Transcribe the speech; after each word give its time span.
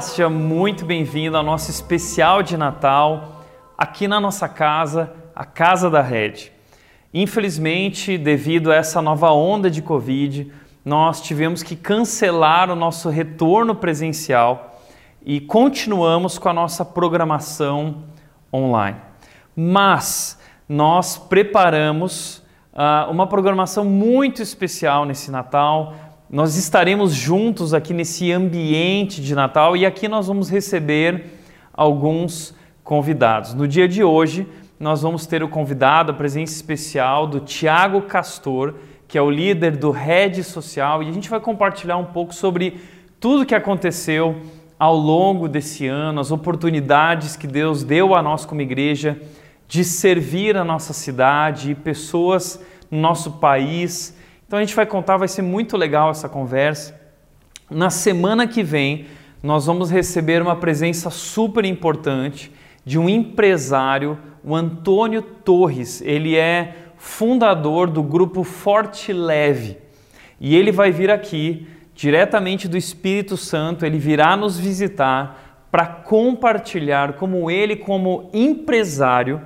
Seja 0.00 0.28
muito 0.28 0.84
bem-vindo 0.84 1.36
ao 1.36 1.42
nosso 1.42 1.72
especial 1.72 2.40
de 2.40 2.56
Natal 2.56 3.42
aqui 3.76 4.06
na 4.06 4.20
nossa 4.20 4.48
casa, 4.48 5.12
a 5.34 5.44
Casa 5.44 5.90
da 5.90 6.00
Red. 6.00 6.52
Infelizmente, 7.12 8.16
devido 8.16 8.70
a 8.70 8.76
essa 8.76 9.02
nova 9.02 9.32
onda 9.32 9.68
de 9.68 9.82
Covid, 9.82 10.52
nós 10.84 11.20
tivemos 11.20 11.64
que 11.64 11.74
cancelar 11.74 12.70
o 12.70 12.76
nosso 12.76 13.08
retorno 13.08 13.74
presencial 13.74 14.80
e 15.24 15.40
continuamos 15.40 16.38
com 16.38 16.48
a 16.48 16.52
nossa 16.52 16.84
programação 16.84 18.04
online. 18.52 18.98
Mas 19.56 20.38
nós 20.68 21.18
preparamos 21.18 22.38
uh, 22.72 23.10
uma 23.10 23.26
programação 23.26 23.84
muito 23.84 24.42
especial 24.42 25.04
nesse 25.04 25.30
Natal 25.30 25.94
nós 26.30 26.56
estaremos 26.56 27.14
juntos 27.14 27.72
aqui 27.72 27.94
nesse 27.94 28.30
ambiente 28.30 29.22
de 29.22 29.34
Natal 29.34 29.74
e 29.74 29.86
aqui 29.86 30.06
nós 30.06 30.26
vamos 30.26 30.50
receber 30.50 31.24
alguns 31.72 32.54
convidados. 32.84 33.54
No 33.54 33.66
dia 33.66 33.88
de 33.88 34.04
hoje, 34.04 34.46
nós 34.78 35.00
vamos 35.00 35.24
ter 35.24 35.42
o 35.42 35.48
convidado, 35.48 36.12
a 36.12 36.14
presença 36.14 36.52
especial 36.52 37.26
do 37.26 37.40
Tiago 37.40 38.02
Castor, 38.02 38.74
que 39.06 39.16
é 39.16 39.22
o 39.22 39.30
líder 39.30 39.78
do 39.78 39.90
Rede 39.90 40.44
Social, 40.44 41.02
e 41.02 41.08
a 41.08 41.12
gente 41.12 41.30
vai 41.30 41.40
compartilhar 41.40 41.96
um 41.96 42.04
pouco 42.04 42.34
sobre 42.34 42.78
tudo 43.18 43.46
que 43.46 43.54
aconteceu 43.54 44.36
ao 44.78 44.94
longo 44.94 45.48
desse 45.48 45.86
ano, 45.86 46.20
as 46.20 46.30
oportunidades 46.30 47.36
que 47.36 47.46
Deus 47.46 47.82
deu 47.82 48.14
a 48.14 48.22
nós 48.22 48.44
como 48.44 48.60
igreja 48.60 49.18
de 49.66 49.82
servir 49.82 50.58
a 50.58 50.64
nossa 50.64 50.92
cidade 50.92 51.70
e 51.70 51.74
pessoas 51.74 52.62
no 52.90 53.00
nosso 53.00 53.32
país 53.32 54.17
então 54.48 54.58
a 54.58 54.62
gente 54.62 54.74
vai 54.74 54.86
contar, 54.86 55.18
vai 55.18 55.28
ser 55.28 55.42
muito 55.42 55.76
legal 55.76 56.10
essa 56.10 56.26
conversa. 56.26 56.98
Na 57.70 57.90
semana 57.90 58.46
que 58.46 58.62
vem, 58.62 59.04
nós 59.42 59.66
vamos 59.66 59.90
receber 59.90 60.40
uma 60.40 60.56
presença 60.56 61.10
super 61.10 61.66
importante 61.66 62.50
de 62.82 62.98
um 62.98 63.10
empresário, 63.10 64.18
o 64.42 64.56
Antônio 64.56 65.20
Torres. 65.20 66.00
Ele 66.00 66.34
é 66.34 66.74
fundador 66.96 67.90
do 67.90 68.02
grupo 68.02 68.42
Forte 68.42 69.12
Leve. 69.12 69.76
E 70.40 70.56
ele 70.56 70.72
vai 70.72 70.90
vir 70.90 71.10
aqui 71.10 71.68
diretamente 71.94 72.66
do 72.66 72.76
Espírito 72.78 73.36
Santo, 73.36 73.84
ele 73.84 73.98
virá 73.98 74.34
nos 74.34 74.58
visitar 74.58 75.66
para 75.70 75.84
compartilhar 75.84 77.12
como 77.14 77.50
ele 77.50 77.76
como 77.76 78.30
empresário 78.32 79.42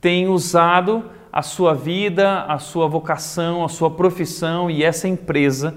tem 0.00 0.28
usado 0.28 1.10
a 1.32 1.42
sua 1.42 1.74
vida, 1.74 2.42
a 2.42 2.58
sua 2.58 2.88
vocação, 2.88 3.64
a 3.64 3.68
sua 3.68 3.90
profissão 3.90 4.70
e 4.70 4.82
essa 4.82 5.06
empresa 5.08 5.74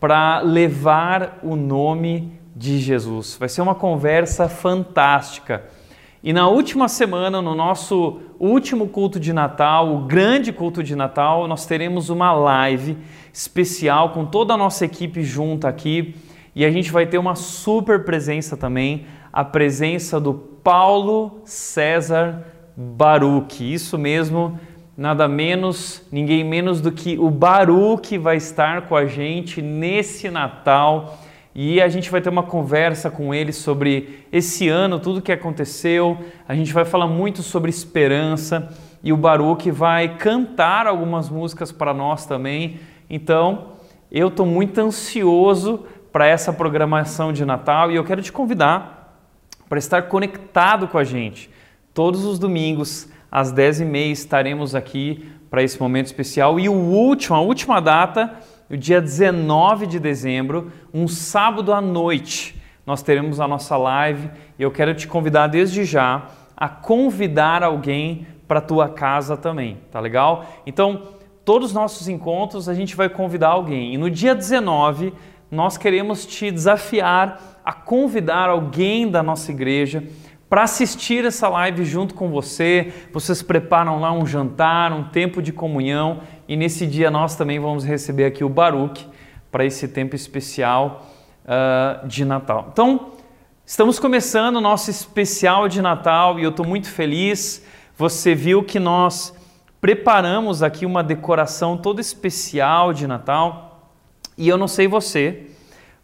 para 0.00 0.40
levar 0.40 1.38
o 1.42 1.56
nome 1.56 2.32
de 2.54 2.78
Jesus. 2.78 3.36
Vai 3.38 3.48
ser 3.48 3.62
uma 3.62 3.74
conversa 3.74 4.48
fantástica. 4.48 5.64
E 6.22 6.32
na 6.32 6.48
última 6.48 6.88
semana, 6.88 7.40
no 7.40 7.54
nosso 7.54 8.20
último 8.40 8.88
culto 8.88 9.20
de 9.20 9.32
Natal, 9.32 9.94
o 9.94 10.00
grande 10.00 10.52
culto 10.52 10.82
de 10.82 10.96
Natal, 10.96 11.46
nós 11.46 11.64
teremos 11.64 12.10
uma 12.10 12.32
live 12.32 12.98
especial 13.32 14.10
com 14.10 14.26
toda 14.26 14.54
a 14.54 14.56
nossa 14.56 14.84
equipe 14.84 15.22
junta 15.22 15.68
aqui 15.68 16.16
e 16.56 16.64
a 16.64 16.70
gente 16.72 16.90
vai 16.90 17.06
ter 17.06 17.18
uma 17.18 17.36
super 17.36 18.04
presença 18.04 18.56
também, 18.56 19.06
a 19.32 19.44
presença 19.44 20.18
do 20.18 20.34
Paulo 20.34 21.40
César 21.44 22.44
Baruch. 22.76 23.62
Isso 23.72 23.96
mesmo, 23.96 24.58
nada 24.98 25.28
menos, 25.28 26.02
ninguém 26.10 26.42
menos 26.42 26.80
do 26.80 26.90
que 26.90 27.16
o 27.16 27.30
Baruque 27.30 28.18
vai 28.18 28.36
estar 28.36 28.88
com 28.88 28.96
a 28.96 29.06
gente 29.06 29.62
nesse 29.62 30.28
Natal 30.28 31.20
e 31.54 31.80
a 31.80 31.88
gente 31.88 32.10
vai 32.10 32.20
ter 32.20 32.28
uma 32.28 32.42
conversa 32.42 33.08
com 33.08 33.32
ele 33.32 33.52
sobre 33.52 34.26
esse 34.32 34.68
ano, 34.68 34.98
tudo 34.98 35.22
que 35.22 35.30
aconteceu. 35.30 36.18
A 36.48 36.54
gente 36.54 36.72
vai 36.72 36.84
falar 36.84 37.06
muito 37.06 37.44
sobre 37.44 37.70
esperança 37.70 38.76
e 39.00 39.12
o 39.12 39.16
Baruque 39.16 39.70
vai 39.70 40.16
cantar 40.16 40.88
algumas 40.88 41.30
músicas 41.30 41.70
para 41.70 41.94
nós 41.94 42.26
também. 42.26 42.80
Então, 43.08 43.74
eu 44.10 44.26
estou 44.26 44.44
muito 44.44 44.80
ansioso 44.80 45.86
para 46.10 46.26
essa 46.26 46.52
programação 46.52 47.32
de 47.32 47.44
Natal 47.44 47.92
e 47.92 47.94
eu 47.94 48.02
quero 48.02 48.20
te 48.20 48.32
convidar 48.32 49.16
para 49.68 49.78
estar 49.78 50.02
conectado 50.02 50.88
com 50.88 50.98
a 50.98 51.04
gente 51.04 51.48
todos 51.94 52.24
os 52.24 52.36
domingos 52.36 53.08
às 53.30 53.52
10h30 53.52 54.10
estaremos 54.10 54.74
aqui 54.74 55.30
para 55.50 55.62
esse 55.62 55.80
momento 55.80 56.06
especial. 56.06 56.58
E 56.58 56.68
o 56.68 56.72
último, 56.72 57.36
a 57.36 57.40
última 57.40 57.80
data, 57.80 58.34
o 58.70 58.76
dia 58.76 59.00
19 59.00 59.86
de 59.86 59.98
dezembro, 59.98 60.72
um 60.92 61.08
sábado 61.08 61.72
à 61.72 61.80
noite, 61.80 62.60
nós 62.86 63.02
teremos 63.02 63.40
a 63.40 63.48
nossa 63.48 63.76
live 63.76 64.30
e 64.58 64.62
eu 64.62 64.70
quero 64.70 64.94
te 64.94 65.06
convidar 65.06 65.46
desde 65.46 65.84
já 65.84 66.28
a 66.56 66.68
convidar 66.68 67.62
alguém 67.62 68.26
para 68.48 68.60
tua 68.60 68.88
casa 68.88 69.36
também, 69.36 69.78
tá 69.90 70.00
legal? 70.00 70.46
Então, 70.66 71.02
todos 71.44 71.68
os 71.68 71.74
nossos 71.74 72.08
encontros 72.08 72.68
a 72.68 72.74
gente 72.74 72.96
vai 72.96 73.08
convidar 73.08 73.48
alguém. 73.48 73.94
E 73.94 73.98
no 73.98 74.10
dia 74.10 74.34
19, 74.34 75.12
nós 75.50 75.76
queremos 75.76 76.26
te 76.26 76.50
desafiar 76.50 77.60
a 77.64 77.72
convidar 77.72 78.48
alguém 78.48 79.10
da 79.10 79.22
nossa 79.22 79.52
igreja 79.52 80.02
para 80.48 80.62
assistir 80.62 81.24
essa 81.24 81.48
live 81.48 81.84
junto 81.84 82.14
com 82.14 82.30
você. 82.30 82.92
Vocês 83.12 83.42
preparam 83.42 84.00
lá 84.00 84.12
um 84.12 84.26
jantar, 84.26 84.92
um 84.92 85.04
tempo 85.04 85.42
de 85.42 85.52
comunhão 85.52 86.20
e 86.46 86.56
nesse 86.56 86.86
dia 86.86 87.10
nós 87.10 87.36
também 87.36 87.58
vamos 87.58 87.84
receber 87.84 88.24
aqui 88.24 88.42
o 88.42 88.48
Baruch 88.48 89.06
para 89.50 89.64
esse 89.64 89.88
tempo 89.88 90.16
especial 90.16 91.06
uh, 91.44 92.06
de 92.06 92.24
Natal. 92.24 92.68
Então, 92.72 93.12
estamos 93.64 93.98
começando 93.98 94.56
o 94.56 94.60
nosso 94.60 94.90
especial 94.90 95.68
de 95.68 95.82
Natal 95.82 96.38
e 96.38 96.44
eu 96.44 96.50
estou 96.50 96.66
muito 96.66 96.88
feliz. 96.88 97.64
Você 97.96 98.34
viu 98.34 98.62
que 98.62 98.78
nós 98.78 99.34
preparamos 99.80 100.62
aqui 100.62 100.86
uma 100.86 101.02
decoração 101.02 101.76
toda 101.76 102.00
especial 102.00 102.92
de 102.92 103.06
Natal 103.06 103.92
e 104.36 104.48
eu 104.48 104.56
não 104.56 104.68
sei 104.68 104.88
você, 104.88 105.50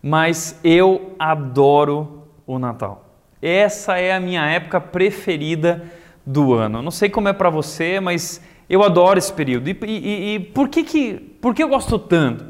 mas 0.03 0.59
eu 0.63 1.15
adoro 1.19 2.25
o 2.47 2.59
Natal. 2.59 3.04
Essa 3.47 3.99
é 3.99 4.11
a 4.11 4.19
minha 4.19 4.47
época 4.47 4.81
preferida 4.81 5.85
do 6.25 6.55
ano. 6.55 6.81
Não 6.81 6.91
sei 6.91 7.11
como 7.11 7.29
é 7.29 7.33
para 7.35 7.51
você, 7.51 8.01
mas 8.01 8.41
eu 8.71 8.83
adoro 8.83 9.19
esse 9.19 9.31
período. 9.31 9.69
E, 9.69 9.77
e, 9.85 10.35
e, 10.35 10.41
por, 10.41 10.67
que, 10.67 10.83
que, 10.83 11.15
por 11.43 11.55
que 11.55 11.63
eu 11.63 11.69
gosto 11.69 11.99
tanto? 11.99 12.43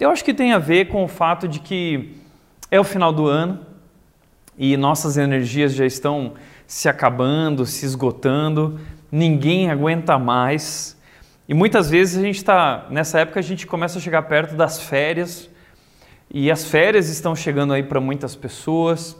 Eu 0.00 0.08
acho 0.08 0.24
que 0.24 0.32
tem 0.32 0.54
a 0.54 0.58
ver 0.58 0.88
com 0.88 1.04
o 1.04 1.08
fato 1.08 1.46
de 1.46 1.60
que 1.60 2.14
é 2.70 2.80
o 2.80 2.84
final 2.84 3.12
do 3.12 3.26
ano 3.26 3.60
e 4.56 4.78
nossas 4.78 5.18
energias 5.18 5.74
já 5.74 5.84
estão 5.84 6.32
se 6.66 6.88
acabando, 6.88 7.66
se 7.66 7.84
esgotando, 7.84 8.80
ninguém 9.12 9.70
aguenta 9.70 10.18
mais. 10.18 10.96
E 11.46 11.52
muitas 11.52 11.90
vezes 11.90 12.18
a 12.18 12.22
gente 12.22 12.36
está, 12.36 12.86
nessa 12.88 13.20
época 13.20 13.40
a 13.40 13.42
gente 13.42 13.66
começa 13.66 13.98
a 13.98 14.00
chegar 14.00 14.22
perto 14.22 14.54
das 14.54 14.80
férias 14.80 15.50
e 16.30 16.50
as 16.50 16.64
férias 16.64 17.10
estão 17.10 17.36
chegando 17.36 17.74
aí 17.74 17.82
para 17.82 18.00
muitas 18.00 18.34
pessoas. 18.34 19.14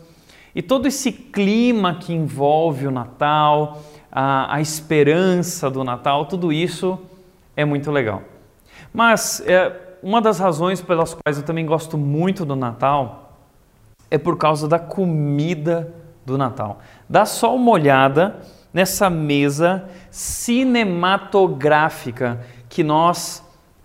E 0.54 0.62
todo 0.62 0.86
esse 0.86 1.12
clima 1.12 1.94
que 1.94 2.12
envolve 2.12 2.86
o 2.86 2.90
Natal, 2.90 3.82
a, 4.10 4.54
a 4.54 4.60
esperança 4.60 5.70
do 5.70 5.84
Natal, 5.84 6.26
tudo 6.26 6.52
isso 6.52 6.98
é 7.56 7.64
muito 7.64 7.90
legal. 7.90 8.22
Mas 8.92 9.42
é, 9.46 9.72
uma 10.02 10.20
das 10.20 10.38
razões 10.38 10.80
pelas 10.80 11.14
quais 11.14 11.38
eu 11.38 11.44
também 11.44 11.66
gosto 11.66 11.98
muito 11.98 12.44
do 12.44 12.56
Natal 12.56 13.36
é 14.10 14.16
por 14.16 14.36
causa 14.36 14.66
da 14.66 14.78
comida 14.78 15.92
do 16.24 16.38
Natal. 16.38 16.78
Dá 17.08 17.24
só 17.24 17.54
uma 17.54 17.70
olhada 17.70 18.40
nessa 18.72 19.10
mesa 19.10 19.88
cinematográfica 20.10 22.40
que 22.68 22.82
nós 22.82 23.44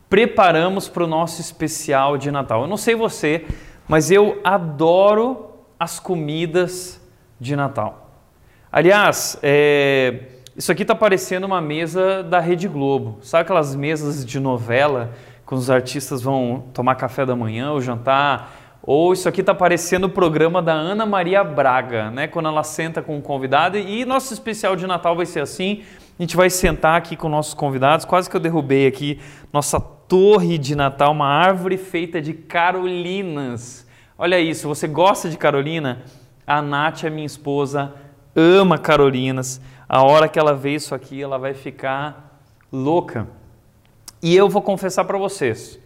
preparamos 0.10 0.88
para 0.88 1.04
o 1.04 1.08
nosso 1.08 1.42
especial 1.42 2.18
de 2.18 2.32
Natal. 2.32 2.62
Eu 2.62 2.68
não 2.68 2.78
sei 2.78 2.96
você, 2.96 3.46
mas 3.88 4.12
eu 4.12 4.40
adoro 4.44 5.53
as 5.84 6.00
comidas 6.00 7.02
de 7.40 7.58
Natal. 7.58 8.10
Aliás, 8.72 9.38
é, 9.44 10.22
isso 10.56 10.72
aqui 10.72 10.84
está 10.84 10.96
parecendo 10.96 11.46
uma 11.46 11.60
mesa 11.60 12.24
da 12.24 12.40
Rede 12.40 12.70
Globo. 12.70 13.20
Sabe 13.22 13.42
aquelas 13.42 13.76
mesas 13.76 14.26
de 14.26 14.40
novela, 14.40 15.12
quando 15.46 15.60
os 15.60 15.70
artistas 15.70 16.22
vão 16.22 16.64
tomar 16.74 16.96
café 16.96 17.26
da 17.26 17.36
manhã 17.36 17.74
ou 17.74 17.82
jantar? 17.82 18.56
Ou 18.82 19.12
isso 19.12 19.28
aqui 19.28 19.42
está 19.42 19.54
parecendo 19.54 20.08
o 20.08 20.10
programa 20.10 20.62
da 20.62 20.72
Ana 20.72 21.06
Maria 21.06 21.44
Braga, 21.44 22.10
né? 22.10 22.28
quando 22.28 22.48
ela 22.48 22.64
senta 22.64 23.02
com 23.02 23.18
um 23.18 23.22
convidado. 23.22 23.78
E 23.78 24.06
nosso 24.06 24.34
especial 24.34 24.78
de 24.78 24.88
Natal 24.88 25.18
vai 25.18 25.26
ser 25.26 25.42
assim. 25.42 25.84
A 26.18 26.24
gente 26.24 26.38
vai 26.38 26.50
sentar 26.50 26.98
aqui 26.98 27.18
com 27.18 27.28
nossos 27.28 27.54
convidados. 27.54 28.06
Quase 28.06 28.30
que 28.30 28.36
eu 28.38 28.40
derrubei 28.40 28.88
aqui 28.88 29.20
nossa 29.52 29.82
torre 29.82 30.58
de 30.58 30.76
Natal, 30.76 31.12
uma 31.12 31.28
árvore 31.28 31.76
feita 31.76 32.22
de 32.22 32.34
carolinas. 32.34 33.84
Olha 34.24 34.40
isso, 34.40 34.70
você 34.70 34.88
gosta 34.88 35.30
de 35.30 35.38
Carolina? 35.38 36.02
A 36.48 36.62
Nath, 36.62 37.04
a 37.04 37.10
minha 37.10 37.26
esposa, 37.26 37.94
ama 38.34 38.78
Carolinas. 38.78 39.60
A 39.86 40.02
hora 40.02 40.30
que 40.30 40.40
ela 40.40 40.54
vê 40.56 40.76
isso 40.76 40.96
aqui, 40.96 41.22
ela 41.22 41.38
vai 41.38 41.54
ficar 41.54 42.40
louca. 42.72 43.28
E 44.22 44.34
eu 44.34 44.48
vou 44.48 44.62
confessar 44.62 45.04
para 45.04 45.18
vocês, 45.18 45.78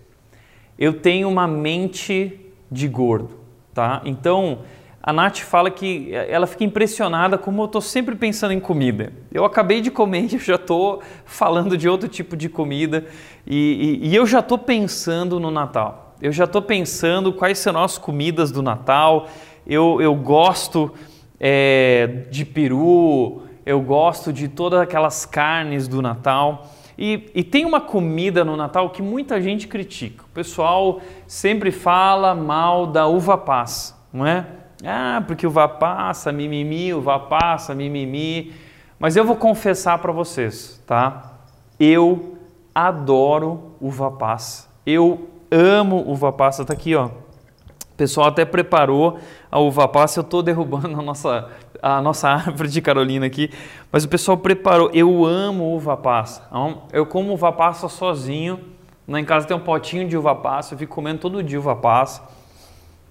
eu 0.77 0.93
tenho 0.93 1.27
uma 1.27 1.47
mente 1.47 2.39
de 2.71 2.87
gordo. 2.87 3.39
tá? 3.73 4.03
Então, 4.05 4.59
a 5.01 5.11
Nath 5.11 5.39
fala 5.39 5.71
que 5.71 6.13
ela 6.13 6.45
fica 6.45 6.63
impressionada 6.63 7.39
como 7.39 7.63
eu 7.63 7.65
estou 7.65 7.81
sempre 7.81 8.13
pensando 8.13 8.51
em 8.51 8.59
comida. 8.59 9.13
Eu 9.31 9.45
acabei 9.45 9.81
de 9.81 9.89
comer 9.89 10.31
e 10.31 10.37
já 10.37 10.57
estou 10.57 11.01
falando 11.25 11.75
de 11.75 11.89
outro 11.89 12.07
tipo 12.07 12.37
de 12.37 12.49
comida 12.49 13.03
e, 13.47 13.99
e, 14.03 14.09
e 14.09 14.15
eu 14.15 14.27
já 14.27 14.41
estou 14.41 14.59
pensando 14.59 15.39
no 15.39 15.49
Natal. 15.49 16.06
Eu 16.19 16.31
já 16.31 16.45
estou 16.45 16.61
pensando 16.61 17.31
quais 17.31 17.59
serão 17.59 17.83
as 17.83 17.97
comidas 17.97 18.51
do 18.51 18.63
Natal. 18.63 19.27
Eu, 19.67 20.01
eu 20.01 20.15
gosto 20.15 20.91
é, 21.39 22.25
de 22.31 22.43
peru, 22.43 23.43
eu 23.63 23.79
gosto 23.81 24.33
de 24.33 24.47
todas 24.47 24.79
aquelas 24.79 25.25
carnes 25.25 25.87
do 25.87 26.01
Natal. 26.01 26.71
E, 26.97 27.29
e, 27.35 27.43
tem 27.43 27.63
uma 27.63 27.79
comida 27.79 28.43
no 28.43 28.55
Natal 28.55 28.89
que 28.89 29.03
muita 29.03 29.39
gente 29.39 29.67
critica. 29.67 30.23
O 30.23 30.33
pessoal 30.33 30.99
sempre 31.27 31.69
fala 31.69 32.33
mal 32.33 32.87
da 32.87 33.05
uva 33.05 33.37
passa, 33.37 33.95
não 34.11 34.25
é? 34.25 34.47
Ah, 34.83 35.23
porque 35.27 35.45
uva 35.45 35.67
passa, 35.67 36.31
mimimi, 36.31 36.91
uva 36.95 37.19
passa, 37.19 37.75
mimimi. 37.75 38.53
Mas 38.97 39.15
eu 39.15 39.23
vou 39.23 39.35
confessar 39.35 39.99
para 39.99 40.11
vocês, 40.11 40.81
tá? 40.87 41.33
Eu 41.79 42.37
adoro 42.73 43.73
uva 43.79 44.09
passa. 44.09 44.67
Eu 44.83 45.36
amo 45.51 46.03
uva 46.07 46.31
passa. 46.31 46.65
Tá 46.65 46.73
aqui, 46.73 46.95
ó. 46.95 47.05
O 47.07 47.97
pessoal 47.97 48.27
até 48.27 48.45
preparou 48.45 49.19
a 49.51 49.59
uva 49.59 49.87
passa. 49.87 50.19
Eu 50.19 50.23
estou 50.23 50.43
derrubando 50.43 50.99
a 50.99 51.01
nossa 51.01 51.49
a 51.81 52.01
nossa 52.01 52.29
árvore 52.29 52.69
de 52.69 52.81
Carolina 52.81 53.25
aqui, 53.25 53.51
mas 53.91 54.03
o 54.03 54.09
pessoal 54.09 54.37
preparou. 54.37 54.89
Eu 54.93 55.25
amo 55.25 55.75
uva 55.75 55.95
passa. 55.95 56.43
Então, 56.47 56.83
eu 56.91 57.05
como 57.05 57.33
uva 57.33 57.51
passa 57.51 57.87
sozinho. 57.87 58.59
Lá 59.07 59.19
em 59.19 59.25
casa 59.25 59.47
tem 59.47 59.55
um 59.55 59.61
potinho 59.61 60.07
de 60.07 60.17
uva 60.17 60.35
passa, 60.35 60.73
eu 60.73 60.77
fico 60.77 60.93
comendo 60.93 61.19
todo 61.19 61.41
dia 61.41 61.57
uva 61.57 61.75
passa. 61.75 62.21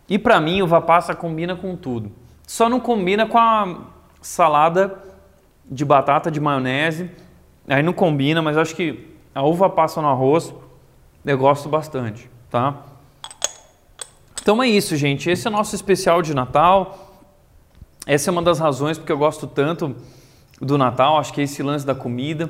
E 0.08 0.18
para 0.18 0.38
mim, 0.40 0.60
uva 0.60 0.80
passa 0.80 1.14
combina 1.14 1.56
com 1.56 1.74
tudo. 1.74 2.12
Só 2.46 2.68
não 2.68 2.78
combina 2.78 3.26
com 3.26 3.38
a 3.38 3.78
salada 4.20 4.94
de 5.64 5.84
batata 5.84 6.30
de 6.30 6.38
maionese. 6.38 7.10
Aí 7.66 7.82
não 7.82 7.92
combina, 7.92 8.42
mas 8.42 8.56
acho 8.56 8.76
que 8.76 9.16
a 9.34 9.42
uva 9.42 9.68
passa 9.70 10.00
no 10.00 10.08
arroz 10.08 10.54
eu 11.26 11.36
gosto 11.36 11.68
bastante, 11.68 12.30
tá? 12.48 12.82
Então 14.40 14.62
é 14.62 14.68
isso, 14.68 14.94
gente. 14.94 15.28
Esse 15.28 15.48
é 15.48 15.50
o 15.50 15.52
nosso 15.52 15.74
especial 15.74 16.22
de 16.22 16.32
Natal. 16.32 17.20
Essa 18.06 18.30
é 18.30 18.32
uma 18.32 18.42
das 18.42 18.60
razões 18.60 18.96
porque 18.96 19.10
eu 19.10 19.18
gosto 19.18 19.48
tanto 19.48 19.96
do 20.60 20.78
Natal, 20.78 21.18
acho 21.18 21.32
que 21.32 21.40
é 21.40 21.44
esse 21.44 21.64
lance 21.64 21.84
da 21.84 21.96
comida. 21.96 22.48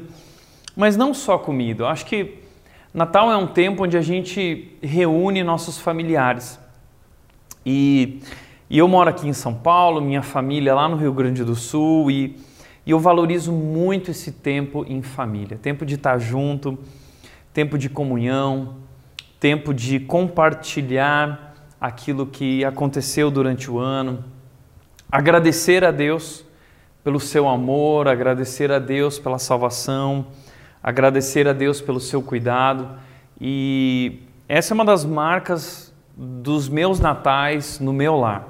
Mas 0.76 0.94
não 0.94 1.14
só 1.14 1.38
comida, 1.38 1.84
eu 1.84 1.87
acho 1.87 2.05
que 2.05 2.34
Natal 2.93 3.32
é 3.32 3.37
um 3.37 3.46
tempo 3.46 3.84
onde 3.84 3.96
a 3.96 4.02
gente 4.02 4.76
reúne 4.82 5.43
nossos 5.43 5.78
familiares. 5.78 6.61
E, 7.64 8.20
e 8.69 8.76
eu 8.76 8.87
moro 8.87 9.08
aqui 9.08 9.26
em 9.26 9.32
São 9.32 9.55
Paulo, 9.55 10.02
minha 10.02 10.23
família 10.23 10.75
lá 10.75 10.87
no 10.87 10.96
Rio 10.96 11.14
Grande 11.14 11.43
do 11.43 11.55
Sul 11.55 12.11
e, 12.11 12.37
e 12.84 12.90
eu 12.90 13.00
valorizo 13.00 13.52
muito 13.52 14.11
esse 14.11 14.32
tempo 14.32 14.84
em 14.87 15.00
família. 15.00 15.56
Tempo 15.56 15.87
de 15.87 15.94
estar 15.94 16.19
junto, 16.19 16.78
tempo 17.56 17.79
de 17.79 17.88
comunhão, 17.88 18.75
tempo 19.41 19.73
de 19.73 19.99
compartilhar 19.99 21.55
aquilo 21.81 22.26
que 22.26 22.62
aconteceu 22.62 23.31
durante 23.31 23.70
o 23.70 23.79
ano, 23.79 24.23
agradecer 25.11 25.82
a 25.82 25.91
Deus 25.91 26.44
pelo 27.03 27.19
seu 27.19 27.49
amor, 27.49 28.08
agradecer 28.08 28.70
a 28.70 28.79
Deus 28.79 29.19
pela 29.19 29.38
salvação, 29.38 30.26
agradecer 30.82 31.49
a 31.49 31.55
Deus 31.55 31.81
pelo 31.81 31.99
seu 31.99 32.20
cuidado. 32.20 32.91
E 33.41 34.20
essa 34.47 34.75
é 34.75 34.75
uma 34.75 34.85
das 34.85 35.06
marcas 35.06 35.94
dos 36.14 36.69
meus 36.69 37.00
natais 37.00 37.81
no 37.81 37.94
meu 37.94 38.17
lar. 38.17 38.47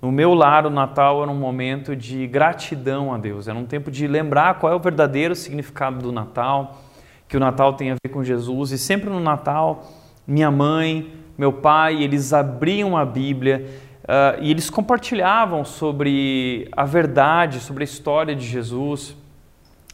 No 0.00 0.12
meu 0.12 0.32
lar, 0.32 0.64
o 0.64 0.70
Natal 0.70 1.24
era 1.24 1.30
um 1.32 1.34
momento 1.34 1.96
de 1.96 2.24
gratidão 2.28 3.12
a 3.12 3.18
Deus, 3.18 3.48
era 3.48 3.58
um 3.58 3.66
tempo 3.66 3.90
de 3.90 4.06
lembrar 4.06 4.60
qual 4.60 4.72
é 4.72 4.76
o 4.76 4.78
verdadeiro 4.78 5.34
significado 5.34 5.98
do 5.98 6.12
Natal, 6.12 6.84
que 7.28 7.36
o 7.36 7.40
Natal 7.40 7.74
tem 7.74 7.90
a 7.90 7.94
ver 7.94 8.10
com 8.10 8.24
Jesus. 8.24 8.72
E 8.72 8.78
sempre 8.78 9.10
no 9.10 9.20
Natal, 9.20 9.84
minha 10.26 10.50
mãe, 10.50 11.12
meu 11.36 11.52
pai, 11.52 12.02
eles 12.02 12.32
abriam 12.32 12.96
a 12.96 13.04
Bíblia 13.04 13.66
Uh, 14.08 14.40
e 14.40 14.50
eles 14.50 14.70
compartilhavam 14.70 15.66
sobre 15.66 16.66
a 16.72 16.86
verdade, 16.86 17.60
sobre 17.60 17.82
a 17.82 17.84
história 17.84 18.34
de 18.34 18.46
Jesus. 18.46 19.14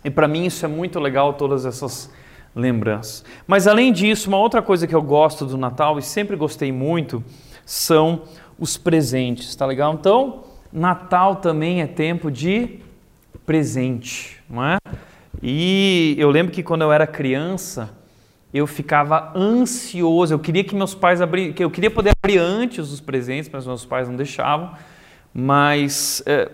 E 0.05 0.11
para 0.11 0.29
mim 0.29 0.47
isso 0.47 0.65
é 0.65 0.69
muito 0.69 1.01
legal, 1.01 1.33
todas 1.33 1.67
essas 1.67 2.13
lembranças. 2.55 3.25
Mas 3.45 3.67
além 3.67 3.93
disso, 3.93 4.29
uma 4.29 4.39
outra 4.39 4.63
coisa 4.63 4.87
que 4.87 4.95
eu 4.95 5.03
gosto 5.03 5.45
do 5.45 5.59
Natal 5.59 5.99
e 5.99 6.03
sempre 6.03 6.37
gostei 6.37 6.71
muito 6.71 7.25
são 7.67 8.23
os 8.57 8.77
presentes, 8.77 9.57
tá 9.57 9.67
legal? 9.67 9.95
Então, 9.95 10.45
Natal 10.73 11.37
também 11.37 11.83
é 11.83 11.87
tempo 11.89 12.31
de 12.31 12.79
presente, 13.45 14.41
não 14.49 14.65
é? 14.65 14.77
E 15.47 16.17
eu 16.17 16.31
lembro 16.31 16.51
que 16.51 16.63
quando 16.63 16.81
eu 16.81 16.91
era 16.91 17.07
criança, 17.07 17.91
eu 18.53 18.67
ficava 18.67 19.31
ansioso. 19.37 20.33
Eu 20.33 20.39
queria 20.39 20.65
que 20.65 20.75
meus 20.75 20.95
pais 20.95 21.21
abrissem, 21.21 21.53
que 21.53 21.63
eu 21.63 21.71
queria 21.71 21.91
poder 21.91 22.13
abrir 22.19 22.39
antes 22.39 22.91
os 22.91 22.99
presentes, 22.99 23.51
mas 23.53 23.67
meus 23.67 23.85
pais 23.85 24.09
não 24.09 24.17
deixavam. 24.17 24.73
Mas 25.35 26.23
é, 26.25 26.51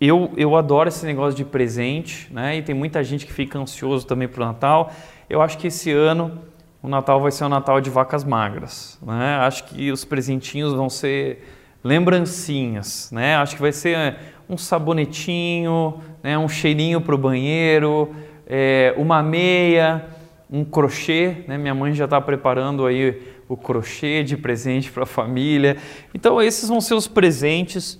eu, 0.00 0.32
eu 0.36 0.54
adoro 0.54 0.88
esse 0.88 1.04
negócio 1.04 1.36
de 1.36 1.44
presente, 1.44 2.32
né? 2.32 2.58
E 2.58 2.62
tem 2.62 2.76
muita 2.76 3.02
gente 3.02 3.26
que 3.26 3.32
fica 3.32 3.58
ansioso 3.58 4.06
também 4.06 4.28
para 4.28 4.40
o 4.40 4.46
Natal. 4.46 4.92
Eu 5.28 5.42
acho 5.42 5.58
que 5.58 5.66
esse 5.66 5.90
ano 5.90 6.38
o 6.80 6.86
Natal 6.86 7.20
vai 7.20 7.32
ser 7.32 7.44
um 7.44 7.48
Natal 7.48 7.80
de 7.80 7.90
vacas 7.90 8.22
magras, 8.22 9.00
né? 9.02 9.38
Acho 9.38 9.64
que 9.64 9.90
os 9.90 10.04
presentinhos 10.04 10.72
vão 10.72 10.88
ser 10.88 11.44
lembrancinhas, 11.82 13.10
né? 13.10 13.34
Acho 13.34 13.56
que 13.56 13.62
vai 13.62 13.72
ser 13.72 13.96
é, 13.96 14.16
um 14.48 14.56
sabonetinho, 14.56 16.00
né? 16.22 16.38
um 16.38 16.48
cheirinho 16.48 17.00
para 17.00 17.14
o 17.14 17.18
banheiro, 17.18 18.14
é, 18.48 18.94
uma 18.96 19.22
meia 19.22 20.04
um 20.50 20.64
crochê, 20.64 21.44
né? 21.46 21.58
Minha 21.58 21.74
mãe 21.74 21.92
já 21.92 22.06
está 22.06 22.20
preparando 22.20 22.86
aí 22.86 23.22
o 23.48 23.56
crochê 23.56 24.22
de 24.22 24.36
presente 24.36 24.90
para 24.90 25.02
a 25.02 25.06
família. 25.06 25.76
Então 26.14 26.40
esses 26.40 26.68
vão 26.68 26.80
ser 26.80 26.94
os 26.94 27.06
presentes 27.06 27.98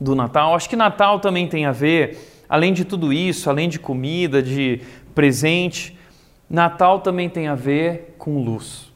do 0.00 0.14
Natal. 0.14 0.54
Acho 0.54 0.68
que 0.68 0.76
Natal 0.76 1.20
também 1.20 1.46
tem 1.46 1.64
a 1.64 1.72
ver, 1.72 2.44
além 2.48 2.72
de 2.72 2.84
tudo 2.84 3.12
isso, 3.12 3.48
além 3.48 3.68
de 3.68 3.78
comida, 3.78 4.42
de 4.42 4.80
presente, 5.14 5.96
Natal 6.50 7.00
também 7.00 7.28
tem 7.28 7.46
a 7.46 7.54
ver 7.54 8.16
com 8.18 8.42
luz, 8.42 8.92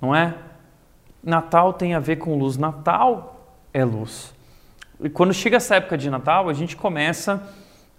não 0.00 0.14
é? 0.14 0.34
Natal 1.22 1.72
tem 1.72 1.94
a 1.94 2.00
ver 2.00 2.16
com 2.16 2.36
luz. 2.36 2.56
Natal 2.56 3.56
é 3.72 3.84
luz. 3.84 4.34
E 5.02 5.08
quando 5.08 5.32
chega 5.32 5.56
essa 5.56 5.76
época 5.76 5.96
de 5.96 6.10
Natal, 6.10 6.48
a 6.48 6.52
gente 6.52 6.76
começa 6.76 7.42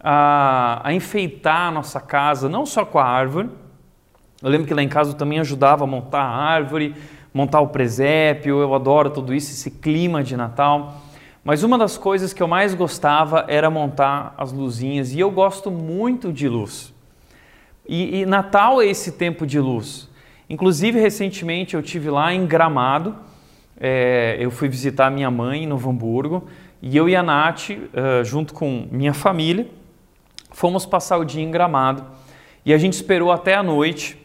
a, 0.04 0.82
a 0.84 0.94
enfeitar 0.94 1.68
a 1.68 1.72
nossa 1.72 2.02
casa, 2.02 2.50
não 2.50 2.66
só 2.66 2.84
com 2.84 3.00
a 3.00 3.06
árvore, 3.06 3.50
eu 4.42 4.50
lembro 4.50 4.68
que 4.68 4.74
lá 4.74 4.84
em 4.84 4.90
casa 4.90 5.12
eu 5.12 5.16
também 5.16 5.40
ajudava 5.40 5.86
a 5.86 5.88
montar 5.88 6.22
a 6.22 6.36
árvore, 6.36 6.94
montar 7.34 7.62
o 7.62 7.70
presépio, 7.70 8.60
eu 8.60 8.76
adoro 8.76 9.10
tudo 9.10 9.34
isso, 9.34 9.52
esse 9.52 9.72
clima 9.72 10.22
de 10.22 10.36
Natal. 10.36 11.02
Mas 11.46 11.64
uma 11.64 11.78
das 11.78 11.98
coisas 11.98 12.34
que 12.34 12.44
eu 12.44 12.48
mais 12.48 12.74
gostava 12.74 13.46
era 13.48 13.70
montar 13.70 14.34
as 14.38 14.52
luzinhas 14.52 15.14
e 15.14 15.20
eu 15.20 15.32
gosto 15.32 15.72
muito 15.72 16.32
de 16.34 16.50
luz. 16.50 16.94
E, 17.88 18.20
e 18.20 18.26
Natal 18.26 18.82
é 18.82 18.86
esse 18.86 19.14
tempo 19.14 19.48
de 19.48 19.60
luz. 19.60 20.10
Inclusive, 20.50 21.00
recentemente 21.00 21.76
eu 21.76 21.82
tive 21.82 22.10
lá 22.10 22.34
em 22.34 22.46
Gramado, 22.46 23.16
é, 23.80 24.38
eu 24.40 24.52
fui 24.52 24.68
visitar 24.68 25.10
minha 25.10 25.32
mãe 25.32 25.64
em 25.64 25.68
Novo 25.68 25.90
Hamburgo 25.90 26.48
e 26.82 26.96
eu 26.96 27.08
e 27.08 27.16
a 27.16 27.24
Nath, 27.24 27.70
uh, 27.70 28.24
junto 28.26 28.54
com 28.54 28.88
minha 28.92 29.14
família, 29.14 29.68
fomos 30.54 30.86
passar 30.86 31.18
o 31.18 31.26
dia 31.26 31.44
em 31.44 31.52
Gramado 31.52 32.06
e 32.66 32.74
a 32.74 32.78
gente 32.78 32.94
esperou 32.94 33.30
até 33.30 33.56
a 33.56 33.62
noite 33.62 34.18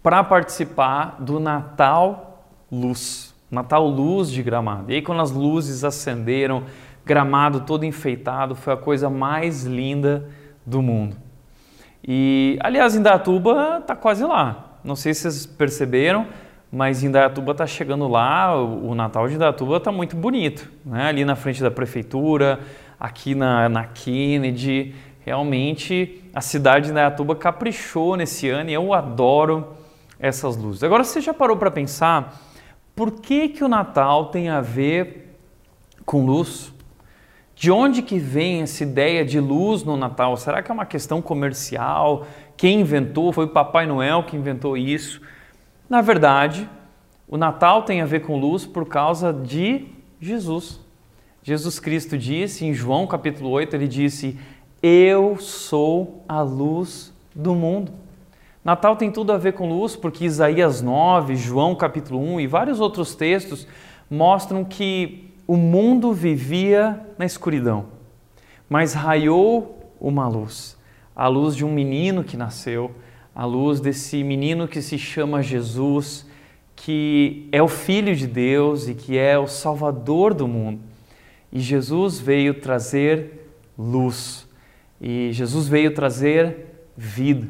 para 0.00 0.22
participar 0.22 1.16
do 1.18 1.40
Natal 1.40 2.44
Luz, 2.70 3.34
Natal 3.50 3.88
Luz 3.88 4.30
de 4.30 4.42
Gramado. 4.42 4.92
E 4.92 4.94
aí 4.94 5.02
quando 5.02 5.20
as 5.20 5.32
luzes 5.32 5.82
acenderam, 5.82 6.62
Gramado 7.04 7.62
todo 7.62 7.84
enfeitado, 7.84 8.54
foi 8.54 8.72
a 8.72 8.76
coisa 8.76 9.10
mais 9.10 9.64
linda 9.64 10.28
do 10.64 10.80
mundo. 10.80 11.16
E 12.06 12.58
aliás, 12.60 12.94
Indaiatuba 12.94 13.78
está 13.80 13.96
quase 13.96 14.24
lá. 14.24 14.78
Não 14.84 14.96
sei 14.96 15.12
se 15.12 15.22
vocês 15.22 15.46
perceberam, 15.46 16.26
mas 16.72 17.02
Indaiatuba 17.02 17.52
está 17.52 17.66
chegando 17.66 18.06
lá. 18.06 18.54
O 18.56 18.94
Natal 18.94 19.28
de 19.28 19.34
Indaiatuba 19.34 19.78
está 19.78 19.90
muito 19.90 20.16
bonito, 20.16 20.70
né? 20.84 21.08
Ali 21.08 21.24
na 21.24 21.34
frente 21.34 21.62
da 21.62 21.70
prefeitura, 21.70 22.60
aqui 22.98 23.34
na, 23.34 23.68
na 23.68 23.84
Kennedy. 23.84 24.94
Realmente 25.30 26.24
a 26.34 26.40
cidade 26.40 26.86
de 26.86 26.90
Indaiatuba 26.90 27.36
caprichou 27.36 28.16
nesse 28.16 28.48
ano 28.48 28.68
e 28.68 28.72
eu 28.72 28.92
adoro 28.92 29.76
essas 30.18 30.56
luzes. 30.56 30.82
Agora 30.82 31.04
você 31.04 31.20
já 31.20 31.32
parou 31.32 31.56
para 31.56 31.70
pensar 31.70 32.36
por 32.96 33.12
que, 33.12 33.48
que 33.48 33.62
o 33.62 33.68
Natal 33.68 34.26
tem 34.26 34.48
a 34.48 34.60
ver 34.60 35.38
com 36.04 36.26
luz? 36.26 36.74
De 37.54 37.70
onde 37.70 38.02
que 38.02 38.18
vem 38.18 38.62
essa 38.62 38.82
ideia 38.82 39.24
de 39.24 39.38
luz 39.38 39.84
no 39.84 39.96
Natal? 39.96 40.36
Será 40.36 40.64
que 40.64 40.70
é 40.72 40.74
uma 40.74 40.84
questão 40.84 41.22
comercial? 41.22 42.26
Quem 42.56 42.80
inventou? 42.80 43.32
Foi 43.32 43.44
o 43.44 43.50
Papai 43.50 43.86
Noel 43.86 44.24
que 44.24 44.36
inventou 44.36 44.76
isso? 44.76 45.20
Na 45.88 46.00
verdade, 46.00 46.68
o 47.28 47.36
Natal 47.36 47.84
tem 47.84 48.00
a 48.00 48.04
ver 48.04 48.22
com 48.22 48.36
luz 48.36 48.66
por 48.66 48.84
causa 48.84 49.32
de 49.32 49.86
Jesus. 50.20 50.80
Jesus 51.40 51.78
Cristo 51.78 52.18
disse 52.18 52.66
em 52.66 52.74
João 52.74 53.06
capítulo 53.06 53.48
8, 53.50 53.76
ele 53.76 53.86
disse: 53.86 54.36
Eu 54.82 55.36
sou 55.38 56.24
a 56.26 56.40
luz 56.40 57.12
do 57.34 57.54
mundo. 57.54 57.92
Natal 58.64 58.96
tem 58.96 59.10
tudo 59.10 59.30
a 59.30 59.36
ver 59.36 59.52
com 59.52 59.68
luz, 59.68 59.94
porque 59.94 60.24
Isaías 60.24 60.80
9, 60.80 61.36
João 61.36 61.74
capítulo 61.74 62.18
1 62.18 62.40
e 62.40 62.46
vários 62.46 62.80
outros 62.80 63.14
textos 63.14 63.66
mostram 64.10 64.64
que 64.64 65.30
o 65.46 65.56
mundo 65.56 66.14
vivia 66.14 66.98
na 67.18 67.26
escuridão, 67.26 67.86
mas 68.70 68.94
raiou 68.94 69.92
uma 70.00 70.26
luz, 70.26 70.78
a 71.14 71.28
luz 71.28 71.54
de 71.54 71.64
um 71.64 71.72
menino 71.72 72.24
que 72.24 72.36
nasceu, 72.36 72.90
a 73.34 73.44
luz 73.44 73.80
desse 73.80 74.24
menino 74.24 74.66
que 74.66 74.80
se 74.80 74.96
chama 74.98 75.42
Jesus, 75.42 76.26
que 76.74 77.48
é 77.52 77.62
o 77.62 77.68
Filho 77.68 78.16
de 78.16 78.26
Deus 78.26 78.88
e 78.88 78.94
que 78.94 79.18
é 79.18 79.38
o 79.38 79.46
Salvador 79.46 80.32
do 80.32 80.48
mundo. 80.48 80.80
E 81.52 81.60
Jesus 81.60 82.18
veio 82.18 82.54
trazer 82.54 83.50
luz, 83.76 84.48
e 85.00 85.32
Jesus 85.32 85.66
veio 85.66 85.94
trazer 85.94 86.84
vida. 86.96 87.48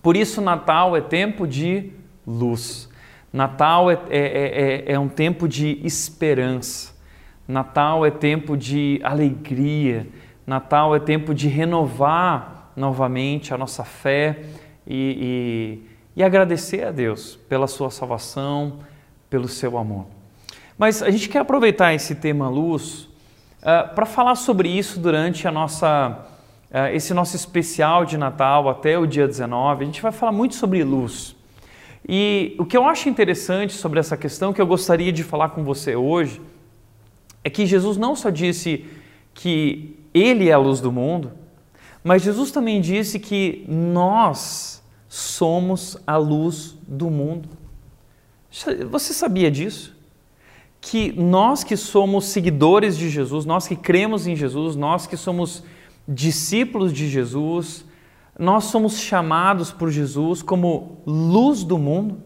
Por 0.00 0.16
isso, 0.16 0.40
Natal 0.40 0.96
é 0.96 1.00
tempo 1.00 1.46
de 1.46 1.90
luz. 2.26 2.88
Natal 3.32 3.90
é, 3.90 3.98
é, 4.10 4.18
é, 4.18 4.92
é, 4.92 4.98
um 4.98 5.08
tempo 5.08 5.48
de 5.48 5.80
esperança. 5.82 6.94
Natal 7.48 8.06
é 8.06 8.10
tempo 8.10 8.56
de 8.56 9.00
alegria. 9.02 10.06
Natal 10.46 10.94
é 10.94 11.00
tempo 11.00 11.34
de 11.34 11.48
renovar 11.48 12.70
novamente 12.76 13.52
a 13.52 13.58
nossa 13.58 13.82
fé 13.82 14.44
e, 14.86 15.80
e, 16.16 16.20
e 16.20 16.22
agradecer 16.22 16.84
a 16.84 16.90
Deus 16.90 17.36
pela 17.48 17.66
sua 17.66 17.90
salvação, 17.90 18.80
pelo 19.28 19.48
seu 19.48 19.76
amor. 19.76 20.06
Mas 20.76 21.02
a 21.02 21.10
gente 21.10 21.28
quer 21.28 21.40
aproveitar 21.40 21.94
esse 21.94 22.14
tema 22.14 22.48
luz 22.48 23.08
uh, 23.62 23.94
para 23.94 24.06
falar 24.06 24.34
sobre 24.34 24.68
isso 24.68 25.00
durante 25.00 25.48
a 25.48 25.52
nossa 25.52 26.33
esse 26.92 27.14
nosso 27.14 27.36
especial 27.36 28.04
de 28.04 28.18
Natal 28.18 28.68
até 28.68 28.98
o 28.98 29.06
dia 29.06 29.28
19. 29.28 29.84
A 29.84 29.86
gente 29.86 30.02
vai 30.02 30.10
falar 30.10 30.32
muito 30.32 30.56
sobre 30.56 30.82
luz. 30.82 31.36
E 32.08 32.54
o 32.58 32.64
que 32.64 32.76
eu 32.76 32.84
acho 32.84 33.08
interessante 33.08 33.72
sobre 33.72 34.00
essa 34.00 34.16
questão 34.16 34.52
que 34.52 34.60
eu 34.60 34.66
gostaria 34.66 35.12
de 35.12 35.22
falar 35.22 35.50
com 35.50 35.62
você 35.62 35.94
hoje 35.94 36.42
é 37.44 37.48
que 37.48 37.64
Jesus 37.64 37.96
não 37.96 38.16
só 38.16 38.28
disse 38.28 38.84
que 39.32 39.96
ele 40.12 40.48
é 40.48 40.52
a 40.52 40.58
luz 40.58 40.80
do 40.80 40.90
mundo, 40.90 41.32
mas 42.02 42.22
Jesus 42.22 42.50
também 42.50 42.80
disse 42.80 43.18
que 43.18 43.64
nós 43.68 44.82
somos 45.08 45.96
a 46.06 46.16
luz 46.16 46.76
do 46.86 47.08
mundo. 47.08 47.48
Você 48.90 49.14
sabia 49.14 49.50
disso? 49.50 49.96
Que 50.80 51.12
nós 51.12 51.64
que 51.64 51.76
somos 51.76 52.26
seguidores 52.26 52.96
de 52.98 53.08
Jesus, 53.08 53.44
nós 53.46 53.66
que 53.66 53.76
cremos 53.76 54.26
em 54.26 54.36
Jesus, 54.36 54.76
nós 54.76 55.06
que 55.06 55.16
somos 55.16 55.64
discípulos 56.06 56.92
de 56.92 57.08
Jesus, 57.08 57.84
nós 58.38 58.64
somos 58.64 58.98
chamados 58.98 59.72
por 59.72 59.90
Jesus 59.90 60.42
como 60.42 60.98
luz 61.06 61.62
do 61.64 61.78
mundo? 61.78 62.22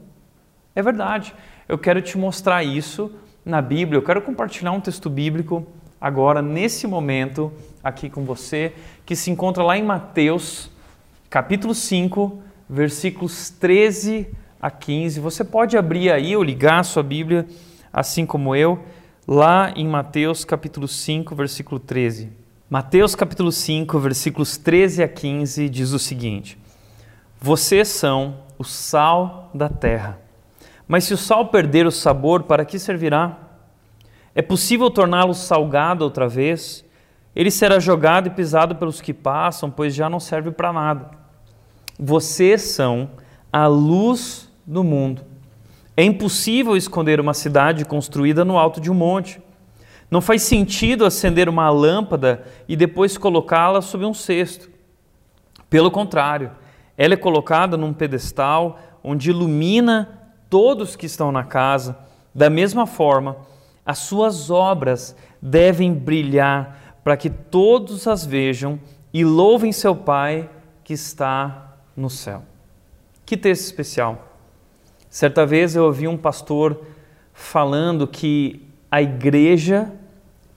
É 0.75 0.83
verdade. 0.83 1.35
Eu 1.69 1.77
quero 1.79 2.01
te 2.01 2.17
mostrar 2.17 2.65
isso 2.65 3.13
na 3.45 3.61
Bíblia. 3.61 3.99
Eu 3.99 4.03
quero 4.03 4.23
compartilhar 4.23 4.73
um 4.73 4.81
texto 4.81 5.11
bíblico 5.11 5.67
agora, 6.01 6.41
nesse 6.41 6.87
momento, 6.87 7.53
aqui 7.83 8.09
com 8.09 8.25
você, 8.25 8.73
que 9.05 9.17
se 9.17 9.31
encontra 9.31 9.63
lá 9.63 9.77
em 9.77 9.83
Mateus, 9.83 10.71
capítulo 11.29 11.75
5, 11.75 12.43
versículos 12.69 13.51
13 13.51 14.29
a 14.61 14.71
15. 14.71 15.21
Você 15.21 15.45
pode 15.45 15.77
abrir 15.77 16.11
aí 16.11 16.37
ou 16.37 16.43
ligar 16.43 16.81
a 16.81 16.85
sua 16.85 17.03
Bíblia, 17.03 17.47
assim 17.93 18.25
como 18.25 18.55
eu, 18.55 18.83
lá 19.27 19.73
em 19.77 19.87
Mateus, 19.87 20.45
capítulo 20.45 20.89
5, 20.89 21.35
versículo 21.35 21.79
13. 21.79 22.48
Mateus, 22.71 23.15
capítulo 23.15 23.51
5, 23.51 23.99
versículos 23.99 24.59
13 24.59 25.03
a 25.03 25.09
15, 25.09 25.71
diz 25.71 25.93
o 25.93 25.99
seguinte: 25.99 26.59
Vocês 27.41 27.89
são 27.89 28.41
o 28.59 28.65
sal 28.65 29.51
da 29.55 29.71
terra. 29.71 30.21
Mas 30.87 31.05
se 31.05 31.15
o 31.15 31.17
sal 31.17 31.47
perder 31.47 31.87
o 31.87 31.91
sabor, 31.91 32.43
para 32.43 32.67
que 32.67 32.79
servirá? 32.79 33.39
É 34.35 34.43
possível 34.43 34.91
torná-lo 34.91 35.33
salgado 35.33 36.05
outra 36.05 36.29
vez? 36.29 36.85
Ele 37.35 37.51
será 37.51 37.79
jogado 37.79 38.27
e 38.27 38.31
pisado 38.31 38.77
pelos 38.77 39.01
que 39.01 39.15
passam, 39.15 39.71
pois 39.71 39.95
já 39.95 40.11
não 40.11 40.21
serve 40.21 40.51
para 40.51 40.71
nada. 40.71 41.11
Vocês 41.99 42.61
são 42.61 43.09
a 43.51 43.67
luz 43.67 44.53
do 44.67 44.85
mundo. 44.85 45.23
É 45.97 46.05
impossível 46.05 46.77
esconder 46.77 47.19
uma 47.19 47.33
cidade 47.33 47.87
construída 47.87 48.45
no 48.45 48.59
alto 48.59 48.79
de 48.79 48.91
um 48.91 48.95
monte. 48.95 49.41
Não 50.11 50.21
faz 50.21 50.43
sentido 50.43 51.05
acender 51.05 51.49
uma 51.49 51.69
lâmpada 51.69 52.45
e 52.67 52.75
depois 52.75 53.19
colocá-la 53.19 53.83
sob 53.83 54.05
um 54.05 54.15
cesto. 54.15 54.71
Pelo 55.69 55.91
contrário, 55.91 56.51
ela 56.97 57.15
é 57.15 57.17
colocada 57.17 57.77
num 57.77 57.93
pedestal 57.93 58.79
onde 59.05 59.31
ilumina 59.31 60.31
todos 60.49 60.97
que 60.97 61.07
estão 61.07 61.31
na 61.31 61.45
casa. 61.45 61.99
Da 62.35 62.49
mesma 62.49 62.87
forma, 62.87 63.37
as 63.85 63.99
suas 63.99 64.51
obras 64.51 65.15
devem 65.41 65.93
brilhar 65.93 66.99
para 67.05 67.17
que 67.17 67.31
todos 67.31 68.07
as 68.07 68.25
vejam 68.25 68.81
e 69.13 69.25
louvem 69.25 69.73
seu 69.73 69.95
Pai 69.95 70.49
que 70.83 70.93
está 70.95 71.77
no 71.97 72.09
céu. 72.09 72.43
Que 73.25 73.37
texto 73.37 73.65
especial. 73.65 74.27
Certa 75.11 75.47
vez 75.47 75.75
eu 75.75 75.85
ouvi 75.85 76.09
um 76.09 76.17
pastor 76.17 76.83
falando 77.33 78.07
que 78.07 78.68
a 78.91 79.03
igreja 79.03 79.93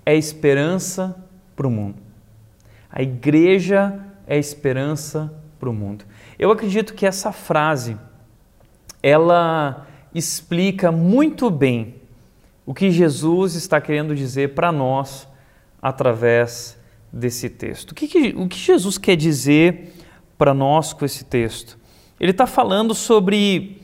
é 0.05 0.15
esperança 0.15 1.15
para 1.55 1.67
o 1.67 1.71
mundo. 1.71 1.97
A 2.89 3.01
igreja 3.01 3.99
é 4.25 4.37
esperança 4.37 5.33
para 5.59 5.69
o 5.69 5.73
mundo. 5.73 6.05
Eu 6.39 6.51
acredito 6.51 6.93
que 6.93 7.05
essa 7.05 7.31
frase 7.31 7.97
ela 9.03 9.87
explica 10.13 10.91
muito 10.91 11.49
bem 11.49 11.95
o 12.65 12.73
que 12.73 12.91
Jesus 12.91 13.55
está 13.55 13.81
querendo 13.81 14.15
dizer 14.15 14.53
para 14.53 14.71
nós 14.71 15.27
através 15.81 16.77
desse 17.11 17.49
texto. 17.49 17.91
O 17.91 17.95
que, 17.95 18.07
que, 18.07 18.29
o 18.37 18.47
que 18.47 18.57
Jesus 18.57 18.97
quer 18.97 19.15
dizer 19.15 19.93
para 20.37 20.53
nós 20.53 20.93
com 20.93 21.03
esse 21.03 21.25
texto? 21.25 21.77
Ele 22.19 22.31
está 22.31 22.45
falando 22.45 22.93
sobre 22.93 23.81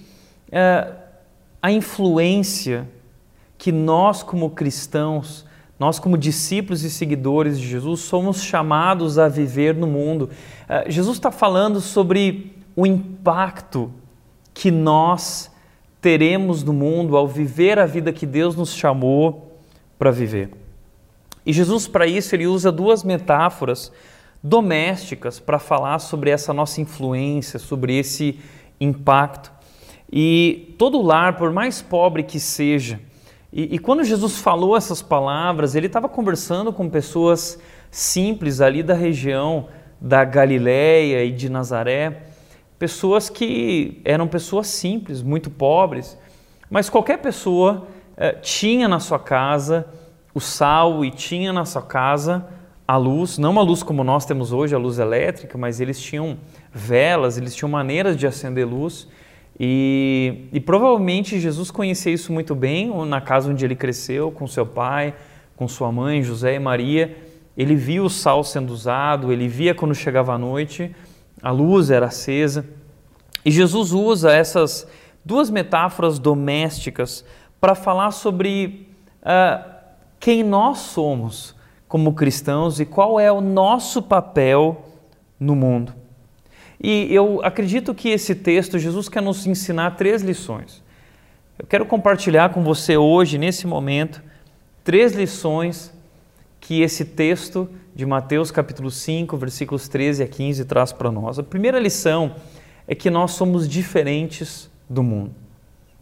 é, 0.52 0.94
a 1.62 1.72
influência 1.72 2.88
que 3.58 3.72
nós, 3.72 4.24
como 4.24 4.50
cristãos, 4.50 5.46
nós, 5.80 6.00
como 6.00 6.18
discípulos 6.18 6.84
e 6.84 6.90
seguidores 6.90 7.60
de 7.60 7.68
Jesus, 7.68 8.02
somos 8.02 8.42
chamados 8.42 9.20
a 9.20 9.28
viver 9.28 9.76
no 9.76 9.86
mundo. 9.86 10.30
É, 10.68 10.90
Jesus 10.90 11.18
está 11.18 11.32
falando 11.32 11.80
sobre 11.80 12.56
o 12.76 12.86
impacto 12.86 13.92
que 14.54 14.72
nós 14.72 15.52
teremos 16.02 16.64
no 16.64 16.74
mundo 16.74 17.16
ao 17.16 17.28
viver 17.28 17.78
a 17.78 17.86
vida 17.86 18.12
que 18.12 18.26
Deus 18.26 18.56
nos 18.56 18.74
chamou 18.76 19.60
para 20.00 20.12
viver. 20.12 20.50
E 21.46 21.54
Jesus, 21.54 21.88
para 21.88 22.08
isso, 22.08 22.36
ele 22.36 22.48
usa 22.48 22.72
duas 22.72 23.04
metáforas 23.04 23.92
domésticas 24.44 25.40
para 25.40 25.60
falar 25.60 26.00
sobre 26.00 26.30
essa 26.30 26.54
nossa 26.54 26.82
influência, 26.82 27.60
sobre 27.60 27.98
esse 27.98 28.40
impacto. 28.80 29.52
E 30.12 30.76
todo 30.78 31.02
lar, 31.02 31.38
por 31.38 31.52
mais 31.52 31.82
pobre 31.82 32.24
que 32.24 32.40
seja, 32.40 33.00
e, 33.58 33.74
e 33.74 33.80
quando 33.80 34.04
Jesus 34.04 34.38
falou 34.38 34.78
essas 34.78 35.02
palavras, 35.02 35.74
ele 35.74 35.88
estava 35.88 36.08
conversando 36.08 36.72
com 36.72 36.88
pessoas 36.88 37.60
simples 37.90 38.62
ali 38.62 38.84
da 38.84 38.94
região 38.94 39.68
da 40.00 40.24
Galiléia 40.24 41.26
e 41.26 41.32
de 41.32 41.50
Nazaré, 41.50 42.26
pessoas 42.78 43.32
que 43.32 44.00
eram 44.06 44.28
pessoas 44.28 44.68
simples, 44.68 45.24
muito 45.24 45.50
pobres, 45.50 46.16
mas 46.70 46.88
qualquer 46.88 47.18
pessoa 47.18 47.88
eh, 48.16 48.34
tinha 48.34 48.88
na 48.88 49.00
sua 49.00 49.18
casa 49.18 49.88
o 50.36 50.40
sal 50.40 51.04
e 51.04 51.10
tinha 51.10 51.52
na 51.52 51.66
sua 51.66 51.82
casa 51.82 52.46
a 52.88 52.96
luz, 52.96 53.40
não 53.40 53.50
uma 53.50 53.64
luz 53.64 53.82
como 53.82 54.04
nós 54.04 54.24
temos 54.24 54.54
hoje, 54.54 54.76
a 54.76 54.78
luz 54.78 55.00
elétrica, 55.00 55.58
mas 55.58 55.82
eles 55.82 56.00
tinham 56.00 56.38
velas, 56.72 57.40
eles 57.40 57.56
tinham 57.56 57.70
maneiras 57.70 58.16
de 58.16 58.28
acender 58.28 58.68
luz. 58.68 59.08
E, 59.60 60.46
e 60.54 60.60
provavelmente 60.60 61.40
Jesus 61.40 61.72
conhecia 61.72 62.14
isso 62.14 62.32
muito 62.32 62.54
bem, 62.54 62.92
na 63.06 63.20
casa 63.20 63.50
onde 63.50 63.66
ele 63.66 63.76
cresceu, 63.76 64.32
com 64.32 64.46
seu 64.48 64.66
pai, 64.66 65.16
com 65.56 65.68
sua 65.68 65.92
mãe, 65.92 66.22
José 66.22 66.56
e 66.56 66.60
Maria. 66.60 67.18
Ele 67.58 67.76
via 67.76 68.04
o 68.04 68.10
sal 68.10 68.44
sendo 68.44 68.72
usado, 68.72 69.32
ele 69.32 69.48
via 69.48 69.74
quando 69.74 69.96
chegava 69.96 70.34
a 70.34 70.38
noite 70.38 70.94
a 71.42 71.52
luz 71.52 71.92
era 71.92 72.08
acesa. 72.08 72.66
E 73.46 73.52
Jesus 73.52 73.92
usa 73.92 74.32
essas 74.32 74.88
duas 75.24 75.50
metáforas 75.50 76.20
domésticas 76.20 77.24
para 77.60 77.76
falar 77.76 78.12
sobre 78.12 78.90
uh, 79.22 79.64
quem 80.20 80.44
nós 80.44 80.80
somos 80.80 81.56
como 81.88 82.14
cristãos 82.14 82.80
e 82.80 82.86
qual 82.86 83.20
é 83.20 83.32
o 83.32 83.40
nosso 83.40 84.02
papel 84.02 84.86
no 85.40 85.56
mundo. 85.56 85.94
E 86.80 87.14
eu 87.14 87.42
acredito 87.44 87.94
que 87.94 88.10
esse 88.10 88.36
texto, 88.36 88.78
Jesus 88.78 89.10
quer 89.10 89.22
nos 89.22 89.46
ensinar 89.48 89.92
três 89.92 90.22
lições. 90.22 90.84
Eu 91.58 91.66
quero 91.66 91.86
compartilhar 91.86 92.50
com 92.54 92.64
você 92.64 92.98
hoje, 92.98 93.38
nesse 93.38 93.66
momento, 93.66 94.22
três 94.84 95.14
lições 95.14 95.92
que 96.60 96.82
esse 96.82 97.04
texto 97.04 97.68
de 97.96 98.06
Mateus 98.06 98.52
capítulo 98.52 98.92
5, 98.92 99.36
versículos 99.38 99.88
13 99.88 100.24
a 100.24 100.28
15 100.28 100.66
traz 100.66 100.92
para 100.92 101.12
nós. 101.12 101.40
A 101.40 101.44
primeira 101.44 101.80
lição 101.80 102.36
é 102.88 102.94
que 102.94 103.10
nós 103.10 103.32
somos 103.32 103.68
diferentes 103.68 104.70
do 104.88 105.02
mundo. 105.02 105.32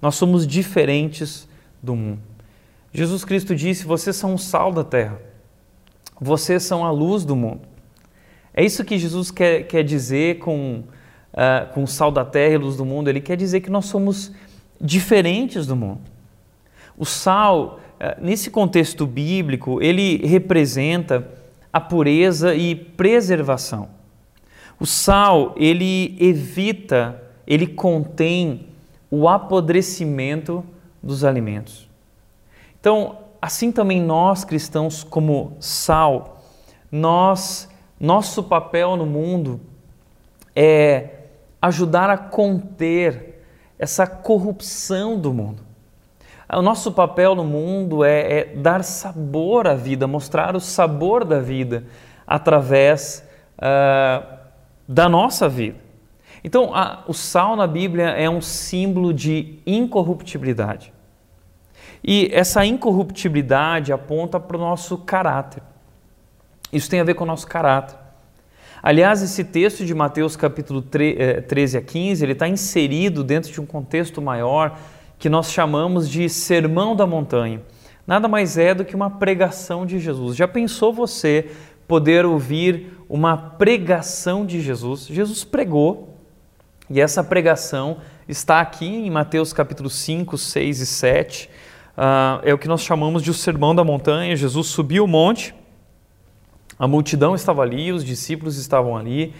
Nós 0.01 0.15
somos 0.15 0.46
diferentes 0.46 1.48
do 1.82 1.96
mundo. 1.96 2.20
Jesus 2.94 3.24
Cristo 3.24 3.55
disse: 3.55 3.86
Vocês 3.86 4.15
são 4.15 4.34
o 4.34 4.38
sal 4.38 4.72
da 4.72 4.84
terra, 4.84 5.20
vocês 6.20 6.63
são 6.63 6.86
a 6.86 6.91
luz 6.91 7.24
do 7.24 7.36
mundo. 7.36 7.62
É 8.57 8.63
isso 8.63 8.85
que 8.85 8.97
Jesus 8.97 9.31
quer, 9.31 9.63
quer 9.63 9.83
dizer 9.83 10.39
com, 10.39 10.81
uh, 11.33 11.74
com 11.74 11.85
sal 11.85 12.09
da 12.09 12.24
terra 12.24 12.53
e 12.53 12.57
luz 12.57 12.77
do 12.77 12.85
mundo. 12.85 13.09
Ele 13.09 13.19
quer 13.19 13.35
dizer 13.35 13.59
que 13.59 13.69
nós 13.69 13.85
somos 13.88 14.31
diferentes 14.79 15.67
do 15.67 15.75
mundo. 15.75 16.00
O 16.97 17.05
sal, 17.05 17.81
uh, 18.00 18.24
nesse 18.24 18.50
contexto 18.50 19.05
bíblico, 19.05 19.81
ele 19.81 20.25
representa 20.25 21.27
a 21.74 21.81
pureza 21.81 22.55
e 22.55 22.74
preservação. 22.74 23.89
O 24.79 24.85
sal, 24.85 25.53
ele 25.57 26.15
evita, 26.17 27.21
ele 27.45 27.67
contém 27.67 28.67
o 29.12 29.27
apodrecimento 29.27 30.63
dos 31.03 31.25
alimentos. 31.25 31.89
Então, 32.79 33.17
assim 33.41 33.69
também 33.69 34.01
nós 34.01 34.45
cristãos 34.45 35.03
como 35.03 35.57
sal, 35.59 36.41
nós 36.89 37.67
nosso 37.99 38.43
papel 38.43 38.95
no 38.95 39.05
mundo 39.05 39.61
é 40.55 41.09
ajudar 41.61 42.09
a 42.09 42.17
conter 42.17 43.43
essa 43.79 44.05
corrupção 44.05 45.19
do 45.19 45.33
mundo. 45.33 45.63
O 46.51 46.61
nosso 46.61 46.91
papel 46.91 47.33
no 47.33 47.43
mundo 47.43 48.03
é, 48.03 48.39
é, 48.39 48.45
dar 48.55 48.83
sabor 48.83 49.67
à 49.67 49.73
vida, 49.73 50.05
mostrar 50.05 50.55
o 50.55 50.59
sabor 50.59 51.25
da 51.25 51.39
vida 51.39 51.85
através 52.27 53.27
uh, 53.57 54.37
da 54.87 55.09
nossa 55.09 55.49
vida. 55.49 55.77
Então, 56.43 56.75
a, 56.75 57.03
o 57.07 57.13
sal 57.13 57.55
na 57.55 57.65
Bíblia 57.65 58.09
é 58.09 58.29
um 58.29 58.41
símbolo 58.41 59.11
de 59.11 59.59
incorruptibilidade. 59.65 60.93
E 62.03 62.29
essa 62.31 62.63
incorruptibilidade 62.63 63.91
aponta 63.91 64.39
para 64.39 64.55
o 64.55 64.59
nosso 64.59 64.99
caráter. 64.99 65.63
Isso 66.72 66.89
tem 66.89 67.00
a 67.00 67.03
ver 67.03 67.13
com 67.13 67.24
o 67.24 67.27
nosso 67.27 67.48
caráter. 67.48 67.98
Aliás, 68.81 69.22
esse 69.24 69.43
texto 69.43 69.84
de 69.86 69.93
Mateus 69.95 70.36
capítulo 70.36 70.81
13 70.81 71.77
eh, 71.77 71.79
a 71.79 71.81
15, 71.81 72.24
ele 72.24 72.34
está 72.34 72.48
inserido 72.48 73.24
dentro 73.24 73.51
de 73.51 73.60
um 73.60 73.65
contexto 73.65 74.22
maior 74.22 74.77
que 75.17 75.29
nós 75.29 75.51
chamamos 75.51 76.10
de 76.10 76.29
Sermão 76.29 76.95
da 76.95 77.07
Montanha. 77.07 77.62
Nada 78.05 78.27
mais 78.27 78.57
é 78.57 78.75
do 78.75 78.86
que 78.86 78.95
uma 78.95 79.09
pregação 79.09 79.85
de 79.85 80.00
Jesus. 80.00 80.35
Já 80.35 80.48
pensou 80.48 80.94
você 80.94 81.50
poder 81.87 82.25
ouvir 82.25 82.96
uma 83.09 83.35
pregação 83.35 84.46
de 84.46 84.61
Jesus? 84.61 85.07
Jesus 85.07 85.44
pregou 85.44 86.16
e 86.87 87.01
essa 87.01 87.24
pregação 87.24 87.98
está 88.27 88.61
aqui 88.61 88.85
em 88.85 89.09
Mateus 89.09 89.51
capítulo 89.51 89.89
5, 89.89 90.37
6 90.37 90.79
e 90.81 90.85
7. 90.85 91.46
Uh, 91.46 91.50
ah, 91.98 92.42
é 92.44 92.53
o 92.53 92.57
que 92.57 92.68
nós 92.68 92.83
chamamos 92.83 93.24
de 93.24 93.31
o 93.31 93.33
Sermão 93.33 93.74
da 93.74 93.83
Montanha. 93.83 94.35
Jesus 94.35 94.68
subiu 94.68 95.05
o 95.05 95.07
monte, 95.07 95.55
a 96.77 96.88
multidão 96.88 97.35
estava 97.35 97.61
ali, 97.61 97.92
os 97.92 98.03
discípulos 98.03 98.57
estavam 98.57 98.98
ali 98.98 99.33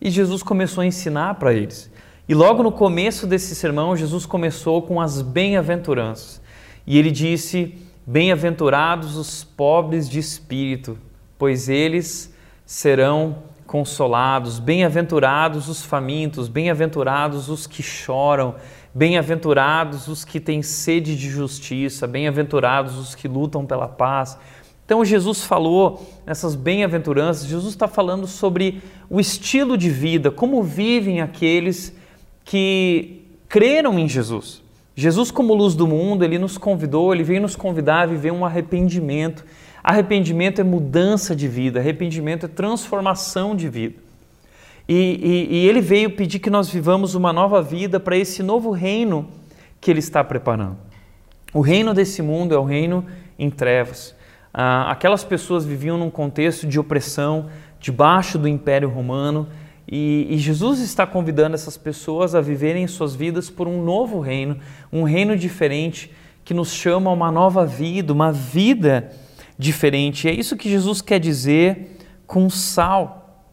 e 0.00 0.10
Jesus 0.10 0.42
começou 0.42 0.82
a 0.82 0.86
ensinar 0.86 1.34
para 1.34 1.52
eles. 1.52 1.90
E 2.28 2.34
logo 2.34 2.62
no 2.62 2.72
começo 2.72 3.26
desse 3.26 3.54
sermão, 3.54 3.96
Jesus 3.96 4.26
começou 4.26 4.82
com 4.82 5.00
as 5.00 5.22
bem-aventuranças. 5.22 6.40
E 6.86 6.98
ele 6.98 7.10
disse: 7.10 7.78
Bem-aventurados 8.06 9.16
os 9.16 9.42
pobres 9.42 10.08
de 10.08 10.18
espírito, 10.18 10.98
pois 11.38 11.68
eles 11.68 12.34
serão 12.64 13.38
consolados. 13.66 14.58
Bem-aventurados 14.58 15.68
os 15.68 15.84
famintos, 15.84 16.48
bem-aventurados 16.48 17.48
os 17.48 17.66
que 17.66 17.82
choram, 17.82 18.54
bem-aventurados 18.94 20.08
os 20.08 20.24
que 20.24 20.40
têm 20.40 20.62
sede 20.62 21.16
de 21.16 21.28
justiça, 21.28 22.06
bem-aventurados 22.06 22.96
os 22.96 23.14
que 23.14 23.28
lutam 23.28 23.66
pela 23.66 23.88
paz. 23.88 24.38
Então 24.86 25.04
Jesus 25.04 25.42
falou 25.42 26.06
nessas 26.24 26.54
bem-aventuranças, 26.54 27.48
Jesus 27.48 27.74
está 27.74 27.88
falando 27.88 28.26
sobre 28.28 28.80
o 29.10 29.18
estilo 29.18 29.76
de 29.76 29.90
vida, 29.90 30.30
como 30.30 30.62
vivem 30.62 31.20
aqueles 31.20 31.92
que 32.44 33.24
creram 33.48 33.98
em 33.98 34.08
Jesus. 34.08 34.62
Jesus, 34.94 35.30
como 35.32 35.52
luz 35.52 35.74
do 35.74 35.86
mundo, 35.88 36.24
ele 36.24 36.38
nos 36.38 36.56
convidou, 36.56 37.12
ele 37.12 37.24
veio 37.24 37.42
nos 37.42 37.56
convidar 37.56 38.02
a 38.02 38.06
viver 38.06 38.32
um 38.32 38.46
arrependimento. 38.46 39.44
Arrependimento 39.82 40.60
é 40.60 40.64
mudança 40.64 41.36
de 41.36 41.46
vida, 41.46 41.80
arrependimento 41.80 42.46
é 42.46 42.48
transformação 42.48 43.54
de 43.54 43.68
vida. 43.68 43.96
E, 44.88 44.94
e, 45.50 45.56
e 45.56 45.68
ele 45.68 45.80
veio 45.80 46.12
pedir 46.12 46.38
que 46.38 46.48
nós 46.48 46.70
vivamos 46.70 47.14
uma 47.14 47.32
nova 47.32 47.60
vida 47.60 48.00
para 48.00 48.16
esse 48.16 48.42
novo 48.42 48.70
reino 48.70 49.28
que 49.80 49.90
ele 49.90 49.98
está 49.98 50.24
preparando. 50.24 50.78
O 51.52 51.60
reino 51.60 51.92
desse 51.92 52.22
mundo 52.22 52.54
é 52.54 52.58
o 52.58 52.64
reino 52.64 53.04
em 53.38 53.50
trevas. 53.50 54.15
Ah, 54.58 54.90
aquelas 54.90 55.22
pessoas 55.22 55.66
viviam 55.66 55.98
num 55.98 56.08
contexto 56.08 56.66
de 56.66 56.80
opressão, 56.80 57.50
debaixo 57.78 58.38
do 58.38 58.48
Império 58.48 58.88
Romano, 58.88 59.46
e, 59.86 60.26
e, 60.30 60.38
Jesus 60.38 60.80
está 60.80 61.06
convidando 61.06 61.54
essas 61.54 61.76
pessoas 61.76 62.34
a 62.34 62.40
viverem 62.40 62.86
suas 62.86 63.14
vidas 63.14 63.50
por 63.50 63.68
um 63.68 63.84
novo 63.84 64.18
reino, 64.18 64.58
um 64.90 65.02
reino 65.02 65.36
diferente 65.36 66.10
que 66.42 66.54
nos 66.54 66.72
chama 66.72 67.10
a 67.10 67.12
uma 67.12 67.30
nova 67.30 67.66
vida, 67.66 68.14
uma 68.14 68.32
vida 68.32 69.12
diferente. 69.58 70.26
E 70.26 70.30
é 70.30 70.34
isso 70.34 70.56
que 70.56 70.70
Jesus 70.70 71.02
quer 71.02 71.20
dizer 71.20 71.98
com 72.26 72.48
sal. 72.48 73.44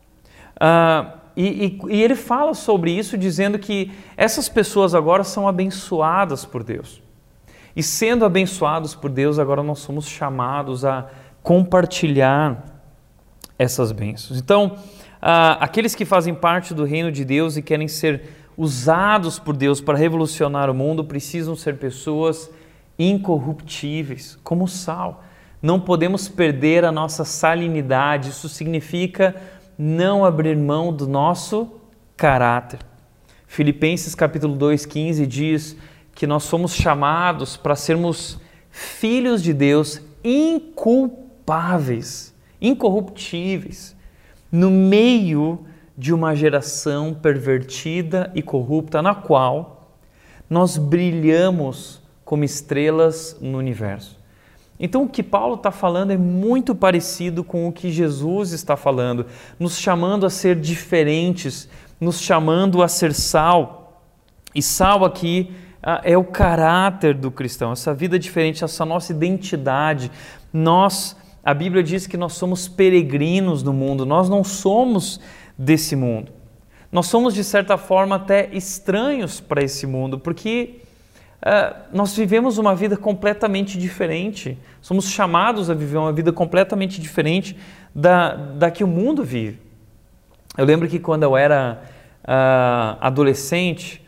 Ah, 0.57 1.17
e, 1.35 1.65
e, 1.65 1.79
e 1.89 2.01
ele 2.01 2.15
fala 2.15 2.53
sobre 2.53 2.91
isso 2.91 3.17
dizendo 3.17 3.59
que 3.59 3.91
essas 4.15 4.47
pessoas 4.47 4.95
agora 4.95 5.25
são 5.25 5.49
abençoadas 5.49 6.45
por 6.45 6.63
Deus. 6.63 7.02
E 7.75 7.81
sendo 7.81 8.23
abençoados 8.25 8.93
por 8.93 9.09
Deus, 9.09 9.39
agora 9.39 9.63
nós 9.63 9.79
somos 9.79 10.07
chamados 10.07 10.85
a 10.85 11.07
compartilhar 11.41 12.63
essas 13.57 13.91
bênçãos. 13.91 14.39
Então, 14.39 14.77
ah, 15.21 15.57
aqueles 15.59 15.95
que 15.95 16.05
fazem 16.05 16.33
parte 16.33 16.73
do 16.73 16.83
reino 16.83 17.11
de 17.11 17.25
Deus 17.25 17.57
e 17.57 17.61
querem 17.61 17.87
ser 17.87 18.23
usados 18.57 19.39
por 19.39 19.55
Deus 19.55 19.81
para 19.81 19.97
revolucionar 19.97 20.69
o 20.69 20.73
mundo 20.73 21.03
precisam 21.03 21.55
ser 21.55 21.77
pessoas 21.77 22.51
incorruptíveis, 22.97 24.37
como 24.43 24.67
sal. 24.67 25.23
Não 25.61 25.79
podemos 25.79 26.27
perder 26.27 26.85
a 26.85 26.91
nossa 26.91 27.25
salinidade, 27.25 28.29
isso 28.29 28.49
significa 28.49 29.35
não 29.77 30.23
abrir 30.23 30.55
mão 30.55 30.93
do 30.93 31.07
nosso 31.07 31.71
caráter. 32.15 32.79
Filipenses 33.47 34.13
capítulo 34.13 34.55
2:15 34.55 35.25
diz 35.25 35.77
que 36.13 36.27
nós 36.27 36.43
somos 36.43 36.73
chamados 36.73 37.57
para 37.57 37.75
sermos 37.75 38.39
filhos 38.69 39.41
de 39.41 39.53
Deus 39.53 40.01
inculpáveis, 40.23 42.33
incorruptíveis 42.61 43.95
no 44.51 44.69
meio 44.69 45.65
de 45.97 46.13
uma 46.13 46.35
geração 46.35 47.13
pervertida 47.13 48.31
e 48.35 48.41
corrupta, 48.41 49.01
na 49.01 49.15
qual 49.15 49.97
nós 50.49 50.77
brilhamos 50.77 52.01
como 52.23 52.43
estrelas 52.43 53.37
no 53.41 53.57
universo. 53.57 54.21
Então, 54.79 55.03
o 55.03 55.09
que 55.09 55.21
Paulo 55.21 55.55
está 55.55 55.71
falando 55.71 56.11
é 56.11 56.17
muito 56.17 56.73
parecido 56.73 57.43
com 57.43 57.67
o 57.67 57.71
que 57.71 57.91
Jesus 57.91 58.51
está 58.51 58.75
falando, 58.75 59.25
nos 59.59 59.77
chamando 59.77 60.25
a 60.25 60.29
ser 60.29 60.59
diferentes, 60.59 61.69
nos 61.99 62.19
chamando 62.19 62.81
a 62.81 62.87
ser 62.87 63.13
sal. 63.13 64.01
E 64.53 64.61
sal 64.61 65.05
aqui 65.05 65.51
é 66.03 66.17
o 66.17 66.23
caráter 66.23 67.13
do 67.13 67.29
cristão, 67.29 67.71
essa 67.71 67.93
vida 67.93 68.17
diferente, 68.17 68.63
essa 68.63 68.85
nossa 68.85 69.11
identidade. 69.11 70.09
Nós 70.51 71.15
a 71.43 71.53
Bíblia 71.53 71.83
diz 71.83 72.07
que 72.07 72.15
nós 72.15 72.33
somos 72.33 72.69
peregrinos 72.69 73.63
no 73.63 73.73
mundo, 73.73 74.05
nós 74.05 74.29
não 74.29 74.45
somos 74.45 75.19
desse 75.57 75.93
mundo. 75.93 76.31
Nós 76.89 77.07
somos, 77.07 77.33
de 77.33 77.43
certa 77.43 77.77
forma, 77.77 78.15
até 78.15 78.49
estranhos 78.53 79.41
para 79.41 79.61
esse 79.61 79.85
mundo, 79.85 80.17
porque 80.17 80.79
uh, 81.41 81.75
nós 81.91 82.15
vivemos 82.15 82.57
uma 82.57 82.73
vida 82.73 82.95
completamente 82.95 83.77
diferente. 83.77 84.57
Somos 84.79 85.09
chamados 85.09 85.69
a 85.69 85.73
viver 85.73 85.97
uma 85.97 86.13
vida 86.13 86.31
completamente 86.31 87.01
diferente 87.01 87.57
da, 87.93 88.35
da 88.35 88.71
que 88.71 88.83
o 88.83 88.87
mundo 88.87 89.21
vive. 89.21 89.59
Eu 90.57 90.65
lembro 90.65 90.87
que 90.87 90.99
quando 90.99 91.23
eu 91.23 91.35
era 91.35 91.81
uh, 92.23 92.97
adolescente, 93.01 94.02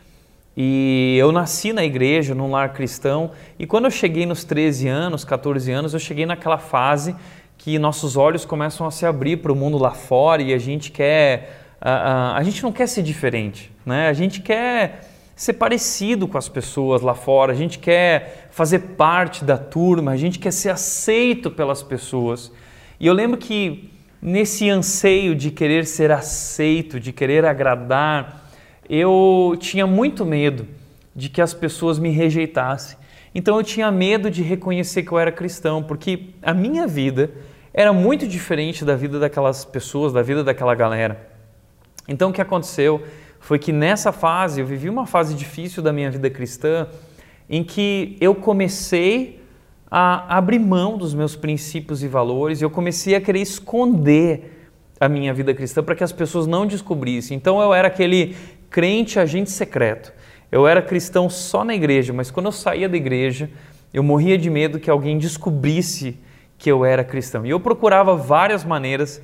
e 0.56 1.16
eu 1.18 1.30
nasci 1.30 1.72
na 1.72 1.84
igreja, 1.84 2.34
num 2.34 2.50
lar 2.50 2.72
cristão, 2.72 3.32
e 3.58 3.66
quando 3.66 3.84
eu 3.84 3.90
cheguei 3.90 4.24
nos 4.24 4.42
13 4.42 4.88
anos, 4.88 5.24
14 5.24 5.70
anos, 5.70 5.92
eu 5.92 6.00
cheguei 6.00 6.24
naquela 6.24 6.56
fase 6.56 7.14
que 7.58 7.78
nossos 7.78 8.16
olhos 8.16 8.44
começam 8.44 8.86
a 8.86 8.90
se 8.90 9.04
abrir 9.04 9.38
para 9.38 9.52
o 9.52 9.56
mundo 9.56 9.76
lá 9.76 9.90
fora 9.90 10.40
e 10.40 10.54
a 10.54 10.58
gente 10.58 10.90
quer. 10.90 11.64
A, 11.80 11.90
a, 11.90 12.36
a 12.38 12.42
gente 12.42 12.62
não 12.62 12.72
quer 12.72 12.86
ser 12.86 13.02
diferente, 13.02 13.70
né? 13.84 14.08
A 14.08 14.12
gente 14.12 14.40
quer 14.40 15.00
ser 15.34 15.52
parecido 15.52 16.26
com 16.26 16.38
as 16.38 16.48
pessoas 16.48 17.02
lá 17.02 17.14
fora, 17.14 17.52
a 17.52 17.54
gente 17.54 17.78
quer 17.78 18.48
fazer 18.50 18.78
parte 18.78 19.44
da 19.44 19.58
turma, 19.58 20.12
a 20.12 20.16
gente 20.16 20.38
quer 20.38 20.52
ser 20.52 20.70
aceito 20.70 21.50
pelas 21.50 21.82
pessoas. 21.82 22.50
E 22.98 23.06
eu 23.06 23.12
lembro 23.12 23.36
que 23.36 23.90
nesse 24.22 24.70
anseio 24.70 25.34
de 25.34 25.50
querer 25.50 25.84
ser 25.84 26.10
aceito, 26.10 26.98
de 26.98 27.12
querer 27.12 27.44
agradar, 27.44 28.45
eu 28.88 29.56
tinha 29.58 29.86
muito 29.86 30.24
medo 30.24 30.66
de 31.14 31.28
que 31.28 31.40
as 31.40 31.54
pessoas 31.54 31.98
me 31.98 32.10
rejeitassem. 32.10 32.98
Então 33.34 33.56
eu 33.56 33.62
tinha 33.62 33.90
medo 33.90 34.30
de 34.30 34.42
reconhecer 34.42 35.02
que 35.02 35.12
eu 35.12 35.18
era 35.18 35.32
cristão, 35.32 35.82
porque 35.82 36.30
a 36.42 36.54
minha 36.54 36.86
vida 36.86 37.30
era 37.72 37.92
muito 37.92 38.26
diferente 38.26 38.84
da 38.84 38.96
vida 38.96 39.18
daquelas 39.18 39.64
pessoas, 39.64 40.12
da 40.12 40.22
vida 40.22 40.42
daquela 40.42 40.74
galera. 40.74 41.28
Então 42.08 42.30
o 42.30 42.32
que 42.32 42.40
aconteceu 42.40 43.02
foi 43.40 43.58
que 43.58 43.72
nessa 43.72 44.12
fase, 44.12 44.60
eu 44.60 44.66
vivi 44.66 44.88
uma 44.88 45.06
fase 45.06 45.34
difícil 45.34 45.82
da 45.82 45.92
minha 45.92 46.10
vida 46.10 46.30
cristã, 46.30 46.88
em 47.48 47.62
que 47.62 48.16
eu 48.20 48.34
comecei 48.34 49.40
a 49.90 50.36
abrir 50.36 50.58
mão 50.58 50.98
dos 50.98 51.14
meus 51.14 51.36
princípios 51.36 52.02
e 52.02 52.08
valores, 52.08 52.60
e 52.60 52.64
eu 52.64 52.70
comecei 52.70 53.14
a 53.14 53.20
querer 53.20 53.40
esconder 53.40 54.68
a 54.98 55.08
minha 55.08 55.32
vida 55.32 55.54
cristã 55.54 55.82
para 55.82 55.94
que 55.94 56.02
as 56.02 56.12
pessoas 56.12 56.46
não 56.46 56.66
descobrissem. 56.66 57.36
Então 57.36 57.60
eu 57.60 57.72
era 57.72 57.88
aquele 57.88 58.34
crente 58.70 59.18
agente 59.18 59.50
secreto. 59.50 60.12
Eu 60.50 60.66
era 60.66 60.80
cristão 60.80 61.28
só 61.28 61.64
na 61.64 61.74
igreja, 61.74 62.12
mas 62.12 62.30
quando 62.30 62.46
eu 62.46 62.52
saía 62.52 62.88
da 62.88 62.96
igreja, 62.96 63.50
eu 63.92 64.02
morria 64.02 64.38
de 64.38 64.48
medo 64.48 64.78
que 64.78 64.90
alguém 64.90 65.18
descobrisse 65.18 66.18
que 66.58 66.70
eu 66.70 66.84
era 66.84 67.04
cristão. 67.04 67.44
E 67.44 67.50
eu 67.50 67.60
procurava 67.60 68.16
várias 68.16 68.64
maneiras 68.64 69.20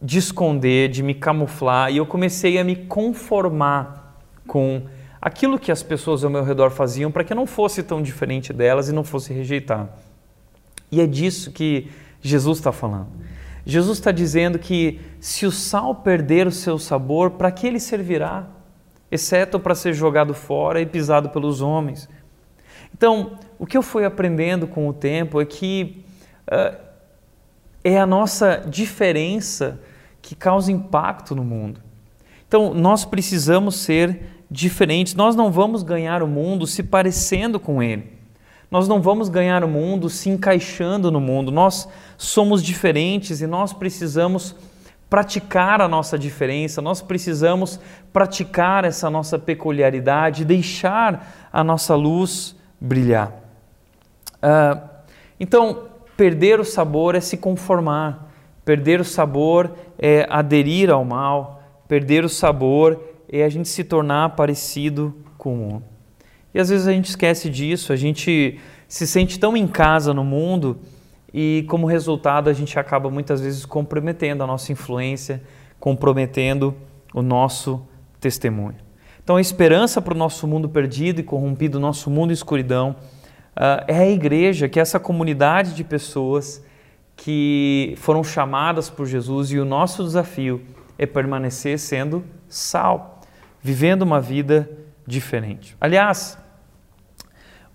de 0.00 0.18
esconder, 0.18 0.88
de 0.88 1.02
me 1.02 1.14
camuflar, 1.14 1.90
e 1.90 1.96
eu 1.96 2.06
comecei 2.06 2.58
a 2.58 2.64
me 2.64 2.76
conformar 2.76 4.20
com 4.46 4.82
aquilo 5.20 5.58
que 5.58 5.72
as 5.72 5.82
pessoas 5.82 6.22
ao 6.22 6.30
meu 6.30 6.44
redor 6.44 6.70
faziam 6.70 7.10
para 7.10 7.24
que 7.24 7.32
eu 7.32 7.36
não 7.36 7.46
fosse 7.46 7.82
tão 7.82 8.02
diferente 8.02 8.52
delas 8.52 8.88
e 8.88 8.92
não 8.92 9.02
fosse 9.02 9.32
rejeitar. 9.32 9.88
E 10.90 11.00
é 11.00 11.06
disso 11.06 11.50
que 11.50 11.90
Jesus 12.20 12.58
está 12.58 12.72
falando. 12.72 13.08
Jesus 13.64 13.98
está 13.98 14.12
dizendo 14.12 14.58
que 14.58 15.00
se 15.18 15.44
o 15.44 15.50
sal 15.50 15.96
perder 15.96 16.46
o 16.46 16.52
seu 16.52 16.78
sabor, 16.78 17.32
para 17.32 17.50
que 17.50 17.66
ele 17.66 17.80
servirá? 17.80 18.46
Exceto 19.10 19.58
para 19.58 19.74
ser 19.74 19.92
jogado 19.92 20.34
fora 20.34 20.80
e 20.80 20.86
pisado 20.86 21.30
pelos 21.30 21.60
homens. 21.60 22.08
Então, 22.92 23.38
o 23.58 23.66
que 23.66 23.76
eu 23.76 23.82
fui 23.82 24.04
aprendendo 24.04 24.66
com 24.66 24.88
o 24.88 24.92
tempo 24.92 25.40
é 25.40 25.44
que 25.44 26.04
uh, 26.48 26.76
é 27.84 27.98
a 27.98 28.06
nossa 28.06 28.64
diferença 28.68 29.80
que 30.20 30.34
causa 30.34 30.72
impacto 30.72 31.34
no 31.34 31.44
mundo. 31.44 31.80
Então, 32.48 32.74
nós 32.74 33.04
precisamos 33.04 33.76
ser 33.76 34.20
diferentes. 34.50 35.14
Nós 35.14 35.36
não 35.36 35.50
vamos 35.50 35.82
ganhar 35.82 36.22
o 36.22 36.26
mundo 36.26 36.66
se 36.66 36.82
parecendo 36.82 37.60
com 37.60 37.82
ele. 37.82 38.16
Nós 38.70 38.88
não 38.88 39.00
vamos 39.00 39.28
ganhar 39.28 39.62
o 39.62 39.68
mundo 39.68 40.10
se 40.10 40.28
encaixando 40.28 41.10
no 41.10 41.20
mundo. 41.20 41.52
Nós 41.52 41.88
somos 42.16 42.62
diferentes 42.62 43.40
e 43.40 43.46
nós 43.46 43.72
precisamos 43.72 44.56
praticar 45.08 45.80
a 45.80 45.88
nossa 45.88 46.18
diferença, 46.18 46.82
nós 46.82 47.00
precisamos 47.00 47.78
praticar 48.12 48.84
essa 48.84 49.08
nossa 49.08 49.38
peculiaridade, 49.38 50.44
deixar 50.44 51.48
a 51.52 51.62
nossa 51.62 51.94
luz 51.94 52.56
brilhar. 52.80 53.32
Uh, 54.36 54.80
então, 55.38 55.88
perder 56.16 56.58
o 56.58 56.64
sabor 56.64 57.14
é 57.14 57.20
se 57.20 57.36
conformar, 57.36 58.32
perder 58.64 59.00
o 59.00 59.04
sabor 59.04 59.72
é 59.98 60.26
aderir 60.28 60.90
ao 60.90 61.04
mal, 61.04 61.62
perder 61.86 62.24
o 62.24 62.28
sabor 62.28 63.00
é 63.28 63.44
a 63.44 63.48
gente 63.48 63.68
se 63.68 63.84
tornar 63.84 64.30
parecido 64.30 65.14
com 65.38 65.76
o. 65.76 65.82
E 66.52 66.58
às 66.58 66.68
vezes 66.68 66.86
a 66.86 66.92
gente 66.92 67.10
esquece 67.10 67.48
disso, 67.50 67.92
a 67.92 67.96
gente 67.96 68.58
se 68.88 69.06
sente 69.06 69.38
tão 69.38 69.56
em 69.56 69.66
casa 69.66 70.14
no 70.14 70.24
mundo 70.24 70.78
e 71.38 71.66
como 71.68 71.86
resultado 71.86 72.48
a 72.48 72.52
gente 72.54 72.78
acaba 72.78 73.10
muitas 73.10 73.42
vezes 73.42 73.66
comprometendo 73.66 74.42
a 74.42 74.46
nossa 74.46 74.72
influência, 74.72 75.42
comprometendo 75.78 76.74
o 77.12 77.20
nosso 77.20 77.86
testemunho. 78.18 78.78
Então 79.22 79.36
a 79.36 79.40
esperança 79.40 80.00
para 80.00 80.14
o 80.14 80.16
nosso 80.16 80.48
mundo 80.48 80.66
perdido 80.66 81.20
e 81.20 81.22
corrompido, 81.22 81.78
nosso 81.78 82.08
mundo 82.10 82.30
em 82.30 82.32
escuridão, 82.32 82.96
uh, 83.54 83.84
é 83.86 83.98
a 83.98 84.08
igreja, 84.08 84.66
que 84.66 84.78
é 84.78 84.82
essa 84.82 84.98
comunidade 84.98 85.74
de 85.74 85.84
pessoas 85.84 86.64
que 87.14 87.92
foram 87.98 88.24
chamadas 88.24 88.88
por 88.88 89.04
Jesus 89.04 89.52
e 89.52 89.58
o 89.58 89.64
nosso 89.66 90.02
desafio 90.02 90.62
é 90.96 91.04
permanecer 91.04 91.78
sendo 91.78 92.24
sal, 92.48 93.20
vivendo 93.60 94.00
uma 94.00 94.22
vida 94.22 94.70
diferente. 95.06 95.76
Aliás, 95.78 96.38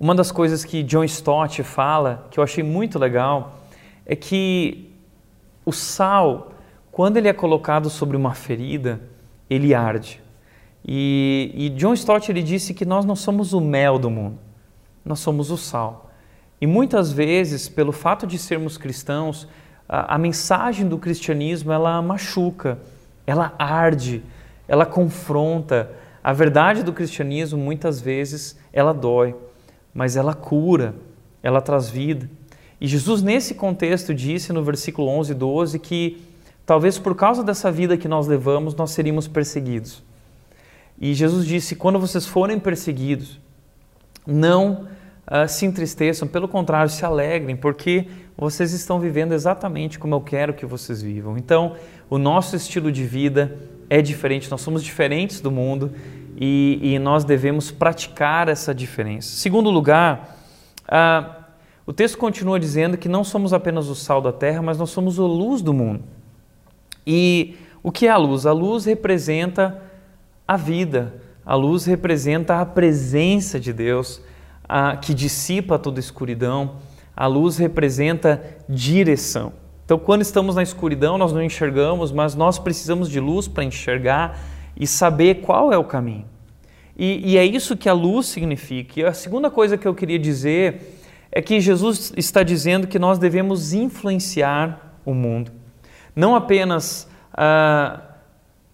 uma 0.02 0.16
das 0.16 0.32
coisas 0.32 0.66
que 0.66 0.82
John 0.82 1.04
Stott 1.04 1.62
fala, 1.62 2.28
que 2.32 2.40
eu 2.40 2.44
achei 2.44 2.64
muito 2.64 2.98
legal, 2.98 3.60
é 4.04 4.16
que 4.16 4.92
o 5.64 5.72
sal, 5.72 6.54
quando 6.92 7.18
ele 7.18 7.28
é 7.28 7.34
colocado 7.34 7.88
sobre 7.88 8.18
uma 8.18 8.34
ferida, 8.34 9.00
ele 9.48 9.76
arde. 9.76 10.20
E, 10.84 11.52
e 11.54 11.70
John 11.70 11.94
Stott 11.94 12.32
ele 12.32 12.42
disse 12.42 12.74
que 12.74 12.84
nós 12.84 13.06
não 13.06 13.16
somos 13.16 13.54
o 13.54 13.62
mel 13.62 14.00
do 14.00 14.10
mundo, 14.10 14.40
nós 15.06 15.20
somos 15.20 15.52
o 15.52 15.58
sal. 15.58 16.10
E 16.60 16.66
muitas 16.66 17.12
vezes, 17.12 17.70
pelo 17.70 17.92
fato 17.92 18.26
de 18.26 18.40
sermos 18.40 18.80
cristãos, 18.80 19.48
a, 19.88 20.16
a 20.16 20.18
mensagem 20.18 20.88
do 20.88 20.98
cristianismo 20.98 21.72
ela 21.72 22.02
machuca, 22.02 22.80
ela 23.28 23.54
arde, 23.60 24.24
ela 24.68 24.84
confronta. 24.84 25.92
A 26.24 26.34
verdade 26.34 26.82
do 26.82 26.92
cristianismo 26.92 27.60
muitas 27.60 28.02
vezes 28.02 28.60
ela 28.74 28.96
dói 28.96 29.36
mas 29.94 30.16
ela 30.16 30.34
cura, 30.34 30.96
ela 31.44 31.62
traz 31.62 31.90
vida. 31.90 32.30
E 32.80 32.88
Jesus, 32.88 33.22
nesse 33.22 33.54
contexto, 33.54 34.14
disse 34.14 34.52
no 34.52 34.64
versículo 34.64 35.08
11 35.08 35.32
e 35.32 35.36
12 35.36 35.80
que 35.80 36.22
talvez 36.66 36.98
por 36.98 37.16
causa 37.16 37.44
dessa 37.44 37.72
vida 37.72 37.98
que 37.98 38.08
nós 38.08 38.28
levamos, 38.28 38.74
nós 38.76 38.92
seríamos 38.92 39.28
perseguidos. 39.28 40.04
E 41.00 41.14
Jesus 41.14 41.46
disse: 41.46 41.76
quando 41.76 42.00
vocês 42.00 42.26
forem 42.26 42.60
perseguidos, 42.60 43.40
não 44.26 44.88
uh, 45.28 45.48
se 45.48 45.66
entristeçam, 45.66 46.28
pelo 46.28 46.48
contrário, 46.48 46.90
se 46.90 47.06
alegrem, 47.06 47.56
porque 47.56 48.08
vocês 48.38 48.72
estão 48.72 49.00
vivendo 49.00 49.34
exatamente 49.34 50.00
como 50.00 50.16
eu 50.16 50.22
quero 50.22 50.54
que 50.54 50.66
vocês 50.66 51.02
vivam. 51.02 51.38
Então, 51.38 51.76
o 52.10 52.18
nosso 52.18 52.56
estilo 52.56 52.92
de 52.92 53.04
vida 53.04 53.58
é 53.90 54.02
diferente, 54.02 54.50
nós 54.50 54.62
somos 54.62 54.84
diferentes 54.84 55.42
do 55.42 55.52
mundo 55.52 55.92
e, 56.38 56.80
e 56.82 57.00
nós 57.00 57.24
devemos 57.24 57.72
praticar 57.72 58.48
essa 58.48 58.74
diferença. 58.74 59.36
Segundo 59.36 59.70
lugar, 59.70 60.38
ah, 60.88 61.38
o 61.86 61.94
texto 61.94 62.18
continua 62.18 62.60
dizendo 62.60 62.98
que 62.98 63.10
não 63.10 63.24
somos 63.24 63.54
apenas 63.54 63.88
o 63.88 63.96
sal 63.96 64.22
da 64.22 64.32
terra, 64.32 64.62
mas 64.62 64.78
nós 64.78 64.90
somos 64.90 65.20
a 65.20 65.24
luz 65.24 65.62
do 65.62 65.74
mundo. 65.74 66.04
E 67.06 67.56
o 67.84 67.92
que 67.92 68.08
é 68.08 68.10
a 68.10 68.18
luz? 68.18 68.46
A 68.46 68.54
luz 68.54 68.86
representa 68.86 69.82
a 70.48 70.56
vida, 70.56 71.16
a 71.46 71.56
luz 71.56 71.86
representa 71.86 72.62
a 72.62 72.66
presença 72.66 73.60
de 73.60 73.74
Deus 73.74 74.22
a, 74.68 74.96
que 74.98 75.14
dissipa 75.14 75.80
toda 75.80 76.00
a 76.00 76.02
escuridão, 76.02 76.76
a 77.16 77.26
luz 77.28 77.58
representa 77.58 78.42
direção. 78.70 79.54
Então, 79.84 80.00
quando 80.00 80.22
estamos 80.22 80.56
na 80.56 80.64
escuridão, 80.64 81.18
nós 81.18 81.34
não 81.34 81.44
enxergamos, 81.44 82.12
mas 82.12 82.36
nós 82.36 82.58
precisamos 82.58 83.10
de 83.10 83.20
luz 83.20 83.48
para 83.48 83.64
enxergar 83.64 84.40
e 84.82 84.88
saber 84.88 85.42
qual 85.42 85.72
é 85.72 85.78
o 85.78 85.84
caminho. 85.84 86.26
E, 86.98 87.34
e 87.34 87.38
é 87.38 87.46
isso 87.46 87.78
que 87.78 87.88
a 87.88 87.94
luz 87.94 88.26
significa. 88.26 89.00
E 89.00 89.06
a 89.06 89.14
segunda 89.14 89.52
coisa 89.52 89.78
que 89.78 89.88
eu 89.88 89.94
queria 89.94 90.18
dizer 90.18 90.98
é 91.32 91.40
que 91.40 91.60
Jesus 91.60 92.12
está 92.18 92.42
dizendo 92.42 92.88
que 92.88 92.98
nós 92.98 93.20
devemos 93.20 93.74
influenciar 93.74 94.98
o 95.06 95.14
mundo. 95.14 95.52
Não 96.16 96.36
apenas 96.36 97.08
ah, 97.32 98.02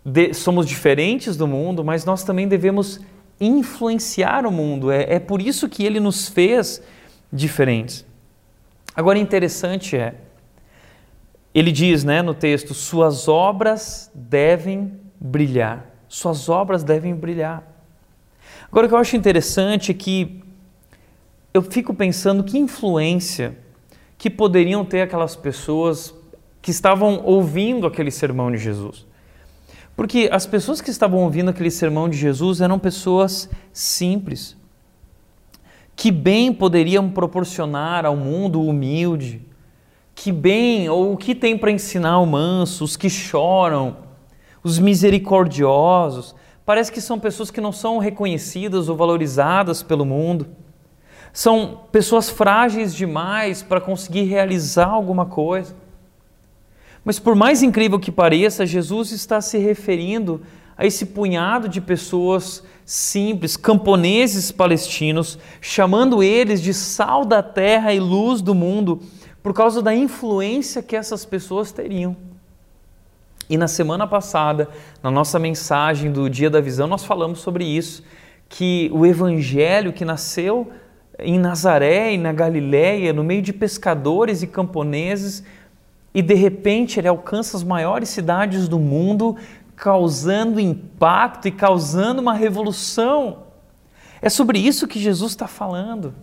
de, 0.04 0.34
somos 0.34 0.66
diferentes 0.66 1.36
do 1.36 1.46
mundo, 1.46 1.84
mas 1.84 2.06
nós 2.06 2.24
também 2.24 2.48
devemos 2.48 3.02
influenciar 3.38 4.46
o 4.46 4.52
mundo. 4.52 4.90
É, 4.90 5.16
é 5.16 5.20
por 5.20 5.42
isso 5.42 5.68
que 5.68 5.84
ele 5.84 6.00
nos 6.00 6.30
fez 6.30 6.82
diferentes. 7.32 8.06
Agora, 8.96 9.20
interessante 9.20 9.98
é, 9.98 10.16
ele 11.54 11.72
diz 11.72 12.06
né, 12.06 12.22
no 12.22 12.34
texto: 12.34 12.74
Suas 12.74 13.28
obras 13.28 14.10
devem 14.16 14.94
brilhar. 15.20 15.97
Suas 16.08 16.50
obras 16.50 16.84
devem 16.84 17.16
brilhar. 17.16 17.64
Agora, 18.72 18.86
o 18.86 18.90
que 18.90 18.96
eu 18.96 19.00
acho 19.00 19.16
interessante 19.16 19.92
é 19.92 19.94
que 19.94 20.42
eu 21.54 21.62
fico 21.62 21.94
pensando 21.94 22.44
que 22.44 22.58
influência 22.58 23.58
que 24.18 24.30
poderiam 24.30 24.84
ter 24.84 25.02
aquelas 25.02 25.36
pessoas 25.36 26.14
que 26.62 26.72
estavam 26.72 27.22
ouvindo 27.24 27.88
aquele 27.88 28.12
sermão 28.12 28.52
de 28.52 28.58
Jesus. 28.58 29.06
Porque 29.96 30.30
as 30.32 30.46
pessoas 30.46 30.82
que 30.82 30.92
estavam 30.92 31.24
ouvindo 31.24 31.50
aquele 31.50 31.72
sermão 31.72 32.08
de 32.08 32.18
Jesus 32.18 32.62
eram 32.62 32.78
pessoas 32.78 33.50
simples, 33.74 34.56
que 35.96 36.12
bem 36.12 36.54
poderiam 36.54 37.10
proporcionar 37.10 38.06
ao 38.06 38.16
mundo 38.16 38.62
humilde, 38.62 39.42
que 40.14 40.32
bem 40.32 40.90
ou 40.90 41.14
o 41.14 41.18
que 41.18 41.34
tem 41.34 41.58
para 41.58 41.72
ensinar 41.72 42.20
o 42.20 42.26
manso, 42.26 42.84
os 42.84 42.96
que 42.96 43.10
choram, 43.10 43.98
os 44.68 44.78
misericordiosos, 44.78 46.36
Parece 46.68 46.92
que 46.92 47.00
são 47.00 47.18
pessoas 47.18 47.50
que 47.50 47.62
não 47.62 47.72
são 47.72 47.98
reconhecidas 47.98 48.90
ou 48.90 48.98
valorizadas 48.98 49.82
pelo 49.82 50.06
mundo. 50.06 50.48
São 51.32 51.84
pessoas 51.94 52.30
frágeis 52.30 52.94
demais 52.94 53.64
para 53.64 53.80
conseguir 53.80 54.24
realizar 54.24 54.90
alguma 54.90 55.26
coisa. 55.26 55.74
Mas 57.06 57.20
por 57.20 57.36
mais 57.36 57.64
incrível 57.64 57.98
que 57.98 58.12
pareça, 58.12 58.66
Jesus 58.66 59.14
está 59.14 59.40
se 59.40 59.58
referindo 59.58 60.42
a 60.78 60.86
esse 60.86 61.06
punhado 61.06 61.70
de 61.70 61.80
pessoas 61.80 62.62
simples, 62.86 63.56
camponeses 63.56 64.52
palestinos, 64.52 65.40
chamando 65.62 66.22
eles 66.22 66.62
de 66.62 66.74
sal 66.74 67.24
da 67.24 67.42
terra 67.42 67.94
e 67.94 68.00
luz 68.02 68.42
do 68.42 68.54
mundo, 68.54 69.02
por 69.42 69.54
causa 69.54 69.82
da 69.82 69.96
influência 69.96 70.84
que 70.84 70.98
essas 70.98 71.24
pessoas 71.24 71.72
teriam. 71.72 72.27
E 73.50 73.58
na 73.58 73.68
semana 73.68 74.06
passada, 74.06 74.70
na 75.02 75.10
nossa 75.10 75.40
mensagem 75.40 76.12
do 76.12 76.30
Dia 76.30 76.50
da 76.50 76.60
Visão, 76.60 76.86
nós 76.86 77.06
falamos 77.06 77.40
sobre 77.40 77.64
isso, 77.64 78.04
que 78.50 78.90
o 78.94 79.06
evangelho 79.06 79.94
que 79.94 80.04
nasceu 80.04 80.72
em 81.20 81.40
Nazaré 81.40 82.14
e 82.14 82.18
na 82.18 82.32
Galiléia, 82.32 83.14
no 83.14 83.24
meio 83.24 83.42
de 83.42 83.54
pescadores 83.54 84.44
e 84.44 84.48
camponeses, 84.48 85.44
e 86.14 86.22
de 86.22 86.34
repente 86.34 87.00
ele 87.00 87.08
alcança 87.08 87.58
as 87.58 87.64
maiores 87.64 88.10
cidades 88.10 88.68
do 88.68 88.80
mundo, 88.80 89.36
causando 89.76 90.60
impacto 90.60 91.48
e 91.48 91.52
causando 91.52 92.22
uma 92.22 92.34
revolução. 92.34 93.44
É 94.22 94.30
sobre 94.30 94.60
isso 94.60 94.88
que 94.88 95.00
Jesus 95.00 95.32
está 95.32 95.48
falando. 95.48 96.14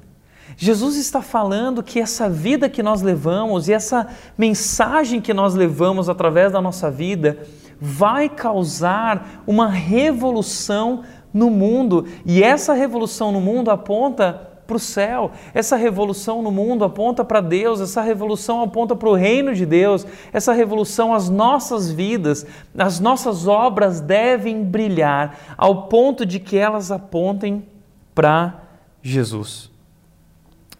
Jesus 0.56 0.96
está 0.96 1.20
falando 1.20 1.82
que 1.82 2.00
essa 2.00 2.28
vida 2.28 2.68
que 2.68 2.82
nós 2.82 3.02
levamos 3.02 3.68
e 3.68 3.72
essa 3.72 4.06
mensagem 4.38 5.20
que 5.20 5.34
nós 5.34 5.54
levamos 5.54 6.08
através 6.08 6.52
da 6.52 6.60
nossa 6.60 6.90
vida 6.90 7.38
vai 7.80 8.28
causar 8.28 9.42
uma 9.46 9.68
revolução 9.68 11.02
no 11.32 11.50
mundo. 11.50 12.06
E 12.24 12.42
essa 12.42 12.72
revolução 12.72 13.32
no 13.32 13.40
mundo 13.40 13.70
aponta 13.70 14.52
para 14.66 14.76
o 14.76 14.80
céu. 14.80 15.32
Essa 15.52 15.76
revolução 15.76 16.40
no 16.42 16.50
mundo 16.50 16.84
aponta 16.84 17.24
para 17.24 17.40
Deus, 17.40 17.80
essa 17.80 18.00
revolução 18.00 18.62
aponta 18.62 18.96
para 18.96 19.08
o 19.08 19.14
reino 19.14 19.54
de 19.54 19.66
Deus, 19.66 20.06
essa 20.32 20.52
revolução, 20.52 21.12
as 21.12 21.28
nossas 21.28 21.90
vidas, 21.90 22.46
as 22.76 23.00
nossas 23.00 23.46
obras 23.46 24.00
devem 24.00 24.62
brilhar 24.62 25.38
ao 25.56 25.88
ponto 25.88 26.24
de 26.24 26.38
que 26.38 26.56
elas 26.56 26.90
apontem 26.90 27.66
para 28.14 28.62
Jesus. 29.02 29.73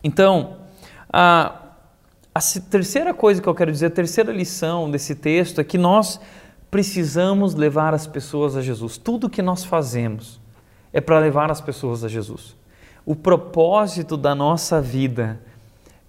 Então, 0.05 0.59
a, 1.11 1.63
a 2.35 2.41
terceira 2.71 3.15
coisa 3.15 3.41
que 3.41 3.49
eu 3.49 3.55
quero 3.55 3.73
dizer, 3.73 3.87
a 3.87 3.91
terceira 3.91 4.31
lição 4.31 4.91
desse 4.91 5.15
texto 5.15 5.63
é 5.63 5.65
que 5.65 5.79
nós 5.79 6.21
precisamos 6.71 7.55
levar 7.55 7.95
as 7.95 8.07
pessoas 8.07 8.55
a 8.55 8.61
Jesus. 8.61 8.99
Tudo 8.99 9.31
que 9.31 9.41
nós 9.41 9.65
fazemos 9.65 10.39
é 10.93 11.01
para 11.01 11.19
levar 11.19 11.51
as 11.51 11.63
pessoas 11.63 12.05
a 12.05 12.09
Jesus. 12.09 12.55
O 13.07 13.17
propósito 13.17 14.17
da 14.17 14.35
nossa 14.35 14.79
vida 14.79 15.41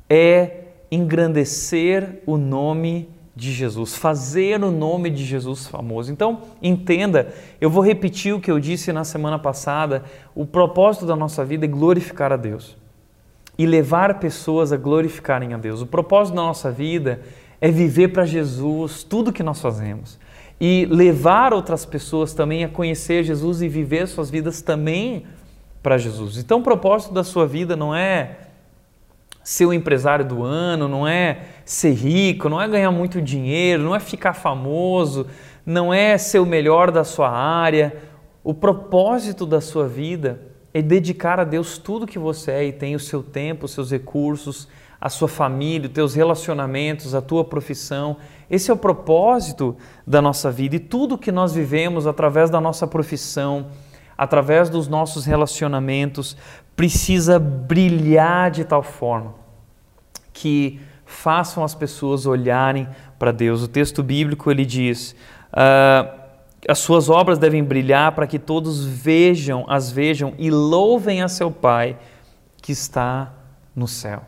é 0.10 0.64
engrandecer 0.92 2.22
o 2.26 2.36
nome 2.36 3.10
de 3.34 3.52
Jesus, 3.52 3.96
fazer 3.96 4.62
o 4.64 4.72
nome 4.72 5.10
de 5.10 5.24
Jesus 5.24 5.68
famoso. 5.68 6.12
Então, 6.12 6.42
entenda, 6.62 7.34
eu 7.62 7.70
vou 7.70 7.84
repetir 7.84 8.34
o 8.34 8.42
que 8.42 8.52
eu 8.52 8.60
disse 8.60 8.92
na 8.92 9.04
semana 9.04 9.38
passada: 9.40 10.04
o 10.34 10.46
propósito 10.46 11.06
da 11.06 11.16
nossa 11.16 11.46
vida 11.46 11.66
é 11.66 11.68
glorificar 11.68 12.32
a 12.32 12.38
Deus 12.38 12.78
e 13.58 13.66
levar 13.66 14.20
pessoas 14.20 14.72
a 14.72 14.78
glorificarem 14.78 15.54
a 15.54 15.58
Deus. 15.58 15.82
O 15.82 15.86
propósito 15.86 16.36
da 16.36 16.42
nossa 16.42 16.72
vida 16.72 17.22
é 17.62 17.70
viver 17.72 18.10
para 18.10 18.26
Jesus 18.26 19.04
tudo 19.04 19.32
que 19.32 19.44
nós 19.44 19.62
fazemos 19.62 20.20
e 20.60 20.86
levar 20.90 21.54
outras 21.54 21.86
pessoas 21.86 22.34
também 22.34 22.64
a 22.64 22.70
conhecer 22.70 23.24
Jesus 23.24 23.62
e 23.62 23.68
viver 23.68 24.08
suas 24.08 24.30
vidas 24.30 24.62
também 24.62 25.26
para 25.84 25.98
Jesus. 25.98 26.38
Então, 26.38 26.60
o 26.60 26.64
propósito 26.64 27.14
da 27.14 27.24
sua 27.24 27.46
vida 27.46 27.76
não 27.76 27.94
é 27.94 28.38
ser 29.44 29.66
o 29.66 29.74
empresário 29.74 30.26
do 30.26 30.44
ano, 30.44 30.88
não 30.88 31.08
é 31.08 31.42
ser 31.64 31.94
rico, 31.94 32.50
não 32.50 32.60
é 32.60 32.68
ganhar 32.68 32.92
muito 32.92 33.22
dinheiro, 33.22 33.84
não 33.84 33.96
é 33.96 34.00
ficar 34.00 34.34
famoso, 34.34 35.28
não 35.66 35.94
é 35.94 36.18
ser 36.18 36.40
o 36.40 36.46
melhor 36.46 36.90
da 36.90 37.04
sua 37.04 37.30
área. 37.30 37.96
O 38.44 38.54
propósito 38.54 39.46
da 39.46 39.62
sua 39.62 39.88
vida 39.88 40.40
é 40.76 40.82
dedicar 40.82 41.40
a 41.40 41.46
Deus 41.46 41.78
tudo 41.78 42.06
que 42.06 42.20
você 42.20 42.52
é 42.52 42.66
e 42.66 42.74
tem 42.74 42.96
o 42.96 43.00
seu 43.00 43.24
tempo, 43.24 43.64
os 43.64 43.72
seus 43.72 43.92
recursos, 43.92 44.68
a 45.00 45.08
sua 45.08 45.30
família, 45.30 45.88
os 45.88 45.94
teus 45.94 46.14
relacionamentos, 46.14 47.16
a 47.16 47.22
tua 47.22 47.46
profissão. 47.46 48.18
Esse 48.52 48.70
é 48.70 48.74
o 48.74 48.78
propósito 48.78 49.78
da 50.06 50.22
nossa 50.22 50.52
vida 50.52 50.76
e 50.76 50.80
tudo 50.80 51.18
que 51.18 51.32
nós 51.32 51.54
vivemos 51.54 52.06
através 52.06 52.50
da 52.50 52.60
nossa 52.60 52.86
profissão, 52.86 53.68
através 54.18 54.70
dos 54.70 54.90
nossos 54.90 55.24
relacionamentos, 55.24 56.36
precisa 56.76 57.40
brilhar 57.40 58.52
de 58.52 58.66
tal 58.66 58.84
forma 58.84 59.34
que 60.34 60.82
façam 61.06 61.64
as 61.64 61.74
pessoas 61.74 62.26
olharem 62.26 62.86
para 63.18 63.32
Deus. 63.32 63.64
O 63.64 63.70
texto 63.70 64.04
bíblico 64.04 64.52
ele 64.52 64.66
diz: 64.66 65.16
uh, 65.54 66.25
as 66.68 66.80
suas 66.80 67.10
obras 67.10 67.38
devem 67.38 67.64
brilhar 67.64 68.12
para 68.14 68.26
que 68.26 68.40
todos 68.40 68.86
vejam, 68.86 69.66
as 69.68 69.92
vejam 69.92 70.34
e 70.38 70.50
louvem 70.50 71.22
a 71.22 71.28
seu 71.28 71.52
Pai 71.52 71.98
que 72.62 72.72
está 72.72 73.32
no 73.76 73.88
céu. 73.88 74.24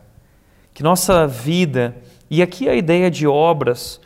Que 0.73 0.83
nossa 0.83 1.25
vida, 1.25 1.95
e 2.29 2.41
aqui 2.41 2.69
a 2.69 2.75
ideia 2.75 3.09
de 3.09 3.25
obras 3.25 3.99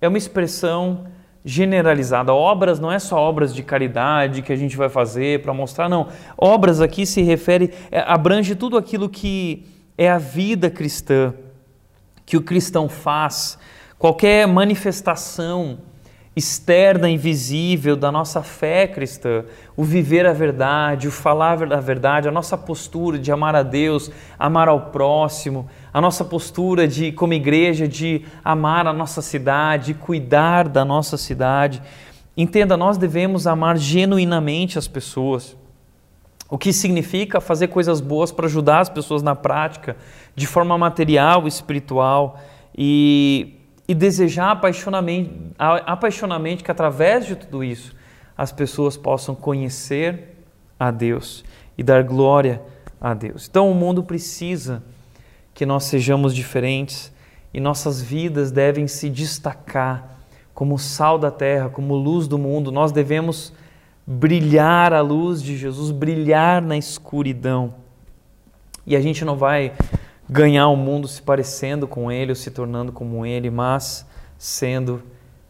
é 0.00 0.08
uma 0.08 0.16
expressão 0.16 1.06
generalizada. 1.44 2.32
Obras 2.32 2.80
não 2.80 2.90
é 2.90 2.98
só 2.98 3.18
obras 3.18 3.54
de 3.54 3.62
caridade 3.62 4.40
que 4.40 4.52
a 4.52 4.56
gente 4.56 4.76
vai 4.76 4.88
fazer 4.88 5.42
para 5.42 5.52
mostrar, 5.52 5.88
não. 5.88 6.08
Obras 6.38 6.80
aqui 6.80 7.04
se 7.04 7.20
refere, 7.20 7.74
é, 7.90 8.00
abrange 8.00 8.54
tudo 8.54 8.78
aquilo 8.78 9.08
que 9.08 9.66
é 9.98 10.10
a 10.10 10.16
vida 10.16 10.70
cristã, 10.70 11.34
que 12.24 12.38
o 12.38 12.42
cristão 12.42 12.88
faz, 12.88 13.58
qualquer 13.98 14.48
manifestação 14.48 15.78
externa, 16.36 17.08
invisível 17.08 17.94
da 17.94 18.10
nossa 18.10 18.42
fé 18.42 18.88
cristã, 18.88 19.44
o 19.76 19.84
viver 19.84 20.26
a 20.26 20.32
verdade, 20.32 21.06
o 21.06 21.12
falar 21.12 21.72
a 21.72 21.80
verdade, 21.80 22.28
a 22.28 22.32
nossa 22.32 22.58
postura 22.58 23.18
de 23.18 23.30
amar 23.30 23.54
a 23.54 23.62
Deus, 23.62 24.10
amar 24.38 24.68
ao 24.68 24.90
próximo, 24.90 25.68
a 25.92 26.00
nossa 26.00 26.24
postura 26.24 26.88
de, 26.88 27.12
como 27.12 27.34
igreja, 27.34 27.86
de 27.86 28.24
amar 28.44 28.86
a 28.86 28.92
nossa 28.92 29.22
cidade, 29.22 29.94
cuidar 29.94 30.68
da 30.68 30.84
nossa 30.84 31.16
cidade. 31.16 31.80
Entenda, 32.36 32.76
nós 32.76 32.98
devemos 32.98 33.46
amar 33.46 33.76
genuinamente 33.76 34.76
as 34.76 34.88
pessoas. 34.88 35.56
O 36.50 36.58
que 36.58 36.72
significa 36.72 37.40
fazer 37.40 37.68
coisas 37.68 38.00
boas 38.00 38.32
para 38.32 38.46
ajudar 38.46 38.80
as 38.80 38.88
pessoas 38.88 39.22
na 39.22 39.36
prática, 39.36 39.96
de 40.34 40.48
forma 40.48 40.76
material, 40.76 41.46
espiritual 41.46 42.40
e 42.76 43.54
e 43.86 43.94
desejar 43.94 44.50
apaixonadamente, 44.50 46.64
que 46.64 46.70
através 46.70 47.26
de 47.26 47.36
tudo 47.36 47.62
isso 47.62 47.94
as 48.36 48.50
pessoas 48.50 48.96
possam 48.96 49.34
conhecer 49.34 50.36
a 50.78 50.90
Deus 50.90 51.44
e 51.76 51.82
dar 51.82 52.02
glória 52.02 52.60
a 53.00 53.14
Deus. 53.14 53.46
Então 53.48 53.70
o 53.70 53.74
mundo 53.74 54.02
precisa 54.02 54.82
que 55.52 55.66
nós 55.66 55.84
sejamos 55.84 56.34
diferentes 56.34 57.12
e 57.52 57.60
nossas 57.60 58.02
vidas 58.02 58.50
devem 58.50 58.88
se 58.88 59.08
destacar 59.08 60.18
como 60.52 60.78
sal 60.78 61.18
da 61.18 61.30
terra, 61.30 61.68
como 61.68 61.94
luz 61.94 62.26
do 62.26 62.38
mundo. 62.38 62.72
Nós 62.72 62.90
devemos 62.90 63.52
brilhar 64.06 64.92
a 64.92 65.00
luz 65.00 65.42
de 65.42 65.56
Jesus, 65.56 65.90
brilhar 65.90 66.62
na 66.62 66.76
escuridão. 66.76 67.74
E 68.86 68.96
a 68.96 69.00
gente 69.00 69.24
não 69.24 69.36
vai 69.36 69.72
ganhar 70.28 70.68
o 70.68 70.76
mundo 70.76 71.06
se 71.06 71.20
parecendo 71.20 71.86
com 71.86 72.10
ele 72.10 72.32
ou 72.32 72.36
se 72.36 72.50
tornando 72.50 72.92
como 72.92 73.24
ele, 73.26 73.50
mas 73.50 74.06
sendo 74.38 75.02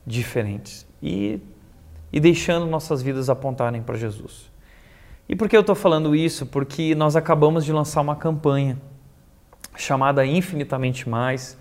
diferentes 0.07 0.87
e, 1.03 1.41
e 2.13 2.21
deixando 2.21 2.67
nossas 2.67 3.03
vidas 3.03 3.31
apontarem 3.31 3.83
para 3.83 3.97
Jesus. 3.97 4.51
E 5.29 5.35
por 5.35 5.49
que 5.49 5.57
eu 5.57 5.63
estou 5.63 5.75
falando 5.75 6.15
isso? 6.15 6.47
Porque 6.47 6.95
nós 6.95 7.17
acabamos 7.17 7.65
de 7.65 7.73
lançar 7.73 8.01
uma 8.01 8.17
campanha 8.17 8.79
chamada 9.77 10.25
Infinitamente 10.25 11.09
Mais. 11.09 11.59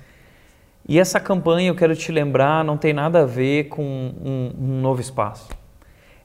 E 0.88 1.00
essa 1.00 1.20
campanha, 1.20 1.70
eu 1.70 1.76
quero 1.76 1.96
te 1.96 2.12
lembrar, 2.12 2.64
não 2.66 2.78
tem 2.78 2.92
nada 2.92 3.22
a 3.22 3.26
ver 3.26 3.66
com 3.66 3.84
um, 3.84 4.52
um 4.60 4.82
novo 4.82 5.00
espaço. 5.00 5.48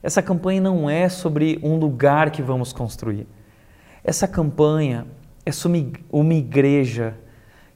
Essa 0.03 0.21
campanha 0.21 0.61
não 0.61 0.89
é 0.89 1.07
sobre 1.07 1.59
um 1.63 1.77
lugar 1.77 2.29
que 2.31 2.41
vamos 2.41 2.73
construir. 2.73 3.25
Essa 4.03 4.27
campanha 4.27 5.05
é 5.49 5.53
uma 6.11 6.33
igreja 6.33 7.15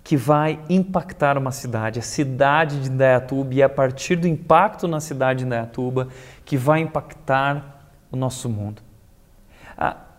que 0.03 0.17
vai 0.17 0.59
impactar 0.69 1.37
uma 1.37 1.51
cidade, 1.51 1.99
a 1.99 2.01
cidade 2.01 2.81
de 2.81 2.89
Indaiatuba, 2.89 3.53
e 3.53 3.61
é 3.61 3.63
a 3.63 3.69
partir 3.69 4.17
do 4.17 4.27
impacto 4.27 4.87
na 4.87 4.99
cidade 4.99 5.39
de 5.39 5.45
Indaiatuba 5.45 6.09
que 6.43 6.57
vai 6.57 6.81
impactar 6.81 7.89
o 8.11 8.17
nosso 8.17 8.49
mundo. 8.49 8.81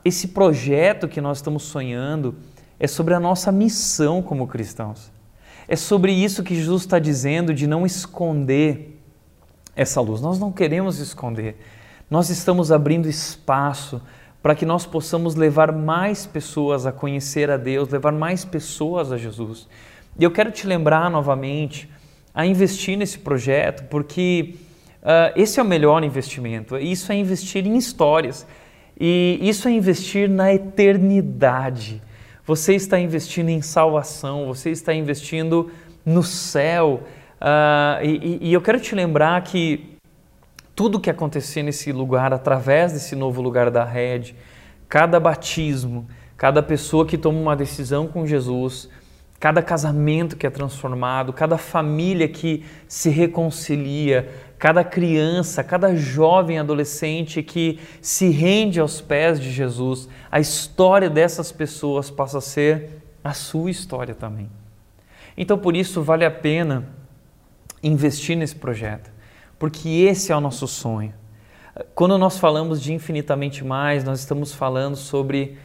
Esse 0.05 0.29
projeto 0.29 1.07
que 1.07 1.21
nós 1.21 1.39
estamos 1.39 1.65
sonhando 1.65 2.35
é 2.79 2.87
sobre 2.87 3.15
a 3.15 3.21
nossa 3.21 3.53
missão 3.53 4.23
como 4.23 4.47
cristãos. 4.47 5.13
É 5.67 5.77
sobre 5.77 6.13
isso 6.13 6.43
que 6.43 6.55
Jesus 6.55 6.83
está 6.83 6.99
dizendo 6.99 7.55
de 7.55 7.67
não 7.67 7.87
esconder 7.87 9.01
essa 9.75 10.01
luz. 10.01 10.21
Nós 10.21 10.39
não 10.39 10.53
queremos 10.53 10.99
esconder. 10.99 11.57
nós 12.11 12.29
estamos 12.29 12.71
abrindo 12.71 13.09
espaço 13.09 14.01
para 14.45 14.55
que 14.55 14.67
nós 14.67 14.85
possamos 14.85 15.35
levar 15.37 15.73
mais 15.73 16.27
pessoas 16.27 16.85
a 16.85 16.93
conhecer 16.93 17.51
a 17.51 17.57
Deus, 17.57 17.89
levar 17.89 18.13
mais 18.13 18.45
pessoas 18.45 19.11
a 19.11 19.17
Jesus. 19.17 19.67
E 20.19 20.23
eu 20.23 20.31
quero 20.31 20.51
te 20.51 20.67
lembrar 20.67 21.11
novamente 21.11 21.89
a 22.35 22.45
investir 22.45 22.99
nesse 22.99 23.19
projeto, 23.19 23.85
porque 23.89 24.57
uh, 25.01 25.33
esse 25.35 25.59
é 25.59 25.63
o 25.63 25.67
melhor 25.67 26.05
investimento. 26.05 26.77
Isso 26.77 27.11
é 27.11 27.15
investir 27.15 27.67
em 27.67 27.79
histórias 27.79 28.47
e 29.01 29.39
isso 29.41 29.67
é 29.67 29.71
investir 29.71 30.29
na 30.29 30.53
eternidade. 30.53 32.03
Você 32.45 32.75
está 32.75 33.01
investindo 33.01 33.49
em 33.49 33.63
salvação, 33.63 34.45
você 34.47 34.69
está 34.69 34.93
investindo 34.93 35.71
no 36.05 36.23
céu. 36.23 37.03
Uh, 37.41 38.05
e, 38.05 38.39
e 38.43 38.53
eu 38.53 38.61
quero 38.61 38.79
te 38.79 38.95
lembrar 38.95 39.43
que 39.43 39.94
tudo 40.75 41.01
que 41.01 41.11
acontecer 41.11 41.63
nesse 41.63 41.93
lugar, 41.93 42.33
através 42.33 42.93
desse 42.93 43.15
novo 43.15 43.41
lugar 43.41 43.71
da 43.71 43.85
rede, 43.85 44.35
cada 44.89 45.21
batismo, 45.21 46.07
cada 46.37 46.63
pessoa 46.63 47.07
que 47.07 47.17
toma 47.17 47.39
uma 47.39 47.57
decisão 47.57 48.09
com 48.09 48.27
Jesus, 48.27 48.89
cada 49.39 49.63
casamento 49.63 50.37
que 50.37 50.47
é 50.47 50.51
transformado, 50.51 51.33
cada 51.33 51.57
família 51.57 52.29
que 52.29 52.65
se 52.89 53.09
reconcilia, 53.09 54.29
cada 54.59 54.83
criança, 54.83 55.63
cada 55.63 55.95
jovem 55.95 56.59
adolescente 56.59 57.43
que 57.43 57.79
se 58.01 58.31
rende 58.31 58.81
aos 58.81 59.01
pés 59.01 59.39
de 59.39 59.53
Jesus, 59.53 60.09
a 60.31 60.41
história 60.41 61.09
dessas 61.09 61.53
pessoas 61.53 62.11
passa 62.11 62.39
a 62.39 62.41
ser 62.41 63.03
a 63.23 63.33
sua 63.33 63.71
história 63.71 64.15
também. 64.15 64.51
Então, 65.37 65.59
por 65.59 65.77
isso, 65.77 66.03
vale 66.03 66.25
a 66.25 66.31
pena 66.31 66.89
investir 67.83 68.37
nesse 68.37 68.57
projeto 68.57 69.14
porque 69.59 69.89
esse 69.89 70.33
é 70.33 70.37
o 70.37 70.41
nosso 70.41 70.67
sonho. 70.67 71.13
Quando 71.95 72.17
nós 72.19 72.39
falamos 72.39 72.81
de 72.81 72.93
infinitamente 72.93 73.65
mais, 73.65 74.05
nós 74.05 74.21
estamos 74.21 74.53
falando 74.53 74.97
sobre 74.97 75.59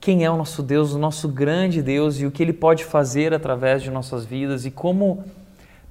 quem 0.00 0.24
é 0.24 0.30
o 0.30 0.36
nosso 0.36 0.62
Deus, 0.62 0.92
o 0.92 0.98
nosso 0.98 1.28
grande 1.28 1.82
Deus 1.82 2.20
e 2.20 2.26
o 2.26 2.30
que 2.30 2.42
Ele 2.42 2.52
pode 2.52 2.84
fazer 2.84 3.34
através 3.34 3.82
de 3.82 3.90
nossas 3.90 4.24
vidas 4.24 4.64
e 4.64 4.70
como 4.70 5.24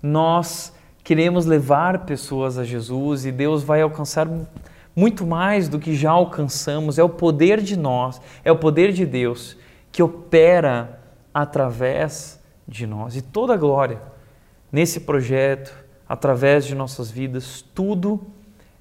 nós 0.01 0.73
queremos 1.03 1.45
levar 1.45 2.05
pessoas 2.05 2.57
a 2.57 2.63
Jesus 2.63 3.25
e 3.25 3.31
Deus 3.31 3.63
vai 3.63 3.81
alcançar 3.81 4.27
muito 4.95 5.25
mais 5.25 5.67
do 5.67 5.77
que 5.77 5.93
já 5.95 6.11
alcançamos. 6.11 6.97
É 6.97 7.03
o 7.03 7.09
poder 7.09 7.61
de 7.61 7.77
nós, 7.77 8.21
é 8.43 8.51
o 8.51 8.57
poder 8.57 8.91
de 8.93 9.05
Deus 9.05 9.57
que 9.91 10.01
opera 10.01 10.99
através 11.33 12.39
de 12.67 12.87
nós 12.87 13.15
e 13.15 13.21
toda 13.21 13.53
a 13.53 13.57
glória 13.57 14.01
nesse 14.71 15.01
projeto 15.01 15.73
através 16.09 16.65
de 16.65 16.73
nossas 16.73 17.11
vidas, 17.11 17.63
tudo 17.75 18.19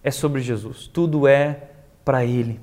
é 0.02 0.10
sobre 0.10 0.40
Jesus, 0.40 0.86
tudo 0.86 1.28
é 1.28 1.64
para 2.02 2.24
Ele. 2.24 2.58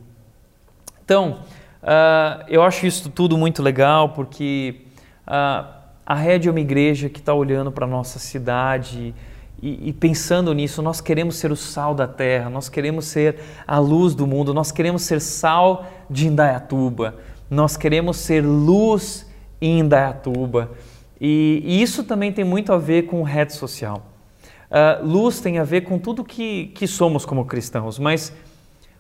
Então, 1.04 1.42
uh, 1.84 2.44
eu 2.48 2.64
acho 2.64 2.88
isso 2.88 3.12
tudo 3.12 3.38
muito 3.38 3.62
legal 3.62 4.10
porque 4.10 4.82
uh, 5.28 5.72
a 6.04 6.16
Rede 6.16 6.48
é 6.48 6.52
uma 6.52 6.60
igreja 6.60 7.08
que 7.10 7.20
está 7.20 7.32
olhando 7.32 7.72
para 7.72 7.86
a 7.86 7.88
nossa 7.88 8.18
cidade 8.18 9.14
e, 9.62 9.90
e, 9.90 9.94
pensando 9.94 10.54
nisso, 10.54 10.82
nós 10.82 11.00
queremos 11.00 11.38
ser 11.38 11.52
o 11.52 11.56
sal 11.56 11.96
da 11.96 12.08
terra, 12.08 12.50
nós 12.50 12.68
queremos 12.68 13.06
ser 13.06 13.40
a 13.66 13.80
luz 13.80 14.14
do 14.14 14.28
mundo, 14.28 14.54
nós 14.54 14.72
queremos 14.72 15.04
ser 15.04 15.22
sal 15.22 15.86
de 16.10 16.28
Indaiatuba, 16.28 17.16
nós 17.50 17.78
queremos 17.78 18.18
ser 18.18 18.42
luz 18.42 19.30
em 19.62 19.80
Indaiatuba. 19.80 20.72
E, 21.22 21.64
e 21.66 21.82
isso 21.82 22.04
também 22.04 22.32
tem 22.32 22.44
muito 22.44 22.74
a 22.74 22.78
ver 22.78 23.04
com 23.04 23.24
rede 23.24 23.54
social. 23.54 24.15
Uh, 24.76 25.06
luz 25.08 25.40
tem 25.40 25.58
a 25.58 25.64
ver 25.64 25.86
com 25.86 25.98
tudo 25.98 26.22
que, 26.22 26.66
que 26.76 26.86
somos 26.86 27.26
como 27.26 27.46
cristãos, 27.46 27.98
mas 27.98 28.34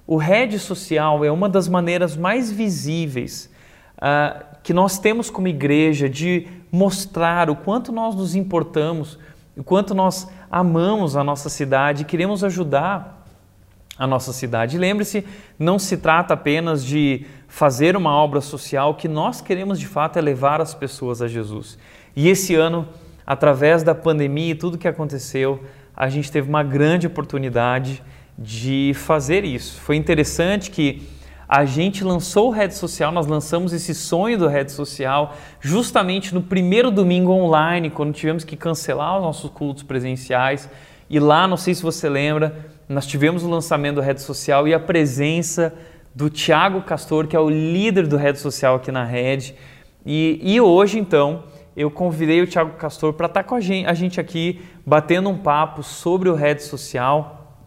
o 0.07 0.15
rede 0.15 0.57
social 0.57 1.25
é 1.25 1.29
uma 1.29 1.49
das 1.49 1.67
maneiras 1.67 2.15
mais 2.15 2.49
visíveis 2.49 3.51
uh, 3.97 4.45
que 4.63 4.73
nós 4.73 4.97
temos 4.97 5.29
como 5.29 5.49
igreja 5.49 6.07
de 6.09 6.47
mostrar 6.71 7.49
o 7.49 7.57
quanto 7.57 7.91
nós 7.91 8.15
nos 8.15 8.35
importamos, 8.35 9.19
o 9.57 9.65
quanto 9.65 9.93
nós 9.93 10.29
amamos 10.49 11.17
a 11.17 11.25
nossa 11.25 11.49
cidade 11.49 12.05
queremos 12.05 12.41
ajudar 12.41 13.25
a 13.99 14.07
nossa 14.07 14.31
cidade. 14.31 14.77
Lembre-se, 14.77 15.25
não 15.59 15.77
se 15.77 15.97
trata 15.97 16.35
apenas 16.35 16.85
de 16.85 17.25
fazer 17.49 17.97
uma 17.97 18.15
obra 18.15 18.39
social, 18.39 18.91
o 18.91 18.95
que 18.95 19.09
nós 19.09 19.41
queremos 19.41 19.77
de 19.77 19.87
fato 19.87 20.17
é 20.17 20.21
levar 20.21 20.61
as 20.61 20.73
pessoas 20.73 21.21
a 21.21 21.27
Jesus. 21.27 21.77
E 22.15 22.29
esse 22.29 22.55
ano 22.55 22.87
através 23.25 23.83
da 23.83 23.95
pandemia 23.95 24.51
e 24.51 24.55
tudo 24.55 24.77
que 24.77 24.87
aconteceu, 24.87 25.63
a 25.95 26.09
gente 26.09 26.31
teve 26.31 26.47
uma 26.49 26.63
grande 26.63 27.07
oportunidade 27.07 28.03
de 28.37 28.91
fazer 28.95 29.43
isso. 29.43 29.79
Foi 29.81 29.95
interessante 29.95 30.69
que 30.69 31.07
a 31.47 31.63
gente 31.63 32.03
lançou 32.03 32.47
o 32.47 32.51
Rede 32.51 32.75
Social, 32.75 33.11
nós 33.11 33.27
lançamos 33.27 33.71
esse 33.71 33.93
sonho 33.93 34.37
do 34.37 34.47
Rede 34.47 34.71
Social 34.71 35.35
justamente 35.61 36.33
no 36.33 36.41
primeiro 36.41 36.89
domingo 36.89 37.31
online, 37.31 37.89
quando 37.89 38.13
tivemos 38.13 38.43
que 38.43 38.55
cancelar 38.55 39.17
os 39.17 39.21
nossos 39.21 39.49
cultos 39.51 39.83
presenciais. 39.83 40.67
E 41.09 41.19
lá, 41.19 41.47
não 41.47 41.55
sei 41.55 41.75
se 41.75 41.83
você 41.83 42.09
lembra, 42.09 42.65
nós 42.89 43.05
tivemos 43.05 43.43
o 43.43 43.49
lançamento 43.49 43.95
do 43.95 44.01
Rede 44.01 44.21
Social 44.21 44.67
e 44.67 44.73
a 44.73 44.79
presença 44.79 45.73
do 46.15 46.29
Tiago 46.29 46.81
Castor, 46.81 47.27
que 47.27 47.35
é 47.35 47.39
o 47.39 47.49
líder 47.49 48.07
do 48.07 48.17
Rede 48.17 48.39
Social 48.39 48.75
aqui 48.75 48.91
na 48.91 49.03
Rede. 49.03 49.53
E, 50.03 50.39
e 50.41 50.59
hoje, 50.59 50.97
então, 50.97 51.43
eu 51.75 51.91
convidei 51.91 52.41
o 52.41 52.47
Thiago 52.47 52.77
Castor 52.77 53.13
para 53.13 53.25
estar 53.25 53.43
tá 53.43 53.49
com 53.49 53.55
a 53.55 53.59
gente, 53.59 54.19
aqui 54.19 54.61
batendo 54.85 55.29
um 55.29 55.37
papo 55.37 55.83
sobre 55.83 56.29
o 56.29 56.35
rede 56.35 56.63
social 56.63 57.59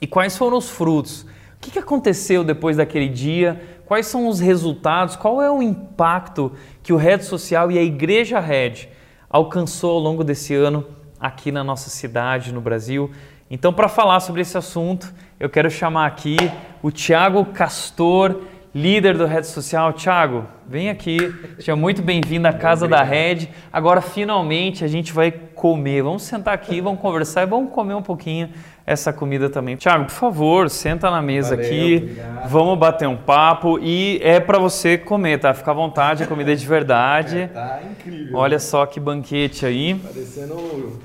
e 0.00 0.06
quais 0.06 0.36
foram 0.36 0.56
os 0.56 0.70
frutos. 0.70 1.22
O 1.22 1.26
que, 1.60 1.76
aconteceu 1.78 2.44
depois 2.44 2.76
daquele 2.76 3.08
dia? 3.08 3.60
Quais 3.84 4.06
são 4.06 4.28
os 4.28 4.38
resultados? 4.38 5.16
Qual 5.16 5.42
é 5.42 5.50
o 5.50 5.60
impacto 5.60 6.52
que 6.84 6.92
o 6.92 6.96
rede 6.96 7.24
social 7.24 7.70
e 7.70 7.78
a 7.78 7.82
Igreja 7.82 8.38
Red 8.38 8.88
alcançou 9.28 9.90
ao 9.90 9.98
longo 9.98 10.22
desse 10.22 10.54
ano 10.54 10.86
aqui 11.18 11.50
na 11.50 11.64
nossa 11.64 11.90
cidade, 11.90 12.54
no 12.54 12.60
Brasil? 12.60 13.10
Então, 13.50 13.72
para 13.72 13.88
falar 13.88 14.20
sobre 14.20 14.42
esse 14.42 14.56
assunto, 14.56 15.12
eu 15.40 15.50
quero 15.50 15.68
chamar 15.68 16.06
aqui 16.06 16.36
o 16.80 16.92
Tiago 16.92 17.44
Castor 17.46 18.42
líder 18.74 19.16
do 19.16 19.26
Rede 19.26 19.46
Social. 19.46 19.92
Tiago, 19.92 20.46
vem 20.66 20.90
aqui. 20.90 21.18
Seja 21.56 21.74
muito 21.74 22.02
bem-vindo 22.02 22.46
à 22.46 22.52
casa 22.52 22.86
da 22.86 23.02
Rede. 23.02 23.48
Agora, 23.72 24.00
finalmente, 24.00 24.84
a 24.84 24.88
gente 24.88 25.12
vai 25.12 25.30
comer. 25.30 26.02
Vamos 26.02 26.22
sentar 26.22 26.54
aqui, 26.54 26.80
vamos 26.82 27.00
conversar 27.00 27.42
e 27.42 27.46
vamos 27.46 27.72
comer 27.72 27.94
um 27.94 28.02
pouquinho 28.02 28.50
essa 28.86 29.12
comida 29.12 29.50
também. 29.50 29.76
Tiago, 29.76 30.04
por 30.04 30.12
favor, 30.12 30.70
senta 30.70 31.10
na 31.10 31.20
mesa 31.20 31.56
Valeu, 31.56 31.70
aqui. 31.70 31.96
Obrigado. 31.96 32.48
Vamos 32.48 32.78
bater 32.78 33.08
um 33.08 33.16
papo 33.16 33.78
e 33.78 34.18
é 34.22 34.40
para 34.40 34.58
você 34.58 34.96
comer, 34.96 35.38
tá? 35.38 35.52
Fica 35.52 35.70
à 35.70 35.74
vontade, 35.74 36.22
a 36.22 36.26
comida 36.26 36.52
é 36.52 36.54
de 36.54 36.66
verdade. 36.66 37.40
É, 37.40 37.46
tá 37.48 37.80
incrível. 37.90 38.36
Olha 38.36 38.58
só 38.58 38.86
que 38.86 38.98
banquete 38.98 39.66
aí. 39.66 39.94
Parecendo 39.94 40.98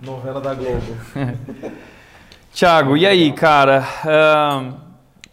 novela 0.00 0.40
da 0.40 0.54
Globo. 0.54 0.96
Tiago, 2.52 2.96
e 2.96 3.06
aí, 3.06 3.32
cara? 3.32 3.84
Uh, 4.02 4.85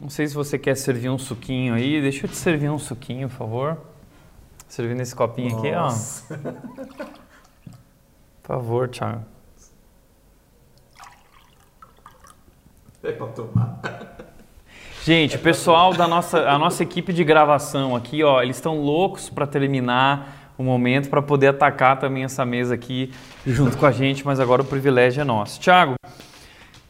não 0.03 0.09
sei 0.09 0.27
se 0.27 0.35
você 0.35 0.59
quer 0.59 0.75
servir 0.75 1.09
um 1.09 1.17
suquinho 1.17 1.73
aí. 1.73 2.01
Deixa 2.01 2.25
eu 2.25 2.29
te 2.29 2.35
servir 2.35 2.69
um 2.69 2.77
suquinho, 2.77 3.29
por 3.29 3.37
favor. 3.37 3.77
Servir 4.67 4.95
nesse 4.95 5.15
copinho 5.15 5.51
Nossa. 5.71 6.33
aqui, 6.33 6.43
ó. 6.43 6.53
Por 8.43 8.47
favor, 8.47 8.89
Thiago. 8.89 9.23
É 13.01 13.11
pra 13.13 13.27
tomar. 13.27 13.79
Gente, 15.05 15.37
o 15.37 15.39
pessoal 15.39 15.93
da 15.93 16.05
nossa, 16.05 16.49
a 16.49 16.57
nossa 16.57 16.83
equipe 16.83 17.13
de 17.13 17.23
gravação 17.23 17.95
aqui, 17.95 18.23
ó, 18.23 18.41
eles 18.41 18.57
estão 18.57 18.81
loucos 18.81 19.29
para 19.29 19.47
terminar 19.47 20.51
o 20.57 20.63
momento 20.63 21.09
para 21.09 21.21
poder 21.21 21.47
atacar 21.47 21.97
também 21.97 22.25
essa 22.25 22.45
mesa 22.45 22.73
aqui 22.73 23.13
junto 23.45 23.77
com 23.77 23.85
a 23.85 23.91
gente, 23.91 24.25
mas 24.25 24.39
agora 24.39 24.61
o 24.61 24.65
privilégio 24.65 25.21
é 25.21 25.23
nosso. 25.23 25.61
Thiago, 25.61 25.95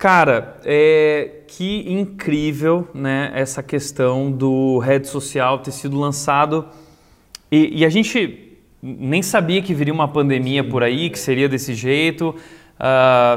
Cara, 0.03 0.57
é, 0.65 1.43
que 1.47 1.89
incrível 1.89 2.89
né, 2.93 3.31
essa 3.33 3.63
questão 3.63 4.29
do 4.29 4.77
rede 4.79 5.07
social 5.07 5.59
ter 5.59 5.71
sido 5.71 5.97
lançado 5.97 6.67
e, 7.49 7.79
e 7.79 7.85
a 7.85 7.89
gente 7.89 8.59
nem 8.81 9.21
sabia 9.21 9.61
que 9.61 9.73
viria 9.73 9.93
uma 9.93 10.09
pandemia 10.09 10.61
por 10.61 10.83
aí, 10.83 11.09
que 11.09 11.17
seria 11.17 11.47
desse 11.47 11.73
jeito. 11.73 12.35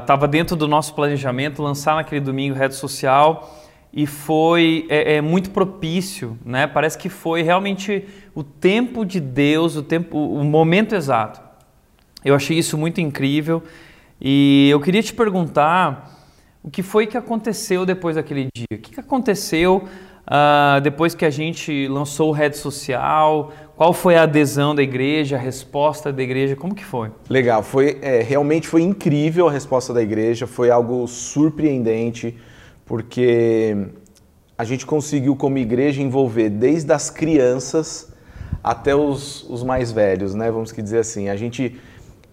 Estava 0.01 0.25
uh, 0.25 0.29
dentro 0.29 0.57
do 0.57 0.67
nosso 0.67 0.93
planejamento 0.93 1.63
lançar 1.63 1.95
naquele 1.95 2.21
domingo 2.21 2.57
rede 2.57 2.75
social 2.75 3.65
e 3.93 4.05
foi 4.05 4.87
é, 4.89 5.19
é, 5.19 5.21
muito 5.21 5.51
propício, 5.51 6.37
né? 6.45 6.67
Parece 6.67 6.99
que 6.99 7.09
foi 7.09 7.43
realmente 7.43 8.05
o 8.35 8.43
tempo 8.43 9.05
de 9.05 9.21
Deus, 9.21 9.77
o 9.77 9.85
tempo, 9.85 10.19
o 10.19 10.43
momento 10.43 10.97
exato. 10.97 11.41
Eu 12.25 12.35
achei 12.35 12.59
isso 12.59 12.77
muito 12.77 13.01
incrível 13.01 13.63
e 14.21 14.69
eu 14.69 14.81
queria 14.81 15.01
te 15.01 15.15
perguntar 15.15 16.16
o 16.67 16.71
que 16.71 16.83
foi 16.83 17.07
que 17.07 17.17
aconteceu 17.17 17.87
depois 17.87 18.17
daquele 18.17 18.49
dia? 18.53 18.67
O 18.73 18.79
que, 18.79 18.91
que 18.91 18.99
aconteceu 18.99 19.85
uh, 20.27 20.81
depois 20.81 21.15
que 21.15 21.25
a 21.25 21.31
gente 21.31 21.87
lançou 21.87 22.31
o 22.31 22.33
rede 22.33 22.57
social? 22.57 23.53
Qual 23.77 23.93
foi 23.93 24.17
a 24.17 24.25
adesão 24.25 24.75
da 24.75 24.83
igreja, 24.83 25.37
a 25.37 25.39
resposta 25.39 26.13
da 26.13 26.21
igreja? 26.21 26.57
Como 26.57 26.75
que 26.75 26.85
foi? 26.85 27.13
Legal, 27.31 27.63
foi 27.63 27.99
é, 28.03 28.21
realmente 28.21 28.67
foi 28.67 28.83
incrível 28.83 29.47
a 29.47 29.53
resposta 29.53 29.95
da 29.95 30.03
igreja, 30.03 30.45
foi 30.45 30.69
algo 30.69 31.07
surpreendente, 31.07 32.37
porque 32.85 33.77
a 34.59 34.65
gente 34.65 34.85
conseguiu, 34.85 35.37
como 35.37 35.59
igreja, 35.59 36.03
envolver 36.03 36.51
desde 36.51 36.93
as 36.93 37.11
crianças 37.11 38.13
até 38.65 38.93
os, 38.93 39.49
os 39.49 39.63
mais 39.63 39.93
velhos, 39.93 40.35
né? 40.35 40.51
Vamos 40.51 40.73
dizer 40.73 40.99
assim. 40.99 41.29
A 41.29 41.37
gente, 41.37 41.79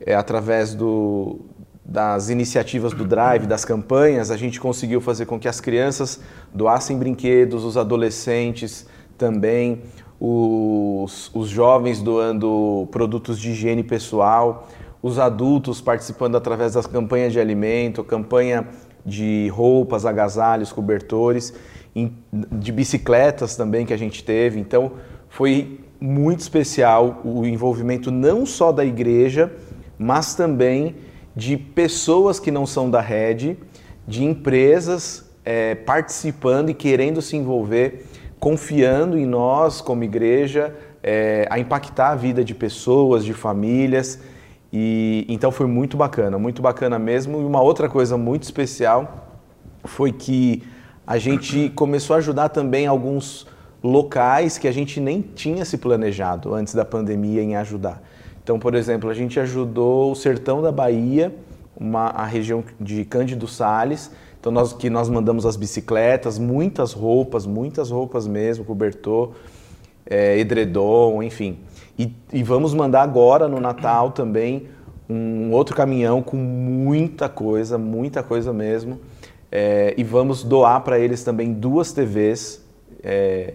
é, 0.04 0.16
através 0.16 0.74
do, 0.74 1.40
das 1.86 2.30
iniciativas 2.30 2.94
do 2.94 3.04
Drive, 3.06 3.46
das 3.46 3.66
campanhas, 3.66 4.32
a 4.32 4.38
gente 4.38 4.60
conseguiu 4.60 5.02
fazer 5.02 5.26
com 5.26 5.40
que 5.40 5.48
as 5.48 5.60
crianças 5.60 6.20
doassem 6.54 6.98
brinquedos, 6.98 7.64
os 7.66 7.76
adolescentes 7.76 8.88
também, 9.18 9.82
os, 10.20 11.30
os 11.34 11.50
jovens 11.50 12.02
doando 12.02 12.88
produtos 12.92 13.38
de 13.38 13.52
higiene 13.52 13.84
pessoal, 13.84 14.70
os 15.02 15.20
adultos 15.20 15.82
participando 15.82 16.38
através 16.38 16.74
das 16.74 16.88
campanhas 16.88 17.34
de 17.34 17.40
alimento, 17.40 18.04
campanha 18.04 18.66
de 19.06 19.50
roupas, 19.50 20.06
agasalhos, 20.06 20.72
cobertores, 20.72 21.54
de 22.52 22.72
bicicletas 22.72 23.58
também 23.58 23.86
que 23.86 23.94
a 23.94 23.98
gente 23.98 24.24
teve. 24.24 24.60
Então 24.60 24.94
foi 25.28 25.82
muito 26.00 26.40
especial 26.40 27.22
o 27.26 27.46
envolvimento 27.46 28.10
não 28.10 28.46
só 28.46 28.72
da 28.72 28.86
igreja, 28.86 29.52
mas 29.98 30.36
também 30.36 30.96
de 31.36 31.58
pessoas 31.58 32.40
que 32.40 32.52
não 32.52 32.66
são 32.66 32.90
da 32.90 33.02
rede, 33.02 33.58
de 34.08 34.24
empresas 34.24 35.30
é, 35.44 35.76
participando 35.76 36.70
e 36.70 36.74
querendo 36.74 37.22
se 37.22 37.36
envolver, 37.36 38.06
confiando 38.40 39.18
em 39.18 39.26
nós 39.26 39.82
como 39.82 40.04
igreja, 40.04 40.76
é, 41.02 41.48
a 41.50 41.60
impactar 41.60 42.12
a 42.12 42.16
vida 42.16 42.44
de 42.44 42.54
pessoas, 42.54 43.26
de 43.26 43.34
famílias. 43.34 44.20
E 44.72 45.26
então 45.30 45.52
foi 45.52 45.68
muito 45.68 45.98
bacana, 45.98 46.38
muito 46.38 46.62
bacana 46.62 46.98
mesmo. 46.98 47.42
E 47.42 47.46
uma 47.46 47.62
outra 47.62 47.90
coisa 47.90 48.18
muito 48.18 48.44
especial 48.44 49.28
foi 49.84 50.12
que 50.12 50.64
a 51.06 51.18
gente 51.18 51.70
começou 51.76 52.16
a 52.16 52.18
ajudar 52.18 52.50
também 52.50 52.88
alguns 52.88 53.46
locais 53.84 54.58
que 54.58 54.68
a 54.68 54.72
gente 54.72 55.02
nem 55.02 55.22
tinha 55.22 55.66
se 55.66 55.78
planejado 55.78 56.54
antes 56.54 56.74
da 56.74 56.86
pandemia 56.86 57.42
em 57.42 57.56
ajudar. 57.58 58.02
Então, 58.44 58.60
por 58.60 58.76
exemplo, 58.76 59.10
a 59.10 59.14
gente 59.14 59.40
ajudou 59.40 60.12
o 60.12 60.16
sertão 60.16 60.62
da 60.62 60.72
Bahia, 60.72 61.34
uma, 61.76 62.08
a 62.08 62.26
região 62.26 62.64
de 62.80 63.06
Cândido 63.06 63.48
Sales, 63.48 64.12
então 64.40 64.52
nós, 64.52 64.74
que 64.74 64.90
nós 64.90 65.08
mandamos 65.08 65.46
as 65.46 65.56
bicicletas, 65.56 66.38
muitas 66.38 66.92
roupas, 66.92 67.46
muitas 67.46 67.90
roupas 67.90 68.28
mesmo, 68.28 68.66
cobertor, 68.66 69.32
é, 70.06 70.38
edredom, 70.38 71.24
enfim. 71.24 71.60
E, 71.98 72.14
e 72.34 72.44
vamos 72.44 72.74
mandar 72.74 73.04
agora 73.04 73.48
no 73.48 73.62
Natal 73.62 74.12
também 74.12 74.68
um 75.10 75.52
outro 75.52 75.76
caminhão 75.76 76.22
com 76.22 76.36
muita 76.36 77.30
coisa, 77.30 77.78
muita 77.78 78.22
coisa 78.22 78.52
mesmo. 78.52 79.00
É, 79.50 79.94
e 79.98 80.04
vamos 80.04 80.44
doar 80.44 80.82
para 80.82 81.00
eles 81.00 81.24
também 81.24 81.54
duas 81.54 81.94
TVs. 81.94 82.62
É, 83.02 83.54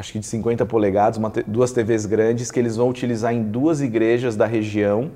acho 0.00 0.12
que 0.12 0.18
de 0.18 0.26
50 0.26 0.64
polegadas, 0.64 1.18
uma, 1.18 1.30
duas 1.46 1.72
TVs 1.72 2.06
grandes 2.06 2.50
que 2.50 2.58
eles 2.58 2.76
vão 2.76 2.88
utilizar 2.88 3.34
em 3.34 3.42
duas 3.42 3.82
igrejas 3.82 4.34
da 4.34 4.46
região 4.46 5.10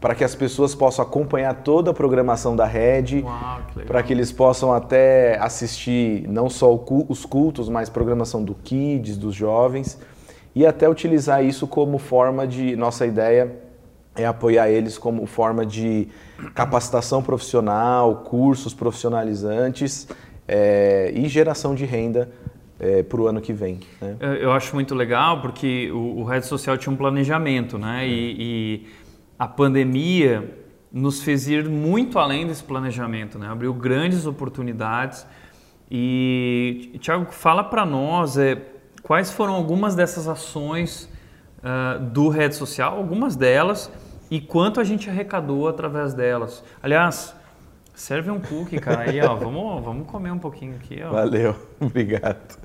para 0.00 0.14
que 0.14 0.22
as 0.22 0.34
pessoas 0.34 0.74
possam 0.74 1.04
acompanhar 1.04 1.54
toda 1.54 1.90
a 1.90 1.94
programação 1.94 2.54
da 2.54 2.64
rede, 2.64 3.24
para 3.86 4.02
que 4.02 4.12
eles 4.12 4.30
possam 4.30 4.72
até 4.72 5.36
assistir 5.40 6.28
não 6.28 6.48
só 6.48 6.72
os 7.08 7.24
cultos, 7.24 7.68
mas 7.68 7.88
programação 7.88 8.44
do 8.44 8.54
Kids, 8.54 9.16
dos 9.16 9.34
jovens, 9.34 9.98
e 10.54 10.64
até 10.64 10.88
utilizar 10.88 11.44
isso 11.44 11.66
como 11.66 11.98
forma 11.98 12.46
de. 12.46 12.76
Nossa 12.76 13.06
ideia 13.06 13.56
é 14.14 14.24
apoiar 14.24 14.68
eles 14.68 14.98
como 14.98 15.26
forma 15.26 15.66
de 15.66 16.08
capacitação 16.54 17.20
profissional, 17.20 18.22
cursos 18.24 18.74
profissionalizantes 18.74 20.06
é, 20.46 21.12
e 21.14 21.28
geração 21.28 21.74
de 21.74 21.84
renda 21.84 22.28
é, 22.78 23.02
para 23.02 23.20
o 23.20 23.26
ano 23.26 23.40
que 23.40 23.52
vem. 23.52 23.80
Né? 24.00 24.16
Eu 24.40 24.52
acho 24.52 24.74
muito 24.74 24.94
legal 24.94 25.40
porque 25.40 25.90
o, 25.92 26.20
o 26.20 26.24
Rede 26.24 26.46
Social 26.46 26.76
tinha 26.78 26.92
um 26.92 26.96
planejamento, 26.96 27.78
né? 27.78 28.06
E, 28.06 28.36
e, 28.38 28.86
a 29.38 29.46
pandemia 29.46 30.56
nos 30.92 31.22
fez 31.22 31.46
ir 31.48 31.68
muito 31.68 32.18
além 32.18 32.46
desse 32.46 32.64
planejamento, 32.64 33.38
né? 33.38 33.48
Abriu 33.48 33.72
grandes 33.72 34.26
oportunidades. 34.26 35.26
E, 35.90 36.96
Tiago, 37.00 37.26
fala 37.30 37.62
para 37.62 37.86
nós 37.86 38.36
é, 38.36 38.60
quais 39.02 39.30
foram 39.32 39.54
algumas 39.54 39.94
dessas 39.94 40.26
ações 40.26 41.08
uh, 41.58 42.00
do 42.00 42.28
Rede 42.28 42.56
Social, 42.56 42.96
algumas 42.96 43.36
delas, 43.36 43.90
e 44.30 44.40
quanto 44.40 44.80
a 44.80 44.84
gente 44.84 45.08
arrecadou 45.08 45.68
através 45.68 46.12
delas. 46.14 46.62
Aliás, 46.82 47.34
serve 47.94 48.30
um 48.30 48.40
cookie, 48.40 48.78
cara, 48.78 49.02
aí, 49.02 49.20
ó, 49.20 49.34
vamos, 49.36 49.84
vamos 49.84 50.06
comer 50.08 50.30
um 50.30 50.38
pouquinho 50.38 50.76
aqui, 50.76 51.02
ó. 51.02 51.10
Valeu, 51.10 51.56
obrigado. 51.80 52.58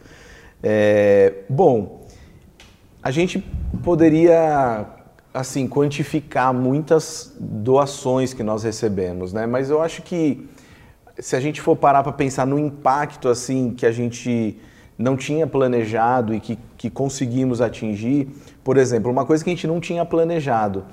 É, 0.66 1.34
bom, 1.50 2.08
a 3.02 3.12
gente 3.12 3.44
poderia 3.84 4.86
assim 5.34 5.68
quantificar 5.68 6.54
muitas 6.54 7.36
doações 7.38 8.34
que 8.34 8.44
nós 8.44 8.64
recebemos, 8.64 9.34
né? 9.34 9.46
Mas 9.46 9.70
eu 9.70 9.82
acho 9.82 10.02
que 10.04 10.48
se 11.20 11.36
a 11.36 11.40
gente 11.42 11.60
for 11.60 11.76
parar 11.76 12.02
para 12.02 12.14
pensar 12.14 12.48
no 12.48 12.58
impacto 12.58 13.28
assim 13.28 13.72
que 13.72 13.86
a 13.86 13.92
gente 13.92 14.58
não 14.98 15.18
tinha 15.18 15.46
planejado 15.46 16.34
e 16.34 16.40
que, 16.40 16.58
que 16.78 16.90
conseguimos 16.90 17.60
atingir, 17.60 18.30
por 18.64 18.78
exemplo, 18.78 19.12
uma 19.12 19.26
coisa 19.26 19.44
que 19.44 19.50
a 19.50 19.54
gente 19.54 19.68
não 19.68 19.82
tinha 19.82 20.06
planejado 20.06 20.86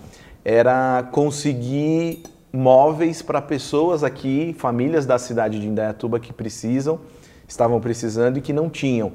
era 0.45 1.09
conseguir 1.13 2.25
móveis 2.53 3.23
para 3.23 3.41
pessoas 3.41 4.03
aqui, 4.03 4.53
famílias 4.59 5.07
da 5.07 5.19
cidade 5.19 5.61
de 5.61 5.69
Indaiatuba 5.69 6.19
que 6.19 6.33
precisam, 6.33 6.99
estavam 7.47 7.81
precisando 7.81 8.39
e 8.39 8.41
que 8.41 8.53
não 8.53 8.69
tinham. 8.69 9.13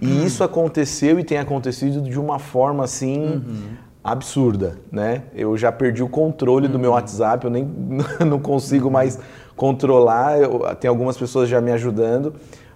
E 0.00 0.24
isso 0.24 0.42
aconteceu 0.44 1.18
e 1.18 1.24
tem 1.24 1.38
acontecido 1.38 2.00
de 2.00 2.18
uma 2.18 2.38
forma 2.38 2.84
assim 2.84 3.24
uhum. 3.24 3.68
absurda, 4.02 4.78
né? 4.90 5.22
Eu 5.34 5.56
já 5.56 5.70
perdi 5.70 6.02
o 6.02 6.08
controle 6.08 6.66
uhum. 6.66 6.72
do 6.72 6.78
meu 6.78 6.90
uhum. 6.90 6.96
WhatsApp, 6.96 7.44
eu 7.44 7.50
nem 7.50 7.68
não 8.26 8.38
consigo 8.38 8.90
mais 8.90 9.18
controlar. 9.56 10.38
Eu, 10.38 10.60
tem 10.76 10.88
algumas 10.88 11.16
pessoas 11.16 11.48
já 11.48 11.60
me 11.60 11.70
ajudando, 11.72 12.34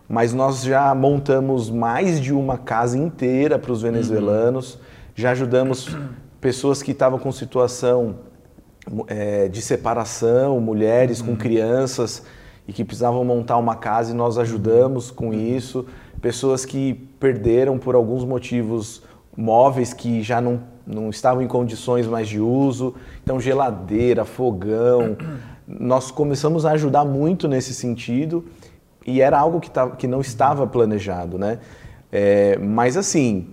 mas 0.09 0.33
nós 0.33 0.63
já 0.63 0.95
montamos 0.95 1.71
mais 1.71 2.21
de 2.21 2.33
uma 2.33 2.59
casa 2.59 2.99
inteira 2.99 3.59
para 3.59 3.73
os 3.73 3.83
venezuelanos. 3.83 4.75
Uhum. 4.75 4.81
Já 5.15 5.31
ajudamos 5.33 5.97
pessoas 6.41 6.83
que 6.83 6.93
estavam 6.93 7.19
com 7.19 7.33
situação 7.33 8.17
é, 9.07 9.49
de 9.49 9.61
separação, 9.61 10.61
mulheres 10.61 11.21
com 11.21 11.33
uhum. 11.33 11.37
crianças 11.37 12.23
e 12.69 12.73
que 12.73 12.85
precisavam 12.85 13.25
montar 13.25 13.57
uma 13.57 13.75
casa 13.75 14.13
e 14.13 14.15
nós 14.15 14.39
ajudamos 14.39 15.11
com 15.11 15.33
isso 15.33 15.87
pessoas 16.21 16.65
que 16.65 16.95
perderam 17.19 17.79
por 17.79 17.95
alguns 17.95 18.25
motivos 18.25 19.03
móveis 19.37 19.95
que 19.95 20.23
já 20.23 20.41
não, 20.41 20.61
não 20.87 21.11
estavam 21.11 21.43
em 21.43 21.47
condições 21.47 22.07
mais 22.07 22.29
de 22.29 22.41
uso, 22.41 22.95
então 23.23 23.41
geladeira, 23.41 24.25
fogão. 24.25 25.17
Nós 25.67 26.11
começamos 26.11 26.67
a 26.67 26.73
ajudar 26.73 27.05
muito 27.05 27.47
nesse 27.47 27.73
sentido 27.73 28.45
e 29.07 29.21
era 29.21 29.39
algo 29.39 29.61
que, 29.61 29.71
tava, 29.71 29.97
que 29.97 30.07
não 30.07 30.21
estava 30.21 30.67
planejado, 30.67 31.39
né? 31.39 31.61
É, 32.11 32.59
mas 32.59 32.97
assim, 32.97 33.49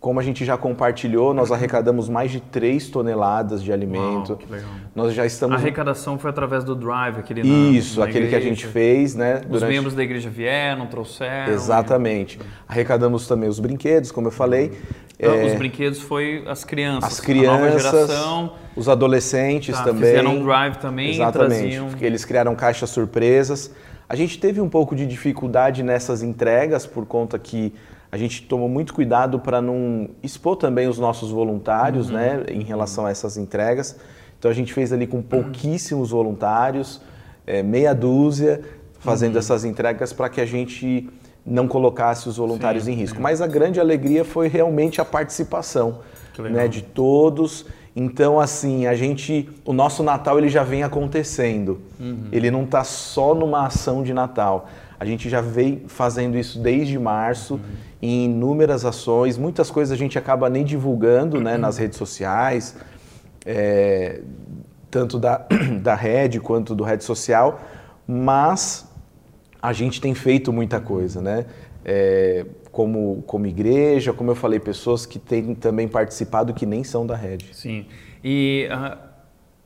como 0.00 0.18
a 0.18 0.22
gente 0.22 0.46
já 0.46 0.56
compartilhou, 0.56 1.34
nós 1.34 1.52
arrecadamos 1.52 2.08
mais 2.08 2.30
de 2.30 2.40
3 2.40 2.88
toneladas 2.88 3.62
de 3.62 3.70
alimento. 3.70 4.38
Uau, 4.50 4.60
nós 4.94 5.12
já 5.12 5.26
estamos. 5.26 5.54
A 5.54 5.58
arrecadação 5.58 6.18
foi 6.18 6.30
através 6.30 6.64
do 6.64 6.74
Drive, 6.74 7.18
aquele 7.18 7.42
Isso, 7.42 8.00
na, 8.00 8.06
na 8.06 8.10
aquele 8.10 8.24
igreja. 8.24 8.40
que 8.40 8.46
a 8.46 8.48
gente 8.48 8.66
fez, 8.66 9.14
né? 9.14 9.42
Os 9.50 9.62
membros 9.62 9.94
da 9.94 10.02
igreja 10.02 10.30
vieram, 10.30 10.86
trouxeram. 10.86 11.52
Exatamente. 11.52 12.40
Arrecadamos 12.66 13.28
também 13.28 13.46
os 13.46 13.60
brinquedos, 13.60 14.10
como 14.10 14.28
eu 14.28 14.32
falei. 14.32 14.72
Então, 15.18 15.34
é... 15.34 15.44
Os 15.44 15.54
brinquedos 15.58 16.00
foi 16.00 16.44
as 16.48 16.64
crianças. 16.64 17.12
As 17.12 17.20
crianças, 17.20 18.10
os 18.74 18.88
adolescentes 18.88 19.76
tá, 19.76 19.84
também. 19.84 20.12
Fizeram 20.12 20.36
um 20.36 20.42
Drive 20.42 20.76
também. 20.76 21.10
Exatamente. 21.10 21.76
Traziam... 21.76 21.88
Eles 22.00 22.24
criaram 22.24 22.56
caixas 22.56 22.88
surpresas. 22.88 23.70
A 24.08 24.16
gente 24.16 24.40
teve 24.40 24.62
um 24.62 24.68
pouco 24.68 24.96
de 24.96 25.06
dificuldade 25.06 25.82
nessas 25.82 26.22
entregas 26.22 26.86
por 26.86 27.04
conta 27.04 27.38
que 27.38 27.74
a 28.12 28.16
gente 28.16 28.42
tomou 28.42 28.68
muito 28.68 28.92
cuidado 28.92 29.38
para 29.38 29.62
não 29.62 30.08
expor 30.22 30.56
também 30.56 30.88
os 30.88 30.98
nossos 30.98 31.30
voluntários, 31.30 32.08
uhum. 32.08 32.16
né, 32.16 32.44
em 32.48 32.62
relação 32.62 33.06
a 33.06 33.10
essas 33.10 33.36
entregas. 33.36 33.96
Então 34.38 34.50
a 34.50 34.54
gente 34.54 34.72
fez 34.72 34.92
ali 34.92 35.06
com 35.06 35.22
pouquíssimos 35.22 36.10
voluntários, 36.10 37.00
é, 37.46 37.62
meia 37.62 37.94
dúzia, 37.94 38.62
fazendo 38.98 39.34
uhum. 39.34 39.38
essas 39.38 39.64
entregas 39.64 40.12
para 40.12 40.28
que 40.28 40.40
a 40.40 40.46
gente 40.46 41.08
não 41.46 41.68
colocasse 41.68 42.28
os 42.28 42.36
voluntários 42.36 42.84
Sim, 42.84 42.92
em 42.92 42.94
risco. 42.94 43.20
Mas 43.20 43.40
a 43.40 43.46
grande 43.46 43.78
alegria 43.80 44.24
foi 44.24 44.48
realmente 44.48 45.00
a 45.00 45.04
participação, 45.04 46.00
né, 46.38 46.66
de 46.66 46.82
todos. 46.82 47.66
Então 47.94 48.40
assim 48.40 48.86
a 48.86 48.94
gente, 48.94 49.48
o 49.64 49.72
nosso 49.72 50.02
Natal 50.02 50.38
ele 50.38 50.48
já 50.48 50.64
vem 50.64 50.82
acontecendo. 50.82 51.80
Uhum. 51.98 52.28
Ele 52.32 52.50
não 52.50 52.64
está 52.64 52.82
só 52.82 53.34
numa 53.34 53.66
ação 53.66 54.02
de 54.02 54.12
Natal. 54.12 54.68
A 55.00 55.04
gente 55.06 55.28
já 55.28 55.40
vem 55.40 55.84
fazendo 55.88 56.36
isso 56.36 56.60
desde 56.60 56.98
março. 56.98 57.54
Uhum 57.54 57.90
em 58.02 58.24
inúmeras 58.24 58.84
ações. 58.84 59.36
Muitas 59.36 59.70
coisas 59.70 59.92
a 59.92 59.96
gente 59.96 60.18
acaba 60.18 60.48
nem 60.48 60.64
divulgando 60.64 61.40
né, 61.40 61.56
nas 61.56 61.76
redes 61.76 61.98
sociais, 61.98 62.76
é, 63.44 64.20
tanto 64.90 65.18
da, 65.18 65.46
da 65.82 65.94
rede 65.94 66.40
quanto 66.40 66.74
do 66.74 66.82
rede 66.82 67.04
social, 67.04 67.60
mas 68.06 68.88
a 69.60 69.72
gente 69.72 70.00
tem 70.00 70.14
feito 70.14 70.52
muita 70.52 70.80
coisa, 70.80 71.20
né? 71.20 71.46
É, 71.84 72.46
como, 72.72 73.22
como 73.26 73.46
igreja, 73.46 74.12
como 74.12 74.30
eu 74.30 74.34
falei, 74.34 74.58
pessoas 74.60 75.04
que 75.04 75.18
têm 75.18 75.54
também 75.54 75.88
participado 75.88 76.54
que 76.54 76.64
nem 76.64 76.84
são 76.84 77.06
da 77.06 77.16
rede. 77.16 77.50
Sim. 77.52 77.86
E 78.22 78.68
uh, 78.70 78.96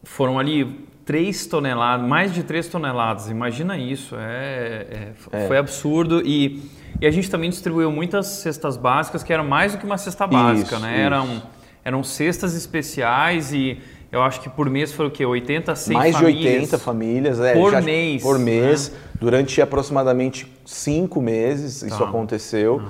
foram 0.03 0.39
ali 0.39 0.89
3 1.05 1.47
toneladas, 1.47 2.07
mais 2.07 2.33
de 2.33 2.43
3 2.43 2.67
toneladas, 2.69 3.29
imagina 3.29 3.77
isso, 3.77 4.17
é, 4.17 4.87
é, 4.91 5.13
é. 5.33 5.47
foi 5.47 5.59
absurdo 5.59 6.23
e, 6.25 6.63
e, 7.01 7.07
a 7.07 7.11
gente 7.11 7.31
também 7.31 7.51
distribuiu 7.51 7.93
muitas 7.93 8.27
cestas 8.27 8.77
básicas 8.77 9.23
que 9.23 9.33
eram 9.33 9.45
mais 9.45 9.73
do 9.73 9.79
que 9.79 9.85
uma 9.85 9.99
cesta 9.99 10.27
básica, 10.27 10.77
isso, 10.77 10.79
né? 10.83 10.93
Isso. 10.93 11.01
Eram, 11.01 11.43
eram 11.85 12.03
cestas 12.03 12.55
especiais 12.55 13.53
e 13.53 13.79
eu 14.11 14.23
acho 14.23 14.41
que 14.41 14.49
por 14.49 14.71
mês 14.71 14.93
foi 14.93 15.07
o 15.07 15.11
quê? 15.11 15.27
80, 15.27 15.75
100 15.75 15.95
Mais 15.95 16.17
famílias. 16.17 16.43
de 16.43 16.49
80 16.49 16.79
famílias, 16.79 17.41
é, 17.41 17.53
por 17.53 17.73
já, 17.73 17.81
mês. 17.81 18.23
Por 18.23 18.39
mês, 18.39 18.89
né? 18.89 18.99
durante 19.21 19.61
aproximadamente 19.61 20.51
cinco 20.65 21.21
meses 21.21 21.83
isso 21.83 21.99
Tá. 21.99 22.05
aconteceu. 22.05 22.81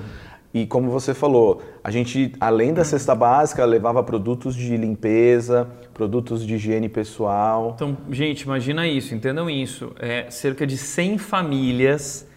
E 0.54 0.64
como 0.66 0.88
você 0.88 1.12
falou, 1.12 1.60
a 1.82 1.90
gente, 1.90 2.32
além 2.38 2.72
da 2.72 2.84
cesta 2.84 3.12
básica, 3.12 3.64
levava 3.64 4.04
produtos 4.04 4.54
de 4.54 4.76
limpeza, 4.76 5.68
produtos 5.92 6.46
de 6.46 6.54
higiene 6.54 6.88
pessoal. 6.88 7.72
Então, 7.74 7.96
gente, 8.08 8.42
imagina 8.42 8.86
isso, 8.86 9.16
entendam 9.16 9.50
isso. 9.50 9.90
É, 9.98 10.30
cerca 10.30 10.64
de 10.64 10.78
100 10.78 11.18
famílias 11.18 12.28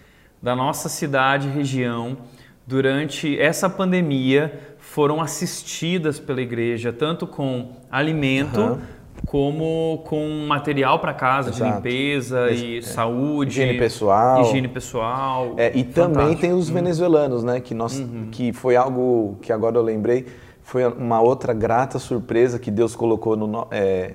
da 0.41 0.55
nossa 0.55 0.89
cidade 0.89 1.47
e 1.47 1.51
região, 1.51 2.17
durante 2.65 3.39
essa 3.39 3.69
pandemia, 3.69 4.75
foram 4.79 5.21
assistidas 5.21 6.19
pela 6.19 6.41
igreja, 6.41 6.91
tanto 6.91 7.27
com 7.27 7.73
alimento, 7.91 8.59
Aham. 8.59 8.81
Como 9.25 10.03
com 10.05 10.45
material 10.47 10.99
para 10.99 11.13
casa, 11.13 11.51
de 11.51 11.57
Exato. 11.57 11.75
limpeza 11.75 12.49
e 12.51 12.81
saúde. 12.81 13.61
Higiene 13.61 13.77
pessoal. 13.79 14.41
Higiene 14.41 14.67
pessoal. 14.67 15.53
É, 15.57 15.71
e 15.75 15.83
também 15.83 16.13
Fantástico. 16.15 16.41
tem 16.41 16.53
os 16.53 16.69
venezuelanos, 16.69 17.43
né? 17.43 17.59
Que, 17.59 17.73
nós, 17.73 18.01
que 18.31 18.53
foi 18.53 18.75
algo 18.75 19.37
que 19.41 19.51
agora 19.51 19.75
eu 19.77 19.81
lembrei, 19.83 20.25
foi 20.63 20.85
uma 20.85 21.19
outra 21.21 21.53
grata 21.53 21.99
surpresa 21.99 22.57
que 22.59 22.71
Deus 22.71 22.95
colocou 22.95 23.35
no, 23.35 23.67
é, 23.71 24.13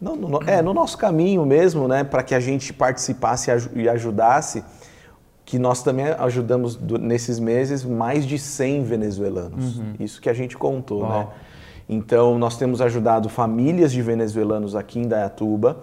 não, 0.00 0.14
no, 0.14 0.40
é, 0.46 0.62
no 0.62 0.72
nosso 0.72 0.96
caminho 0.98 1.44
mesmo, 1.44 1.88
né? 1.88 2.04
Para 2.04 2.22
que 2.22 2.34
a 2.34 2.40
gente 2.40 2.72
participasse 2.72 3.50
e 3.50 3.52
aju- 3.52 3.90
ajudasse, 3.90 4.62
que 5.44 5.58
nós 5.58 5.82
também 5.82 6.06
ajudamos 6.18 6.78
nesses 7.00 7.40
meses 7.40 7.82
mais 7.84 8.26
de 8.26 8.38
100 8.38 8.82
venezuelanos. 8.84 9.80
Isso 9.98 10.20
que 10.20 10.28
a 10.28 10.34
gente 10.34 10.56
contou, 10.56 11.08
né? 11.08 11.26
Então, 11.88 12.38
nós 12.38 12.58
temos 12.58 12.80
ajudado 12.80 13.28
famílias 13.28 13.90
de 13.90 14.02
venezuelanos 14.02 14.76
aqui 14.76 14.98
em 14.98 15.08
Dayatuba. 15.08 15.78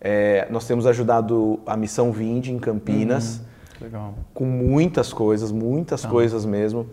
É, 0.00 0.46
nós 0.50 0.66
temos 0.66 0.86
ajudado 0.86 1.60
a 1.64 1.76
Missão 1.76 2.10
Vinde 2.12 2.52
em 2.52 2.58
Campinas 2.58 3.40
Legal. 3.80 4.14
com 4.34 4.44
muitas 4.44 5.12
coisas, 5.12 5.52
muitas 5.52 6.04
coisas 6.04 6.44
mesmo. 6.44 6.86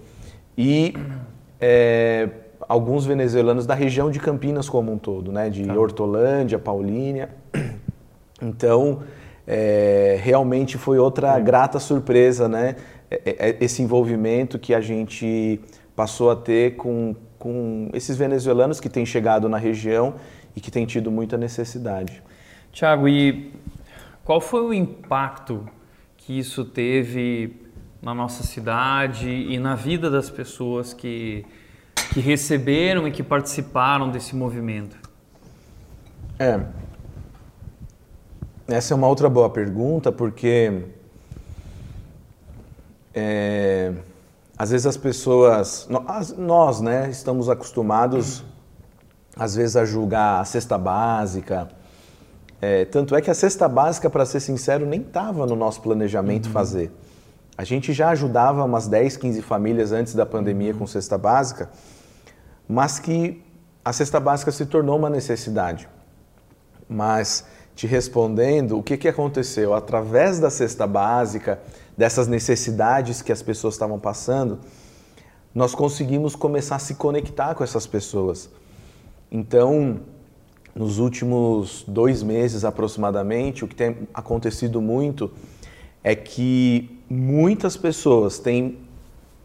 E 0.57 0.93
é, 1.59 2.29
alguns 2.67 3.05
venezuelanos 3.05 3.65
da 3.65 3.73
região 3.73 4.11
de 4.11 4.19
Campinas 4.19 4.69
como 4.69 4.91
um 4.91 4.97
todo, 4.97 5.31
né? 5.31 5.49
De 5.49 5.69
Hortolândia, 5.69 6.59
Paulínia. 6.59 7.29
Então, 8.41 8.99
é, 9.47 10.19
realmente 10.21 10.77
foi 10.77 10.99
outra 10.99 11.39
grata 11.39 11.79
surpresa, 11.79 12.47
né? 12.47 12.75
É, 13.09 13.49
é, 13.49 13.57
Esse 13.61 13.81
envolvimento 13.81 14.59
que 14.59 14.73
a 14.73 14.81
gente 14.81 15.61
passou 15.95 16.31
a 16.31 16.35
ter 16.35 16.75
com, 16.75 17.15
com 17.43 17.89
esses 17.91 18.15
venezuelanos 18.15 18.79
que 18.79 18.87
têm 18.87 19.05
chegado 19.05 19.49
na 19.49 19.57
região 19.57 20.15
e 20.55 20.61
que 20.61 20.71
têm 20.71 20.85
tido 20.85 21.11
muita 21.11 21.35
necessidade. 21.35 22.23
Tiago, 22.71 23.05
e 23.05 23.51
qual 24.23 24.39
foi 24.39 24.61
o 24.61 24.73
impacto 24.73 25.67
que 26.15 26.39
isso 26.39 26.63
teve 26.63 27.53
na 28.01 28.13
nossa 28.13 28.43
cidade 28.43 29.29
e 29.29 29.59
na 29.59 29.75
vida 29.75 30.09
das 30.09 30.29
pessoas 30.29 30.93
que, 30.93 31.45
que 32.13 32.21
receberam 32.21 33.05
e 33.05 33.11
que 33.11 33.21
participaram 33.21 34.09
desse 34.09 34.33
movimento? 34.37 34.95
É. 36.39 36.61
Essa 38.69 38.93
é 38.93 38.95
uma 38.95 39.07
outra 39.07 39.27
boa 39.27 39.49
pergunta, 39.49 40.13
porque 40.13 40.85
é, 43.13 43.91
às 44.57 44.71
vezes 44.71 44.85
as 44.85 44.97
pessoas, 44.97 45.87
nós, 46.37 46.81
né, 46.81 47.09
estamos 47.09 47.49
acostumados 47.49 48.43
às 49.35 49.55
vezes 49.55 49.75
a 49.75 49.83
julgar 49.83 50.41
a 50.41 50.45
cesta 50.45 50.77
básica. 50.77 51.69
É, 52.61 52.85
tanto 52.85 53.15
é 53.15 53.21
que 53.21 53.29
a 53.29 53.33
cesta 53.33 53.67
básica, 53.67 54.09
para 54.09 54.25
ser 54.25 54.39
sincero, 54.39 54.85
nem 54.85 55.01
estava 55.01 55.45
no 55.45 55.55
nosso 55.55 55.81
planejamento 55.81 56.49
fazer. 56.49 56.91
A 57.57 57.63
gente 57.63 57.93
já 57.93 58.09
ajudava 58.09 58.63
umas 58.63 58.87
10, 58.87 59.17
15 59.17 59.41
famílias 59.41 59.91
antes 59.91 60.15
da 60.15 60.25
pandemia 60.25 60.73
com 60.73 60.87
cesta 60.87 61.17
básica, 61.17 61.69
mas 62.67 62.99
que 62.99 63.43
a 63.83 63.91
cesta 63.91 64.19
básica 64.19 64.51
se 64.51 64.65
tornou 64.65 64.97
uma 64.97 65.09
necessidade. 65.09 65.89
Mas 66.87 67.45
te 67.75 67.85
respondendo, 67.85 68.77
o 68.77 68.83
que, 68.83 68.97
que 68.97 69.07
aconteceu? 69.07 69.73
Através 69.73 70.39
da 70.39 70.49
cesta 70.49 70.87
básica, 70.87 71.59
dessas 71.97 72.27
necessidades 72.27 73.21
que 73.21 73.31
as 73.31 73.41
pessoas 73.41 73.75
estavam 73.75 73.99
passando, 73.99 74.59
nós 75.53 75.75
conseguimos 75.75 76.35
começar 76.35 76.77
a 76.77 76.79
se 76.79 76.95
conectar 76.95 77.53
com 77.53 77.63
essas 77.63 77.85
pessoas. 77.85 78.49
Então, 79.31 79.99
nos 80.75 80.97
últimos 80.97 81.85
dois 81.87 82.23
meses 82.23 82.65
aproximadamente, 82.65 83.63
o 83.63 83.67
que 83.67 83.75
tem 83.75 84.07
acontecido 84.13 84.81
muito 84.81 85.31
é 86.03 86.15
que 86.15 86.99
muitas 87.09 87.77
pessoas 87.77 88.39
têm 88.39 88.79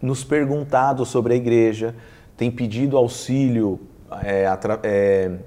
nos 0.01 0.25
perguntado 0.25 1.05
sobre 1.05 1.35
a 1.35 1.37
igreja, 1.37 1.95
têm 2.37 2.51
pedido 2.51 2.97
auxílio 2.97 3.79
é, 4.23 4.45
é, 4.83 5.39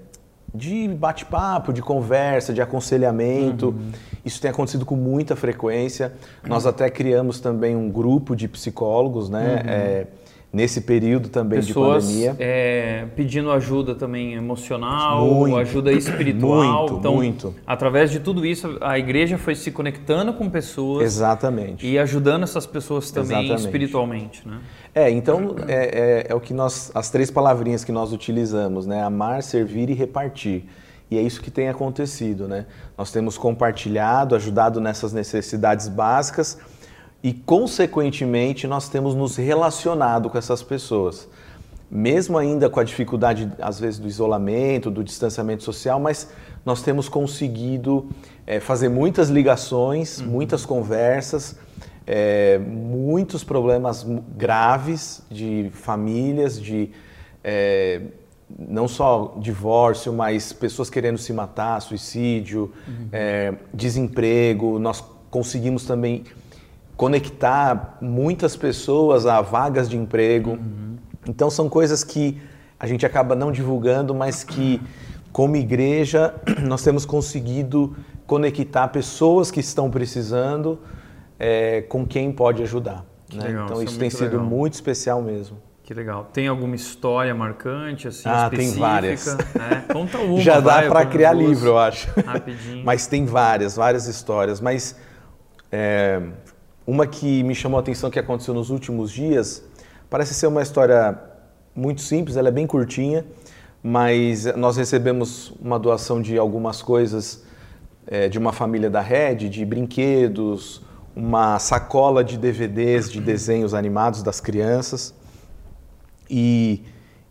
de 0.54 0.88
bate-papo, 0.88 1.72
de 1.72 1.82
conversa, 1.82 2.54
de 2.54 2.62
aconselhamento. 2.62 3.74
Isso 4.26 4.41
tem 4.41 4.52
acontecido 4.52 4.86
com 4.86 4.95
muita 4.95 5.36
frequência. 5.36 6.14
Nós 6.45 6.66
até 6.66 6.89
criamos 6.89 7.39
também 7.39 7.76
um 7.76 7.89
grupo 7.89 8.36
de 8.36 8.47
psicólogos, 8.47 9.30
né? 9.30 9.62
é, 9.66 10.08
nesse 10.54 10.82
período 10.82 11.30
também 11.30 11.60
Pessoas 11.60 12.08
de 12.08 12.14
pandemia. 12.28 12.36
é, 12.39 13.06
pedindo 13.16 13.49
ajuda 13.52 13.95
também 13.95 14.34
emocional, 14.34 15.26
Muito. 15.26 15.56
ajuda 15.58 15.91
espiritual. 15.93 16.80
Muito, 16.82 16.99
então, 16.99 17.16
muito. 17.16 17.56
através 17.66 18.12
de 18.12 18.20
tudo 18.20 18.45
isso, 18.45 18.78
a 18.82 18.99
igreja 18.99 19.38
foi 19.38 19.56
se 19.56 19.72
conectando 19.72 20.34
com 20.34 20.49
pessoas 20.49 21.04
Exatamente. 21.06 21.88
e 21.88 21.97
ajudando 21.97 22.43
essas 22.43 22.66
pessoas 22.66 23.10
também 23.12 23.39
Exatamente. 23.39 23.60
espiritualmente, 23.66 24.47
né? 24.47 24.60
É, 24.93 25.10
então 25.10 25.56
é, 25.70 25.76
é- 25.76 26.26
é 26.30 26.36
o 26.36 26.39
que 26.41 26.54
nós, 26.54 26.91
as 26.93 27.10
três 27.10 27.32
palavrinhas 27.32 27.86
que 27.86 27.91
nós 27.93 28.12
utilizamos, 28.12 28.86
né? 28.86 29.02
Amar, 29.02 29.41
servir 29.43 29.89
e 29.89 29.93
repartir. 29.93 30.66
E 31.10 31.18
é 31.18 31.22
isso 31.22 31.41
que 31.41 31.49
tem 31.52 31.70
acontecido, 31.70 32.47
né? 32.47 32.66
Nós 32.97 33.10
temos 33.12 33.38
compartilhado, 33.38 34.36
ajudado 34.36 34.82
nessas 34.82 35.14
necessidades 35.14 35.88
básicas 35.88 36.58
e, 37.24 37.34
consequentemente, 37.34 38.65
nós 38.65 38.89
temos 38.89 39.13
nos 39.13 39.36
relacionado 39.36 40.30
com 40.30 40.38
essas 40.38 40.63
pessoas. 40.63 41.28
Mesmo 41.89 42.38
ainda 42.38 42.69
com 42.69 42.80
a 42.80 42.84
dificuldade, 42.84 43.51
às 43.59 43.80
vezes, 43.80 43.99
do 43.99 44.07
isolamento, 44.07 44.89
do 44.89 45.03
distanciamento 45.03 45.63
social, 45.63 45.99
mas 45.99 46.30
nós 46.65 46.82
temos 46.82 47.09
conseguido 47.09 48.09
é, 48.47 48.59
fazer 48.59 48.89
muitas 48.89 49.30
ligações, 49.30 50.22
muitas 50.22 50.65
conversas, 50.65 51.57
é, 52.07 52.57
muitos 52.59 53.43
problemas 53.43 54.05
graves 54.36 55.22
de 55.30 55.69
famílias, 55.74 56.59
de 56.59 56.89
é, 57.43 58.01
não 58.57 58.88
só 58.88 59.36
divórcio, 59.38 60.11
mas 60.11 60.51
pessoas 60.51 60.89
querendo 60.89 61.17
se 61.17 61.32
matar, 61.34 61.80
suicídio, 61.82 62.72
é, 63.11 63.53
desemprego. 63.74 64.80
Nós 64.80 65.03
conseguimos 65.30 65.86
também 65.86 66.24
conectar 67.02 67.97
muitas 67.99 68.56
pessoas 68.56 69.26
a 69.26 69.41
vagas 69.41 69.89
de 69.89 69.97
emprego. 69.97 70.60
Então 71.28 71.49
são 71.49 71.68
coisas 71.68 72.04
que 72.04 72.39
a 72.80 72.86
gente 72.86 73.04
acaba 73.04 73.36
não 73.36 73.52
divulgando, 73.52 74.14
mas 74.14 74.43
que 74.43 74.80
como 75.32 75.56
igreja 75.56 76.36
nós 76.62 76.84
temos 76.84 77.04
conseguido 77.04 77.95
conectar 78.28 78.88
pessoas 78.89 79.49
que 79.49 79.60
estão 79.60 79.89
precisando 79.89 80.78
é, 81.39 81.82
com 81.82 82.06
quem 82.06 82.32
pode 82.32 82.62
ajudar. 82.62 83.04
né? 83.34 83.45
legal, 83.45 83.66
então 83.66 83.82
isso 83.82 83.95
é 83.95 83.99
tem 83.99 84.10
sido 84.12 84.39
muito 84.39 84.74
especial 84.74 85.24
mesmo. 85.24 85.58
Que 85.84 85.95
legal. 85.95 86.30
Tem 86.32 86.47
alguma 86.47 86.76
história 86.76 87.34
marcante, 87.34 88.10
assim, 88.10 88.30
Ah, 88.30 88.47
tem 88.47 88.60
específica? 88.60 88.88
várias. 88.88 89.26
né? 89.56 89.86
Conta 89.91 90.20
uma, 90.20 90.39
Já 90.39 90.60
dá 90.60 90.84
para 90.84 91.04
criar 91.08 91.34
livro, 91.34 91.70
eu 91.70 91.80
acho. 91.80 92.08
Rapidinho. 92.24 92.86
Mas 92.86 93.08
tem 93.08 93.26
várias, 93.26 93.76
várias 93.76 94.06
histórias. 94.06 94.62
Mas 94.62 94.95
é, 95.72 96.22
uma 96.86 97.05
que 97.07 97.43
me 97.43 97.53
chamou 97.53 97.77
a 97.77 97.82
atenção 97.82 98.09
que 98.09 98.19
aconteceu 98.19 98.53
nos 98.53 98.69
últimos 98.69 99.11
dias, 99.11 99.63
parece 100.09 100.34
ser 100.34 100.47
uma 100.47 100.61
história 100.61 101.17
muito 101.75 102.01
simples, 102.01 102.38
ela 102.38 102.49
é 102.49 102.51
bem 102.51 102.67
curtinha, 102.67 103.25
mas 103.84 104.45
nós 104.55 104.77
recebemos 104.77 105.53
uma 105.61 105.79
doação 105.79 106.21
de 106.21 106.38
algumas 106.38 106.82
coisas 106.82 107.43
é, 108.05 108.27
de 108.27 108.38
uma 108.38 108.51
família 108.51 108.89
da 108.89 109.01
Red, 109.01 109.49
de 109.49 109.65
brinquedos, 109.65 110.82
uma 111.15 111.59
sacola 111.59 112.23
de 112.23 112.38
DVDs 112.38 113.09
de 113.09 113.19
desenhos 113.19 113.73
animados 113.73 114.23
das 114.23 114.39
crianças. 114.39 115.13
E 116.29 116.84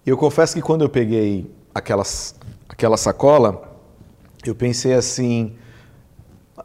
eu 0.05 0.17
confesso 0.17 0.55
que 0.55 0.63
quando 0.63 0.83
eu 0.83 0.89
peguei 0.89 1.51
aquelas, 1.75 2.35
aquela 2.69 2.97
sacola, 2.97 3.79
eu 4.45 4.55
pensei 4.55 4.93
assim: 4.95 5.55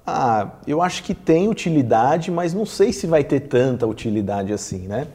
ah, 0.06 0.52
eu 0.68 0.82
acho 0.82 1.04
que 1.04 1.14
tem 1.16 1.48
utilidade, 1.48 2.30
mas 2.30 2.54
não 2.54 2.66
sei 2.66 2.94
se 2.94 3.08
vai 3.08 3.24
ter 3.24 3.40
tanta 3.42 3.88
utilidade 3.88 4.54
assim, 4.54 4.88
né? 4.88 5.08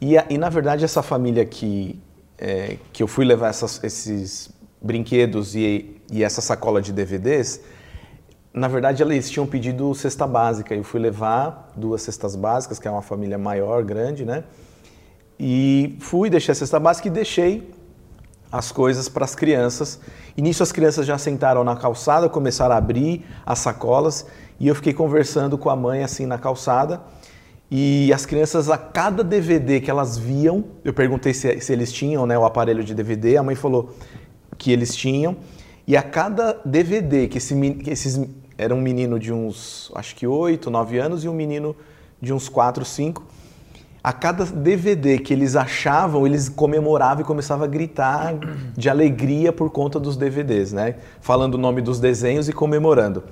E, 0.00 0.14
e 0.28 0.38
na 0.38 0.48
verdade, 0.48 0.84
essa 0.84 1.02
família 1.02 1.44
que, 1.44 2.00
é, 2.36 2.76
que 2.92 3.02
eu 3.02 3.06
fui 3.06 3.24
levar 3.24 3.48
essas, 3.48 3.82
esses 3.84 4.50
brinquedos 4.82 5.54
e, 5.54 5.96
e 6.10 6.24
essa 6.24 6.40
sacola 6.40 6.82
de 6.82 6.92
DVDs, 6.92 7.60
na 8.52 8.66
verdade, 8.66 9.02
eles 9.02 9.30
tinham 9.30 9.46
pedido 9.46 9.94
cesta 9.94 10.26
básica. 10.26 10.74
Eu 10.74 10.82
fui 10.82 10.98
levar 10.98 11.70
duas 11.76 12.02
cestas 12.02 12.34
básicas, 12.34 12.80
que 12.80 12.88
é 12.88 12.90
uma 12.90 13.02
família 13.02 13.38
maior, 13.38 13.84
grande, 13.84 14.24
né? 14.24 14.42
E 15.38 15.96
fui, 16.00 16.28
deixei 16.28 16.50
a 16.50 16.54
cesta 16.54 16.80
básica 16.80 17.06
e 17.06 17.10
deixei 17.10 17.70
as 18.50 18.72
coisas 18.72 19.08
para 19.08 19.24
as 19.24 19.34
crianças. 19.34 20.00
E 20.36 20.42
nisso 20.42 20.62
as 20.62 20.72
crianças 20.72 21.06
já 21.06 21.16
sentaram 21.18 21.62
na 21.64 21.76
calçada, 21.76 22.28
começaram 22.28 22.74
a 22.74 22.78
abrir 22.78 23.24
as 23.44 23.58
sacolas 23.60 24.26
e 24.58 24.68
eu 24.68 24.74
fiquei 24.74 24.92
conversando 24.92 25.56
com 25.56 25.70
a 25.70 25.76
mãe 25.76 26.02
assim 26.02 26.26
na 26.26 26.38
calçada. 26.38 27.00
E 27.70 28.12
as 28.12 28.26
crianças, 28.26 28.68
a 28.68 28.76
cada 28.76 29.22
DVD 29.22 29.80
que 29.80 29.90
elas 29.90 30.18
viam, 30.18 30.64
eu 30.84 30.92
perguntei 30.92 31.32
se, 31.32 31.60
se 31.60 31.72
eles 31.72 31.92
tinham 31.92 32.26
né, 32.26 32.36
o 32.36 32.44
aparelho 32.44 32.82
de 32.82 32.94
DVD, 32.94 33.36
a 33.36 33.42
mãe 33.42 33.54
falou 33.54 33.94
que 34.58 34.72
eles 34.72 34.94
tinham. 34.94 35.36
E 35.86 35.96
a 35.96 36.02
cada 36.02 36.60
DVD 36.64 37.28
que, 37.28 37.38
esse, 37.38 37.54
que 37.74 37.90
esses 37.90 38.20
era 38.58 38.74
um 38.74 38.80
menino 38.80 39.18
de 39.18 39.32
uns, 39.32 39.90
acho 39.94 40.14
que 40.16 40.26
8, 40.26 40.68
9 40.68 40.98
anos 40.98 41.24
e 41.24 41.28
um 41.28 41.32
menino 41.32 41.74
de 42.20 42.32
uns 42.32 42.48
4, 42.48 42.84
5. 42.84 43.24
A 44.02 44.14
cada 44.14 44.46
DVD 44.46 45.18
que 45.18 45.32
eles 45.32 45.54
achavam, 45.54 46.26
eles 46.26 46.48
comemoravam 46.48 47.22
e 47.22 47.24
começavam 47.24 47.64
a 47.64 47.68
gritar 47.68 48.34
de 48.74 48.88
alegria 48.88 49.52
por 49.52 49.68
conta 49.70 50.00
dos 50.00 50.16
DVDs, 50.16 50.72
né? 50.72 50.96
Falando 51.20 51.54
o 51.54 51.58
nome 51.58 51.82
dos 51.82 52.00
desenhos 52.00 52.48
e 52.48 52.52
comemorando. 52.52 53.22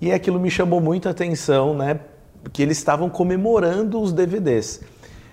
E 0.00 0.12
aquilo 0.12 0.38
me 0.38 0.48
chamou 0.48 0.80
muita 0.80 1.10
atenção, 1.10 1.74
né? 1.74 1.98
Que 2.52 2.62
eles 2.62 2.78
estavam 2.78 3.10
comemorando 3.10 4.00
os 4.00 4.12
DVDs. 4.12 4.82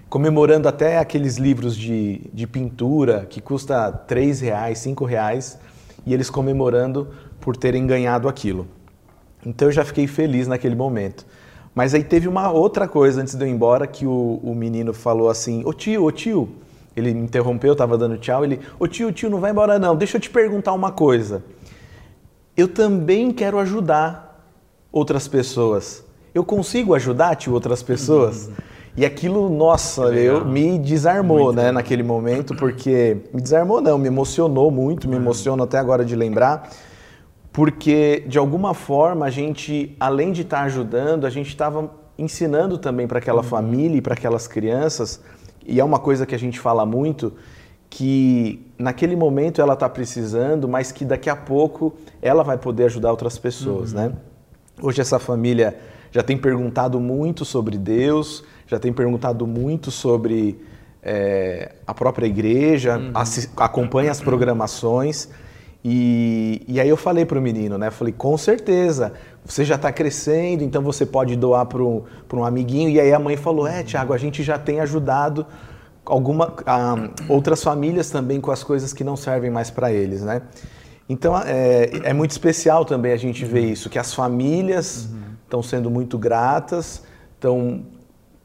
Comemorando 0.09 0.67
até 0.67 0.97
aqueles 0.97 1.37
livros 1.37 1.77
de, 1.77 2.21
de 2.33 2.47
pintura 2.47 3.27
que 3.29 3.39
custa 3.39 3.91
3 3.91 4.41
reais, 4.41 4.79
5 4.79 5.05
reais 5.05 5.59
e 6.03 6.15
eles 6.15 6.31
comemorando 6.31 7.09
por 7.39 7.55
terem 7.55 7.85
ganhado 7.85 8.27
aquilo. 8.27 8.67
Então 9.45 9.67
eu 9.67 9.71
já 9.71 9.85
fiquei 9.85 10.07
feliz 10.07 10.47
naquele 10.47 10.75
momento. 10.75 11.27
Mas 11.79 11.93
aí 11.93 12.03
teve 12.03 12.27
uma 12.27 12.51
outra 12.51 12.89
coisa 12.89 13.21
antes 13.21 13.35
de 13.35 13.41
eu 13.41 13.47
ir 13.47 13.51
embora 13.51 13.87
que 13.87 14.05
o, 14.05 14.41
o 14.43 14.53
menino 14.53 14.93
falou 14.93 15.29
assim: 15.29 15.61
Ô 15.63 15.71
tio, 15.71 16.03
ô 16.03 16.11
tio. 16.11 16.49
Ele 16.93 17.13
me 17.13 17.21
interrompeu, 17.21 17.69
eu 17.69 17.71
estava 17.71 17.97
dando 17.97 18.17
tchau. 18.17 18.43
Ele: 18.43 18.59
Ô 18.77 18.85
tio, 18.85 19.13
tio, 19.13 19.29
não 19.29 19.39
vai 19.39 19.51
embora 19.51 19.79
não. 19.79 19.95
Deixa 19.95 20.17
eu 20.17 20.19
te 20.19 20.29
perguntar 20.29 20.73
uma 20.73 20.91
coisa. 20.91 21.41
Eu 22.57 22.67
também 22.67 23.31
quero 23.31 23.57
ajudar 23.59 24.45
outras 24.91 25.25
pessoas. 25.25 26.03
Eu 26.35 26.43
consigo 26.43 26.93
ajudar, 26.95 27.37
tio, 27.37 27.53
outras 27.53 27.81
pessoas? 27.81 28.47
Uhum. 28.47 28.53
E 28.97 29.05
aquilo, 29.05 29.47
nossa, 29.47 30.01
eu, 30.13 30.43
me 30.43 30.77
desarmou, 30.77 31.45
muito 31.45 31.55
né, 31.55 31.71
naquele 31.71 32.03
momento, 32.03 32.57
porque 32.57 33.19
me 33.33 33.41
desarmou 33.41 33.79
não, 33.79 33.97
me 33.97 34.07
emocionou 34.07 34.69
muito, 34.69 35.07
me 35.07 35.15
emociono 35.15 35.63
até 35.63 35.77
agora 35.77 36.03
de 36.03 36.13
lembrar, 36.13 36.69
porque 37.51 38.23
de 38.27 38.37
alguma 38.37 38.73
forma 38.73 39.25
a 39.25 39.29
gente, 39.29 39.95
além 39.99 40.31
de 40.31 40.41
estar 40.41 40.61
ajudando, 40.61 41.25
a 41.25 41.29
gente 41.29 41.47
estava 41.47 41.91
ensinando 42.17 42.77
também 42.77 43.07
para 43.07 43.19
aquela 43.19 43.41
uhum. 43.41 43.47
família 43.47 43.97
e 43.97 44.01
para 44.01 44.13
aquelas 44.13 44.47
crianças, 44.47 45.21
e 45.65 45.79
é 45.79 45.83
uma 45.83 45.99
coisa 45.99 46.25
que 46.25 46.35
a 46.35 46.39
gente 46.39 46.59
fala 46.59 46.85
muito, 46.85 47.33
que 47.89 48.65
naquele 48.77 49.15
momento 49.15 49.61
ela 49.61 49.73
está 49.73 49.89
precisando, 49.89 50.67
mas 50.67 50.91
que 50.91 51.03
daqui 51.03 51.29
a 51.29 51.35
pouco 51.35 51.95
ela 52.21 52.43
vai 52.43 52.57
poder 52.57 52.85
ajudar 52.85 53.11
outras 53.11 53.37
pessoas, 53.37 53.93
uhum. 53.93 53.99
né? 53.99 54.13
Hoje 54.81 55.01
essa 55.01 55.19
família 55.19 55.77
já 56.11 56.23
tem 56.23 56.37
perguntado 56.37 56.99
muito 56.99 57.43
sobre 57.45 57.77
Deus, 57.77 58.43
já 58.67 58.79
tem 58.79 58.93
perguntado 58.93 59.45
muito 59.45 59.91
sobre 59.91 60.59
é, 61.01 61.73
a 61.85 61.93
própria 61.93 62.27
igreja, 62.27 62.97
uhum. 62.97 63.11
acompanha 63.57 64.11
as 64.11 64.21
programações. 64.21 65.29
E, 65.83 66.61
e 66.67 66.79
aí 66.79 66.89
eu 66.89 66.97
falei 66.97 67.25
para 67.25 67.39
o 67.39 67.41
menino, 67.41 67.77
né? 67.77 67.89
Falei, 67.89 68.13
com 68.13 68.37
certeza, 68.37 69.13
você 69.45 69.63
já 69.63 69.75
está 69.75 69.91
crescendo, 69.91 70.63
então 70.63 70.81
você 70.81 71.05
pode 71.05 71.35
doar 71.35 71.65
para 71.65 71.81
um, 71.81 72.03
um 72.33 72.43
amiguinho. 72.43 72.89
E 72.89 72.99
aí 72.99 73.13
a 73.13 73.19
mãe 73.19 73.37
falou, 73.37 73.67
é, 73.67 73.83
Tiago, 73.83 74.13
a 74.13 74.17
gente 74.17 74.43
já 74.43 74.57
tem 74.57 74.81
ajudado 74.81 75.45
alguma, 76.05 76.53
ah, 76.65 77.09
outras 77.29 77.63
famílias 77.63 78.09
também 78.09 78.41
com 78.41 78.51
as 78.51 78.63
coisas 78.63 78.93
que 78.93 79.03
não 79.03 79.15
servem 79.15 79.49
mais 79.49 79.69
para 79.69 79.91
eles, 79.91 80.21
né? 80.21 80.41
Então 81.07 81.35
é, 81.37 81.89
é, 82.03 82.13
muito 82.13 82.31
especial 82.31 82.85
também 82.85 83.11
a 83.11 83.17
gente 83.17 83.43
ver 83.43 83.65
isso, 83.65 83.89
que 83.89 83.97
as 83.97 84.13
famílias 84.13 85.09
estão 85.43 85.59
uhum. 85.59 85.63
sendo 85.63 85.89
muito 85.89 86.17
gratas, 86.19 87.03
estão 87.33 87.83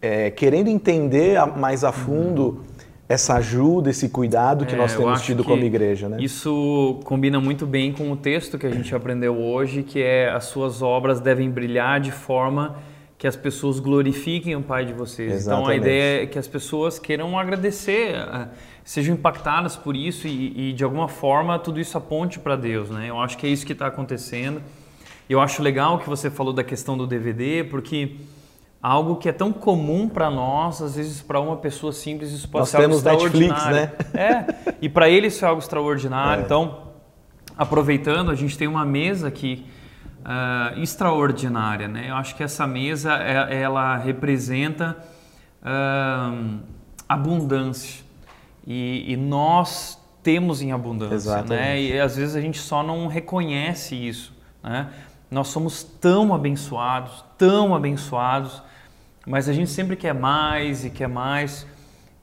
é, 0.01 0.31
querendo 0.31 0.69
entender 0.69 1.39
mais 1.57 1.85
a 1.85 1.93
fundo 1.93 2.63
essa 3.09 3.35
ajuda, 3.35 3.91
esse 3.91 4.09
cuidado 4.09 4.65
que 4.65 4.75
é, 4.75 4.79
nós 4.79 4.95
temos 4.95 5.23
tido 5.23 5.45
como 5.45 5.63
igreja, 5.63 6.09
né? 6.09 6.17
Isso 6.21 7.01
combina 7.05 7.39
muito 7.39 7.67
bem 7.67 7.93
com 7.93 8.11
o 8.11 8.17
texto 8.17 8.59
que 8.59 8.67
a 8.67 8.71
gente 8.71 8.95
aprendeu 8.95 9.39
hoje, 9.39 9.83
que 9.83 10.03
é 10.03 10.31
as 10.31 10.45
suas 10.45 10.81
obras 10.81 11.21
devem 11.21 11.51
brilhar 11.51 12.01
de 12.01 12.11
forma 12.11 12.77
que 13.19 13.27
as 13.27 13.37
pessoas 13.37 13.79
glorifiquem 13.79 14.57
o 14.57 14.63
Pai 14.63 14.85
de 14.85 14.93
vocês. 14.93 15.33
Exatamente. 15.33 15.63
Então 15.63 15.73
a 15.73 15.77
ideia 15.77 16.23
é 16.23 16.27
que 16.27 16.39
as 16.39 16.49
pessoas 16.49 16.99
queiram 16.99 17.39
agradecer, 17.39 18.15
é, 18.17 18.49
sejam 18.83 19.15
impactadas 19.15 19.77
por 19.77 19.95
isso 19.95 20.27
e, 20.27 20.71
e 20.71 20.73
de 20.73 20.83
alguma 20.83 21.09
forma 21.09 21.59
tudo 21.59 21.81
isso 21.81 21.97
aponte 21.97 22.39
para 22.39 22.57
Deus, 22.57 22.91
né? 22.91 23.07
Eu 23.09 23.19
acho 23.21 23.37
que 23.37 23.47
é 23.47 23.51
isso 23.51 23.67
que 23.67 23.73
está 23.73 23.87
acontecendo. 23.87 24.63
Eu 25.29 25.41
acho 25.41 25.63
legal 25.63 25.99
que 25.99 26.09
você 26.09 26.31
falou 26.31 26.53
da 26.53 26.65
questão 26.65 26.97
do 26.97 27.07
DVD, 27.07 27.65
porque 27.65 28.17
algo 28.85 29.17
que 29.17 29.31
é 29.31 29.33
tão 29.33 29.51
comum 29.51 30.07
para 30.07 30.29
nós, 30.31 30.83
às 30.83 30.97
vezes 30.97 31.23
para 31.23 31.41
uma 31.41 31.57
pessoa 31.57 31.91
simples 31.91 32.33
isso 32.33 32.47
pode 32.47 32.65
nós 32.65 32.69
ser 32.69 32.83
algo 32.83 32.95
extraordinário. 32.95 33.77
Netflix, 33.77 34.13
né? 34.13 34.21
É, 34.21 34.75
e 34.83 34.91
para 34.91 35.09
ele 35.09 35.29
isso 35.29 35.43
é 35.43 35.49
algo 35.49 35.59
extraordinário. 35.59 36.43
É. 36.43 36.45
Então, 36.45 36.93
aproveitando, 37.57 38.31
a 38.31 38.35
gente 38.35 38.59
tem 38.59 38.69
uma 38.69 38.85
mesa 38.85 39.29
aqui 39.29 39.65
uh, 40.21 40.79
extraordinária, 40.79 41.89
né? 41.89 42.11
Eu 42.11 42.17
acho 42.17 42.37
que 42.37 42.43
essa 42.43 42.67
mesa 42.67 43.15
é, 43.15 43.63
ela 43.63 43.97
representa 43.97 44.99
uh, 45.63 46.59
abundância 47.09 48.05
e, 48.67 49.11
e, 49.11 49.17
nós 49.17 49.99
temos 50.23 50.61
em 50.61 50.73
abundância, 50.73 51.15
Exatamente. 51.15 51.49
né? 51.59 51.81
E 51.81 51.99
às 51.99 52.17
vezes 52.17 52.37
a 52.37 52.41
gente 52.41 52.59
só 52.59 52.83
não 52.83 53.07
reconhece 53.07 53.95
isso, 53.95 54.37
né? 54.63 54.91
Nós 55.31 55.49
somos 55.49 55.83
tão 55.83 56.35
abençoados, 56.35 57.25
tão 57.39 57.75
abençoados 57.75 58.63
mas 59.27 59.49
a 59.49 59.53
gente 59.53 59.71
sempre 59.71 59.97
quer 59.97 60.15
mais 60.15 60.85
e 60.85 60.91
quer 60.91 61.09
mais. 61.09 61.67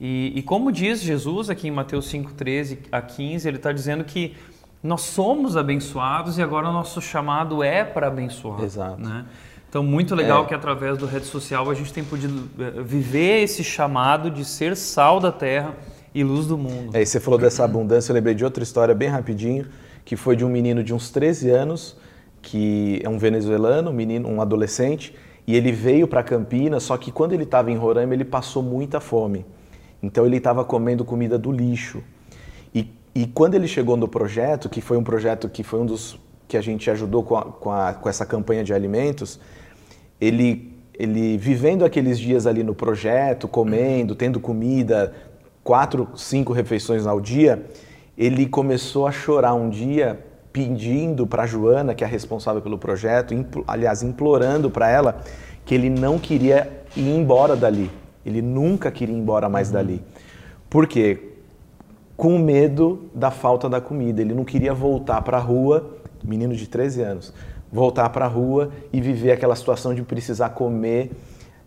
E, 0.00 0.32
e 0.34 0.42
como 0.42 0.72
diz 0.72 1.00
Jesus 1.00 1.50
aqui 1.50 1.68
em 1.68 1.70
Mateus 1.70 2.06
5, 2.08 2.32
13 2.34 2.80
a 2.90 3.00
15, 3.00 3.46
ele 3.46 3.56
está 3.56 3.72
dizendo 3.72 4.04
que 4.04 4.34
nós 4.82 5.02
somos 5.02 5.56
abençoados 5.56 6.38
e 6.38 6.42
agora 6.42 6.68
o 6.68 6.72
nosso 6.72 7.00
chamado 7.00 7.62
é 7.62 7.84
para 7.84 8.08
abençoar. 8.08 8.62
Exato. 8.62 9.00
Né? 9.00 9.24
Então, 9.68 9.82
muito 9.82 10.14
legal 10.14 10.44
é. 10.44 10.46
que 10.48 10.54
através 10.54 10.98
do 10.98 11.06
rede 11.06 11.24
social 11.24 11.70
a 11.70 11.74
gente 11.74 11.92
tem 11.92 12.04
podido 12.04 12.48
eh, 12.58 12.82
viver 12.82 13.42
esse 13.42 13.62
chamado 13.64 14.30
de 14.30 14.44
ser 14.44 14.76
sal 14.76 15.18
da 15.18 15.32
terra 15.32 15.74
e 16.14 16.22
luz 16.22 16.46
do 16.46 16.58
mundo. 16.58 16.94
É, 16.94 17.00
e 17.00 17.06
você 17.06 17.18
falou 17.18 17.38
dessa 17.38 17.64
abundância, 17.64 18.12
eu 18.12 18.14
lembrei 18.14 18.34
de 18.34 18.44
outra 18.44 18.62
história 18.62 18.94
bem 18.94 19.08
rapidinho, 19.08 19.66
que 20.04 20.16
foi 20.16 20.36
de 20.36 20.44
um 20.44 20.48
menino 20.48 20.82
de 20.82 20.92
uns 20.92 21.10
13 21.10 21.48
anos, 21.50 21.96
que 22.42 23.00
é 23.02 23.08
um 23.08 23.18
venezuelano, 23.18 23.90
um 23.90 23.94
menino, 23.94 24.28
um 24.28 24.42
adolescente, 24.42 25.14
e 25.46 25.56
ele 25.56 25.72
veio 25.72 26.06
para 26.06 26.22
Campinas, 26.22 26.84
só 26.84 26.96
que 26.96 27.10
quando 27.10 27.32
ele 27.32 27.42
estava 27.42 27.70
em 27.70 27.76
Roraima, 27.76 28.14
ele 28.14 28.24
passou 28.24 28.62
muita 28.62 29.00
fome. 29.00 29.44
Então 30.02 30.24
ele 30.24 30.36
estava 30.36 30.64
comendo 30.64 31.04
comida 31.04 31.38
do 31.38 31.50
lixo. 31.50 32.02
E, 32.74 32.88
e 33.14 33.26
quando 33.26 33.54
ele 33.54 33.66
chegou 33.66 33.96
no 33.96 34.08
projeto, 34.08 34.68
que 34.68 34.80
foi 34.80 34.96
um 34.96 35.04
projeto 35.04 35.48
que 35.48 35.62
foi 35.62 35.80
um 35.80 35.86
dos 35.86 36.18
que 36.46 36.56
a 36.56 36.60
gente 36.60 36.90
ajudou 36.90 37.22
com, 37.22 37.36
a, 37.36 37.44
com, 37.44 37.70
a, 37.70 37.94
com 37.94 38.08
essa 38.08 38.26
campanha 38.26 38.62
de 38.62 38.74
alimentos, 38.74 39.40
ele, 40.20 40.72
ele 40.98 41.38
vivendo 41.38 41.84
aqueles 41.84 42.18
dias 42.18 42.46
ali 42.46 42.62
no 42.62 42.74
projeto, 42.74 43.48
comendo, 43.48 44.14
tendo 44.14 44.38
comida, 44.38 45.14
quatro, 45.64 46.08
cinco 46.14 46.52
refeições 46.52 47.06
ao 47.06 47.20
dia, 47.20 47.64
ele 48.18 48.46
começou 48.46 49.06
a 49.06 49.12
chorar 49.12 49.54
um 49.54 49.70
dia 49.70 50.24
pedindo 50.52 51.26
para 51.26 51.46
Joana, 51.46 51.94
que 51.94 52.04
é 52.04 52.06
a 52.06 52.10
responsável 52.10 52.60
pelo 52.60 52.76
projeto, 52.76 53.32
impl 53.32 53.60
aliás, 53.66 54.02
implorando 54.02 54.70
para 54.70 54.88
ela 54.88 55.20
que 55.64 55.74
ele 55.74 55.88
não 55.88 56.18
queria 56.18 56.70
ir 56.96 57.08
embora 57.08 57.56
dali. 57.56 57.90
Ele 58.24 58.42
nunca 58.42 58.90
queria 58.90 59.14
ir 59.14 59.18
embora 59.18 59.48
mais 59.48 59.68
uhum. 59.68 59.74
dali. 59.74 60.04
Por 60.68 60.86
quê? 60.86 61.30
Com 62.16 62.38
medo 62.38 63.10
da 63.14 63.30
falta 63.30 63.68
da 63.68 63.80
comida. 63.80 64.20
Ele 64.20 64.34
não 64.34 64.44
queria 64.44 64.74
voltar 64.74 65.22
para 65.22 65.38
a 65.38 65.40
rua, 65.40 65.98
menino 66.22 66.54
de 66.54 66.68
13 66.68 67.02
anos, 67.02 67.34
voltar 67.70 68.08
para 68.10 68.26
a 68.26 68.28
rua 68.28 68.70
e 68.92 69.00
viver 69.00 69.32
aquela 69.32 69.56
situação 69.56 69.94
de 69.94 70.02
precisar 70.02 70.50
comer 70.50 71.10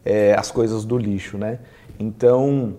é, 0.03 0.36
as 0.38 0.51
coisas 0.51 0.86
do 0.86 0.97
lixo, 0.97 1.38
né? 1.38 1.59
Então, 1.99 2.75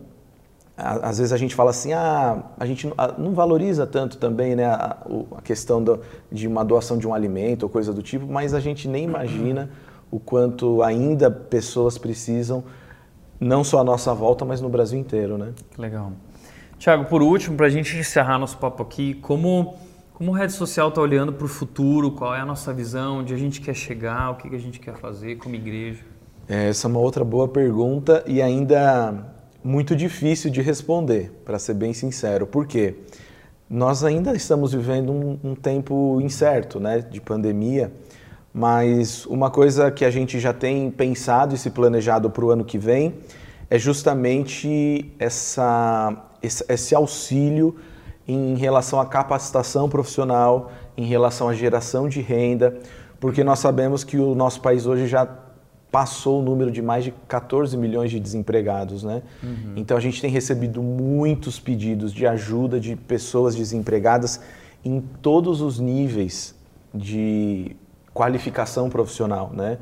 às 0.77 1.19
vezes 1.19 1.33
a 1.33 1.39
gente 1.39 1.55
fala 1.55 1.71
assim, 1.71 1.93
ah, 1.95 2.43
a 2.59 2.67
gente 2.67 2.87
não, 3.17 3.33
valoriza 3.33 3.87
tanto 3.87 4.19
também, 4.19 4.55
né, 4.55 4.67
a, 4.67 4.99
a 5.37 5.43
questão 5.43 5.83
do, 5.83 6.01
de 6.31 6.47
uma 6.47 6.65
doação 6.65 6.99
de 6.99 7.09
um 7.09 7.15
alimento 7.15 7.63
ou 7.63 7.69
coisa 7.69 7.93
do 7.95 8.03
tipo, 8.03 8.27
mas 8.27 8.53
a 8.53 8.61
gente 8.61 8.87
nem 8.87 9.05
imagina 9.05 9.71
o 10.11 10.21
quanto 10.21 10.83
ainda 10.83 11.31
pessoas 11.31 11.97
precisam, 11.97 12.63
não 13.41 13.65
só 13.65 13.81
à 13.81 13.85
nossa 13.85 14.13
volta, 14.13 14.45
mas 14.45 14.61
no 14.61 14.69
Brasil 14.69 14.99
inteiro, 14.99 15.39
né? 15.39 15.53
Legal. 15.79 16.13
Tiago, 16.79 17.07
por 17.07 17.23
último, 17.23 17.57
para 17.57 17.67
a 17.67 17.71
gente 17.71 17.97
encerrar 17.97 18.39
nosso 18.39 18.59
papo 18.59 18.83
aqui, 18.83 19.15
como 19.15 19.75
como 20.13 20.35
a 20.35 20.39
rede 20.39 20.55
social 20.55 20.89
está 20.89 20.99
olhando 20.99 21.31
para 21.31 21.45
o 21.45 21.49
futuro? 21.49 22.11
Qual 22.11 22.35
é 22.35 22.41
a 22.41 22.47
nossa 22.47 22.73
visão? 22.73 23.19
Onde 23.19 23.35
a 23.35 23.37
gente 23.37 23.61
quer 23.61 23.75
chegar? 23.75 24.31
O 24.31 24.37
que, 24.37 24.49
que 24.49 24.57
a 24.57 24.59
gente 24.59 24.81
quer 24.81 24.95
fazer 24.95 25.37
como 25.37 25.55
igreja? 25.55 26.03
É, 26.49 26.71
essa 26.71 26.87
é 26.87 26.89
uma 26.89 27.01
outra 27.01 27.23
boa 27.23 27.47
pergunta 27.47 28.25
e 28.27 28.41
ainda 28.41 29.36
muito 29.67 29.97
difícil 29.97 30.49
de 30.49 30.63
responder, 30.63 31.33
para 31.45 31.59
ser 31.59 31.75
bem 31.75 31.93
sincero. 31.93 32.47
Por 32.47 32.69
quê? 32.69 32.95
Nós 33.69 34.05
ainda 34.05 34.33
estamos 34.33 34.73
vivendo 34.73 35.11
um, 35.11 35.39
um 35.43 35.55
tempo 35.57 36.21
incerto, 36.21 36.79
né, 36.79 37.01
de 37.01 37.21
pandemia, 37.21 37.93
mas 38.55 39.27
uma 39.27 39.51
coisa 39.51 39.91
que 39.91 40.05
a 40.05 40.11
gente 40.11 40.39
já 40.39 40.53
tem 40.53 40.89
pensado 40.89 41.53
e 41.53 41.59
se 41.59 41.69
planejado 41.69 42.31
para 42.31 42.45
o 42.45 42.51
ano 42.51 42.65
que 42.65 42.79
vem 42.79 43.15
é 43.69 43.77
justamente 43.77 45.13
essa, 45.19 46.17
esse 46.41 46.95
auxílio 46.95 47.75
em 48.27 48.55
relação 48.55 49.01
à 49.01 49.05
capacitação 49.05 49.89
profissional, 49.89 50.71
em 50.97 51.07
relação 51.07 51.49
à 51.49 51.55
geração 51.55 52.09
de 52.09 52.21
renda, 52.21 52.79
porque 53.19 53.43
nós 53.43 53.59
sabemos 53.59 54.05
que 54.05 54.17
o 54.17 54.33
nosso 54.33 54.61
país 54.61 54.87
hoje 54.87 55.09
já 55.09 55.27
passou 55.97 56.41
o 56.41 56.43
número 56.43 56.71
de 56.71 56.83
mais 56.83 57.05
de 57.05 57.15
14 57.27 57.75
milhões 57.75 58.11
de 58.11 58.21
desempregados, 58.21 59.03
né? 59.03 59.23
Uhum. 59.43 59.73
Então 59.77 59.97
a 59.97 60.01
gente 60.01 60.21
tem 60.21 60.31
recebido 60.31 60.83
muitos 60.83 61.59
pedidos 61.59 62.13
de 62.13 62.27
ajuda 62.27 62.79
de 62.79 62.95
pessoas 62.95 63.55
desempregadas 63.57 64.43
em 64.85 65.01
todos 65.23 65.63
os 65.63 65.79
níveis 65.79 66.55
de 66.95 67.75
qualificação 68.13 68.91
profissional, 68.91 69.51
né? 69.55 69.79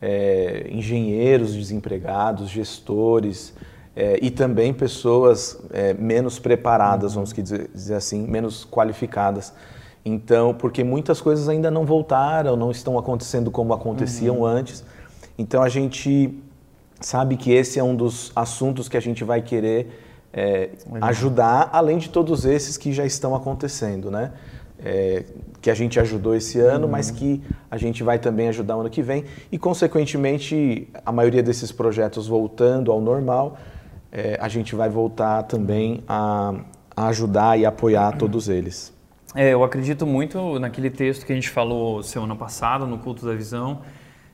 É, 0.00 0.66
engenheiros 0.68 1.54
desempregados, 1.54 2.50
gestores, 2.50 3.54
é, 3.94 4.18
e 4.20 4.32
também 4.32 4.74
pessoas 4.74 5.60
é, 5.72 5.94
menos 5.94 6.40
preparadas, 6.40 7.14
vamos 7.14 7.32
dizer, 7.32 7.70
dizer 7.72 7.94
assim, 7.94 8.26
menos 8.26 8.64
qualificadas. 8.68 9.54
Então, 10.04 10.52
porque 10.54 10.82
muitas 10.82 11.20
coisas 11.20 11.48
ainda 11.48 11.70
não 11.70 11.86
voltaram, 11.86 12.56
não 12.56 12.72
estão 12.72 12.98
acontecendo 12.98 13.48
como 13.48 13.72
aconteciam 13.72 14.38
uhum. 14.38 14.44
antes. 14.44 14.84
Então, 15.42 15.60
a 15.60 15.68
gente 15.68 16.32
sabe 17.00 17.36
que 17.36 17.50
esse 17.50 17.76
é 17.76 17.82
um 17.82 17.96
dos 17.96 18.30
assuntos 18.34 18.88
que 18.88 18.96
a 18.96 19.00
gente 19.00 19.24
vai 19.24 19.42
querer 19.42 19.88
é, 20.32 20.70
ajudar, 21.00 21.68
além 21.72 21.98
de 21.98 22.08
todos 22.08 22.44
esses 22.44 22.76
que 22.76 22.92
já 22.92 23.04
estão 23.04 23.34
acontecendo, 23.34 24.08
né? 24.08 24.30
É, 24.78 25.24
que 25.60 25.68
a 25.68 25.74
gente 25.74 25.98
ajudou 25.98 26.34
esse 26.34 26.60
ano, 26.60 26.84
uhum. 26.86 26.92
mas 26.92 27.10
que 27.10 27.42
a 27.68 27.76
gente 27.76 28.04
vai 28.04 28.20
também 28.20 28.48
ajudar 28.48 28.74
ano 28.74 28.88
que 28.88 29.02
vem. 29.02 29.24
E, 29.50 29.58
consequentemente, 29.58 30.88
a 31.04 31.10
maioria 31.10 31.42
desses 31.42 31.72
projetos 31.72 32.28
voltando 32.28 32.92
ao 32.92 33.00
normal, 33.00 33.56
é, 34.12 34.38
a 34.40 34.48
gente 34.48 34.76
vai 34.76 34.88
voltar 34.88 35.42
também 35.42 36.04
a, 36.06 36.54
a, 36.96 37.08
ajudar 37.08 37.58
e 37.58 37.66
apoiar 37.66 38.16
todos 38.16 38.48
eles. 38.48 38.92
É, 39.34 39.50
eu 39.50 39.64
acredito 39.64 40.06
muito 40.06 40.60
naquele 40.60 40.90
texto 40.90 41.26
que 41.26 41.32
a 41.32 41.34
gente 41.34 41.50
falou 41.50 42.00
semana 42.00 42.36
passada 42.36 42.86
no 42.86 42.98
culto 42.98 43.26
da 43.26 43.34
visão, 43.34 43.80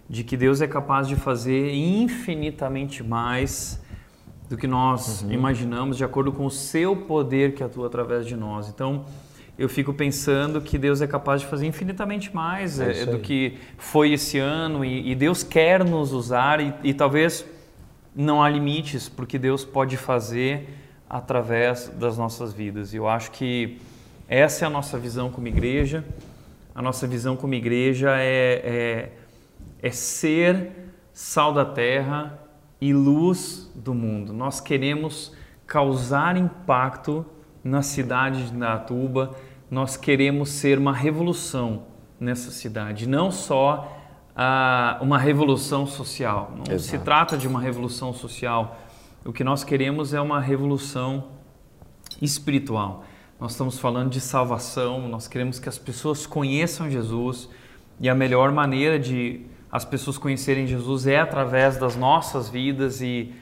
de 0.09 0.25
que 0.25 0.37
Deus 0.37 0.61
é 0.61 0.67
capaz 0.67 1.07
de 1.07 1.17
fazer 1.17 1.73
infinitamente 1.75 3.03
mais 3.03 3.81
do 4.49 4.57
que 4.57 4.67
nós 4.67 5.23
uhum. 5.23 5.33
imaginamos, 5.33 5.97
de 5.97 6.05
acordo 6.05 6.33
com 6.33 6.47
o 6.47 6.51
seu 6.51 6.97
poder 6.97 7.55
que 7.55 7.63
atua 7.63 7.87
através 7.87 8.27
de 8.27 8.35
nós. 8.35 8.69
Então, 8.69 9.05
eu 9.59 9.69
fico 9.69 9.93
pensando 9.93 10.61
que 10.61 10.79
Deus 10.79 11.03
é 11.03 11.07
capaz 11.07 11.41
de 11.43 11.47
fazer 11.49 11.67
infinitamente 11.67 12.35
mais 12.35 12.81
é, 12.81 13.03
é 13.03 13.07
do 13.07 13.19
que 13.19 13.59
foi 13.77 14.13
esse 14.13 14.39
ano 14.39 14.85
e, 14.85 15.11
e 15.11 15.15
Deus 15.15 15.43
quer 15.43 15.85
nos 15.85 16.13
usar 16.13 16.61
e, 16.61 16.73
e 16.85 16.95
talvez 16.95 17.45
não 18.15 18.43
há 18.43 18.49
limites 18.49 19.09
porque 19.09 19.39
Deus 19.39 19.65
pode 19.65 19.97
fazer 19.97 20.69
através 21.11 21.89
das 21.99 22.17
nossas 22.17 22.53
vidas. 22.53 22.95
E 22.95 22.97
eu 22.97 23.09
acho 23.09 23.31
que 23.33 23.79
essa 24.29 24.65
é 24.65 24.67
a 24.67 24.71
nossa 24.71 24.99
visão 24.99 25.31
como 25.31 25.49
igreja. 25.49 26.05
A 26.75 26.81
nossa 26.81 27.07
visão 27.07 27.37
como 27.37 27.55
igreja 27.55 28.11
é, 28.17 28.63
é, 28.65 29.13
é 29.83 29.91
ser 29.91 30.73
sal 31.13 31.53
da 31.53 31.65
terra 31.65 32.39
e 32.81 32.93
luz 32.93 33.71
do 33.75 33.95
mundo. 33.95 34.33
Nós 34.33 34.61
queremos 34.61 35.33
causar 35.67 36.37
impacto 36.37 37.25
na 37.63 37.83
cidade 37.83 38.47
de 38.47 38.57
Natuba. 38.57 39.35
Nós 39.71 39.97
queremos 39.97 40.51
ser 40.51 40.79
uma 40.79 40.93
revolução 40.93 41.87
nessa 42.19 42.51
cidade, 42.51 43.09
não 43.09 43.31
só 43.31 43.99
uh, 44.35 45.03
uma 45.03 45.19
revolução 45.19 45.87
social. 45.87 46.53
Não 46.57 46.75
Exato. 46.75 46.83
se 46.83 46.99
trata 46.99 47.37
de 47.37 47.47
uma 47.47 47.61
revolução 47.61 48.13
social. 48.13 48.79
O 49.25 49.33
que 49.33 49.45
nós 49.45 49.65
queremos 49.65 50.15
é 50.15 50.21
uma 50.21 50.41
revolução 50.41 51.29
espiritual. 52.21 53.05
Nós 53.39 53.53
estamos 53.53 53.79
falando 53.79 54.11
de 54.11 54.21
salvação, 54.21 55.07
nós 55.09 55.29
queremos 55.29 55.61
que 55.61 55.69
as 55.69 55.79
pessoas 55.79 56.27
conheçam 56.27 56.91
Jesus 56.91 57.49
e 58.01 58.09
a 58.09 58.15
melhor 58.15 58.51
maneira 58.51 58.99
de 58.99 59.47
as 59.71 59.85
pessoas 59.85 60.19
conhecerem 60.19 60.67
Jesus 60.67 61.07
é 61.07 61.21
através 61.21 61.77
das 61.77 61.97
nossas 61.97 62.49
vidas 62.49 63.01
e 63.01 63.35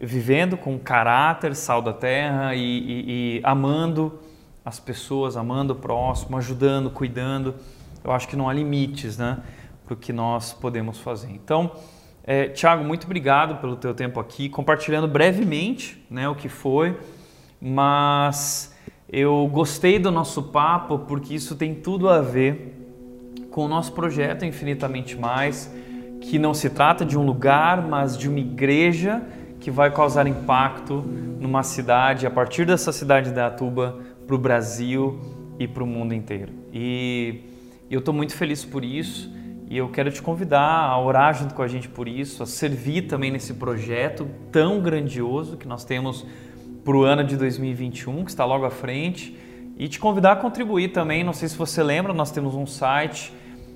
vivendo 0.00 0.56
com 0.56 0.78
caráter, 0.78 1.54
sal 1.54 1.80
da 1.82 1.92
terra 1.92 2.54
e, 2.54 2.60
e, 2.60 3.38
e 3.38 3.40
amando 3.42 4.18
as 4.64 4.78
pessoas, 4.80 5.36
amando 5.36 5.72
o 5.72 5.76
próximo, 5.76 6.36
ajudando, 6.36 6.90
cuidando. 6.90 7.54
Eu 8.02 8.12
acho 8.12 8.28
que 8.28 8.36
não 8.36 8.48
há 8.48 8.52
limites, 8.52 9.18
né? 9.18 9.42
para 9.84 9.94
o 9.94 9.96
que 9.96 10.12
nós 10.12 10.52
podemos 10.52 10.98
fazer. 10.98 11.30
Então, 11.30 11.72
é, 12.24 12.48
Tiago, 12.48 12.82
muito 12.82 13.04
obrigado 13.04 13.60
pelo 13.60 13.76
teu 13.76 13.94
tempo 13.94 14.18
aqui, 14.18 14.48
compartilhando 14.48 15.06
brevemente 15.06 16.04
né, 16.10 16.28
o 16.28 16.34
que 16.34 16.48
foi, 16.48 16.98
mas 17.60 18.74
eu 19.08 19.46
gostei 19.52 19.98
do 19.98 20.10
nosso 20.10 20.44
papo 20.44 21.00
porque 21.00 21.34
isso 21.34 21.54
tem 21.54 21.74
tudo 21.74 22.08
a 22.08 22.20
ver 22.20 22.73
com 23.54 23.66
o 23.66 23.68
nosso 23.68 23.92
projeto 23.92 24.44
Infinitamente 24.44 25.16
Mais, 25.16 25.72
que 26.20 26.40
não 26.40 26.52
se 26.52 26.68
trata 26.68 27.04
de 27.04 27.16
um 27.16 27.24
lugar, 27.24 27.86
mas 27.86 28.18
de 28.18 28.28
uma 28.28 28.40
igreja 28.40 29.22
que 29.60 29.70
vai 29.70 29.92
causar 29.92 30.26
impacto 30.26 31.04
numa 31.38 31.62
cidade, 31.62 32.26
a 32.26 32.30
partir 32.32 32.66
dessa 32.66 32.90
cidade 32.90 33.30
da 33.30 33.46
Atuba, 33.46 34.00
para 34.26 34.34
o 34.34 34.38
Brasil 34.38 35.20
e 35.56 35.68
para 35.68 35.84
o 35.84 35.86
mundo 35.86 36.12
inteiro. 36.12 36.52
E 36.72 37.42
eu 37.88 38.00
estou 38.00 38.12
muito 38.12 38.34
feliz 38.34 38.64
por 38.64 38.84
isso. 38.84 39.32
E 39.70 39.78
eu 39.78 39.88
quero 39.88 40.10
te 40.10 40.20
convidar 40.20 40.60
a 40.60 41.00
orar 41.00 41.32
junto 41.32 41.54
com 41.54 41.62
a 41.62 41.68
gente 41.68 41.88
por 41.88 42.08
isso, 42.08 42.42
a 42.42 42.46
servir 42.46 43.02
também 43.02 43.30
nesse 43.30 43.54
projeto 43.54 44.28
tão 44.50 44.80
grandioso 44.80 45.56
que 45.56 45.68
nós 45.68 45.84
temos 45.84 46.26
para 46.84 46.96
o 46.96 47.04
ano 47.04 47.22
de 47.22 47.36
2021, 47.36 48.24
que 48.24 48.30
está 48.30 48.44
logo 48.44 48.64
à 48.64 48.70
frente, 48.70 49.38
e 49.78 49.86
te 49.86 50.00
convidar 50.00 50.32
a 50.32 50.36
contribuir 50.36 50.88
também. 50.88 51.22
Não 51.22 51.32
sei 51.32 51.48
se 51.48 51.56
você 51.56 51.84
lembra, 51.84 52.12
nós 52.12 52.32
temos 52.32 52.56
um 52.56 52.66
site, 52.66 53.32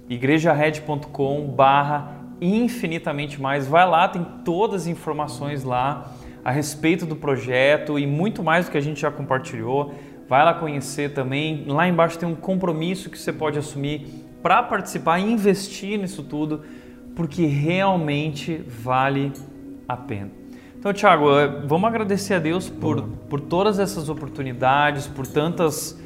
igrejared.com/barra 0.08 2.18
infinitamente 2.40 3.40
mais. 3.40 3.66
Vai 3.66 3.88
lá, 3.88 4.08
tem 4.08 4.24
todas 4.44 4.82
as 4.82 4.86
informações 4.86 5.64
lá 5.64 6.12
a 6.44 6.50
respeito 6.50 7.04
do 7.04 7.16
projeto 7.16 7.98
e 7.98 8.06
muito 8.06 8.42
mais 8.42 8.66
do 8.66 8.70
que 8.70 8.78
a 8.78 8.80
gente 8.80 9.00
já 9.00 9.10
compartilhou. 9.10 9.94
Vai 10.28 10.44
lá 10.44 10.54
conhecer 10.54 11.12
também. 11.12 11.64
Lá 11.66 11.88
embaixo 11.88 12.18
tem 12.18 12.28
um 12.28 12.34
compromisso 12.34 13.10
que 13.10 13.18
você 13.18 13.32
pode 13.32 13.58
assumir 13.58 14.06
para 14.42 14.62
participar 14.62 15.18
e 15.18 15.30
investir 15.30 15.98
nisso 15.98 16.22
tudo, 16.22 16.62
porque 17.16 17.44
realmente 17.46 18.62
vale 18.66 19.32
a 19.88 19.96
pena. 19.96 20.30
Então, 20.78 20.92
Thiago, 20.92 21.36
eh, 21.36 21.48
vamos 21.66 21.88
agradecer 21.88 22.34
a 22.34 22.38
Deus 22.38 22.70
por, 22.70 23.02
por 23.02 23.40
todas 23.40 23.80
essas 23.80 24.08
oportunidades, 24.08 25.08
por 25.08 25.26
tantas 25.26 26.00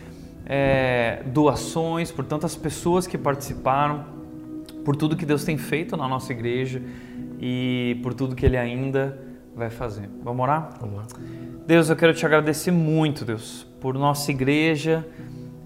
é, 0.47 1.23
doações, 1.27 2.11
por 2.11 2.25
tantas 2.25 2.57
pessoas 2.57 3.07
que 3.07 3.17
participaram, 3.17 4.05
por 4.85 4.97
tudo 4.97 5.17
que 5.17 5.27
Deus 5.27 5.45
tem 5.45 5.57
feito 5.57 5.97
na 5.97 6.09
nossa 6.09 6.33
igreja 6.33 6.83
e 7.41 7.99
por 8.03 8.15
tudo 8.15 8.35
que 8.35 8.45
Ele 8.45 8.57
ainda 8.57 9.19
vai 9.55 9.71
fazer. 9.71 10.09
Vamos 10.23 10.43
orar? 10.43 10.71
Vamos 10.81 10.97
lá. 10.97 11.07
Deus, 11.67 11.89
eu 11.89 11.97
quero 11.97 12.13
te 12.15 12.27
agradecer 12.27 12.71
muito, 12.71 13.25
Deus, 13.25 13.67
por 13.81 13.95
nossa 13.95 14.31
igreja 14.31 15.07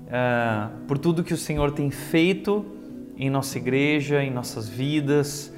uh, 0.07 0.87
por 0.87 0.99
tudo 0.99 1.25
que 1.25 1.35
o 1.35 1.37
Senhor 1.37 1.73
tem 1.73 1.91
feito 1.91 2.65
em 3.17 3.31
nossa 3.31 3.59
igreja, 3.59 4.23
em 4.23 4.31
nossas 4.31 4.69
vidas, 4.69 5.53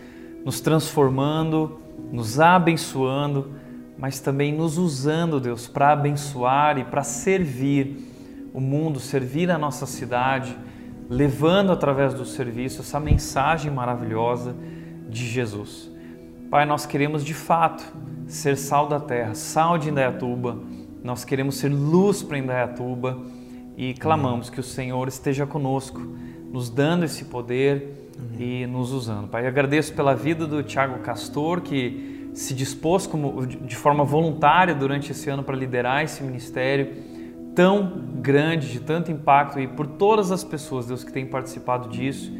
nos 0.45 0.61
transformando, 0.61 1.81
nos 2.12 2.39
abençoando, 2.39 3.53
mas 3.99 4.21
também 4.21 4.53
nos 4.53 4.79
usando, 4.79 5.41
Deus, 5.41 5.66
para 5.66 5.93
abençoar 5.93 6.79
e 6.79 6.85
para 6.85 7.03
servir 7.03 8.08
o 8.53 8.61
mundo, 8.61 8.99
servir 8.99 9.51
a 9.51 9.59
nossa 9.59 9.86
cidade, 9.86 10.57
levando 11.09 11.72
através 11.72 12.12
do 12.12 12.24
serviço 12.24 12.80
essa 12.80 13.01
mensagem 13.01 13.70
maravilhosa 13.70 14.55
de 15.09 15.26
Jesus. 15.26 15.90
Pai, 16.51 16.64
nós 16.64 16.86
queremos 16.86 17.24
de 17.24 17.34
fato 17.34 17.84
ser 18.26 18.57
sal 18.57 18.88
da 18.88 19.01
terra, 19.01 19.34
sal 19.34 19.78
de 19.78 19.88
Indaiatuba. 19.88 20.59
Nós 21.03 21.24
queremos 21.24 21.57
ser 21.57 21.68
luz 21.68 22.22
para 22.22 22.38
Indaiatuba 22.38 23.18
e 23.76 23.94
clamamos 23.94 24.51
que 24.51 24.61
o 24.61 24.62
Senhor 24.62 25.09
esteja 25.09 25.46
conosco, 25.46 26.01
nos 26.53 26.68
dando 26.68 27.05
esse 27.05 27.26
poder 27.26 28.11
e 28.38 28.66
nos 28.66 28.92
usando. 28.92 29.28
Pai, 29.28 29.44
eu 29.44 29.49
agradeço 29.49 29.94
pela 29.94 30.14
vida 30.14 30.46
do 30.46 30.62
Tiago 30.62 30.99
Castor, 31.01 31.61
que 31.61 32.30
se 32.34 32.55
dispôs 32.55 33.07
como, 33.07 33.46
de 33.46 33.76
forma 33.76 34.05
voluntária 34.05 34.74
durante 34.74 35.12
esse 35.12 35.30
ano 35.30 35.42
para 35.42 35.57
liderar 35.57 36.05
esse 36.05 36.22
ministério 36.22 37.18
tão 37.59 37.91
grande, 38.21 38.71
de 38.71 38.79
tanto 38.79 39.11
impacto, 39.11 39.59
e 39.59 39.67
por 39.67 39.85
todas 39.85 40.31
as 40.31 40.45
pessoas, 40.45 40.87
Deus, 40.87 41.03
que 41.03 41.13
têm 41.13 41.27
participado 41.27 41.89
disso 41.89 42.33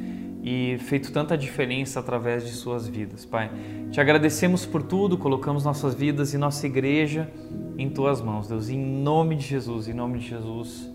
e 0.45 0.79
feito 0.83 1.11
tanta 1.11 1.37
diferença 1.37 1.99
através 1.99 2.47
de 2.47 2.53
suas 2.53 2.87
vidas, 2.87 3.25
Pai. 3.25 3.51
Te 3.91 4.01
agradecemos 4.01 4.65
por 4.65 4.81
tudo, 4.81 5.19
colocamos 5.19 5.65
nossas 5.65 5.93
vidas 5.93 6.35
e 6.35 6.39
nossa 6.39 6.65
igreja 6.69 7.29
em 7.77 7.91
tuas 7.91 8.23
mãos, 8.23 8.47
Deus, 8.47 8.69
em 8.69 8.79
nome 8.79 9.35
de 9.35 9.45
Jesus, 9.45 9.89
em 9.89 9.93
nome 9.93 10.21
de 10.21 10.29
Jesus. 10.29 10.89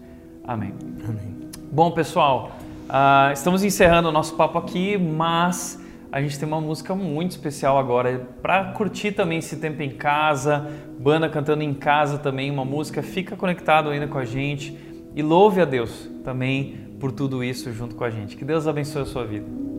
Amém. 0.46 0.74
Amém. 1.04 1.50
Bom, 1.70 1.92
pessoal, 1.92 2.54
uh, 2.88 3.34
estamos 3.34 3.62
encerrando 3.62 4.08
o 4.08 4.12
nosso 4.14 4.38
papo 4.38 4.58
aqui, 4.58 4.98
mas 4.98 5.83
a 6.14 6.22
gente 6.22 6.38
tem 6.38 6.48
uma 6.48 6.62
música 6.62 6.94
muito 6.94 7.32
especial 7.32 7.76
agora 7.76 8.28
para 8.40 8.66
curtir 8.74 9.14
também 9.14 9.40
esse 9.40 9.58
tempo 9.58 9.82
em 9.82 9.90
casa, 9.90 10.70
banda 11.00 11.28
cantando 11.28 11.64
em 11.64 11.74
casa 11.74 12.20
também, 12.20 12.52
uma 12.52 12.64
música. 12.64 13.02
Fica 13.02 13.36
conectado 13.36 13.90
ainda 13.90 14.08
com 14.08 14.20
a 14.20 14.24
gente 14.24 14.78
e 15.16 15.24
louve 15.24 15.60
a 15.60 15.66
Deus 15.66 16.08
também 16.24 16.78
por 17.00 17.12
tudo 17.12 17.44
isso 17.44 17.74
junto 17.74 17.96
com 17.96 18.04
a 18.04 18.12
gente. 18.12 18.38
Que 18.38 18.46
Deus 18.46 18.68
abençoe 18.68 19.02
a 19.02 19.06
sua 19.06 19.26
vida. 19.26 19.73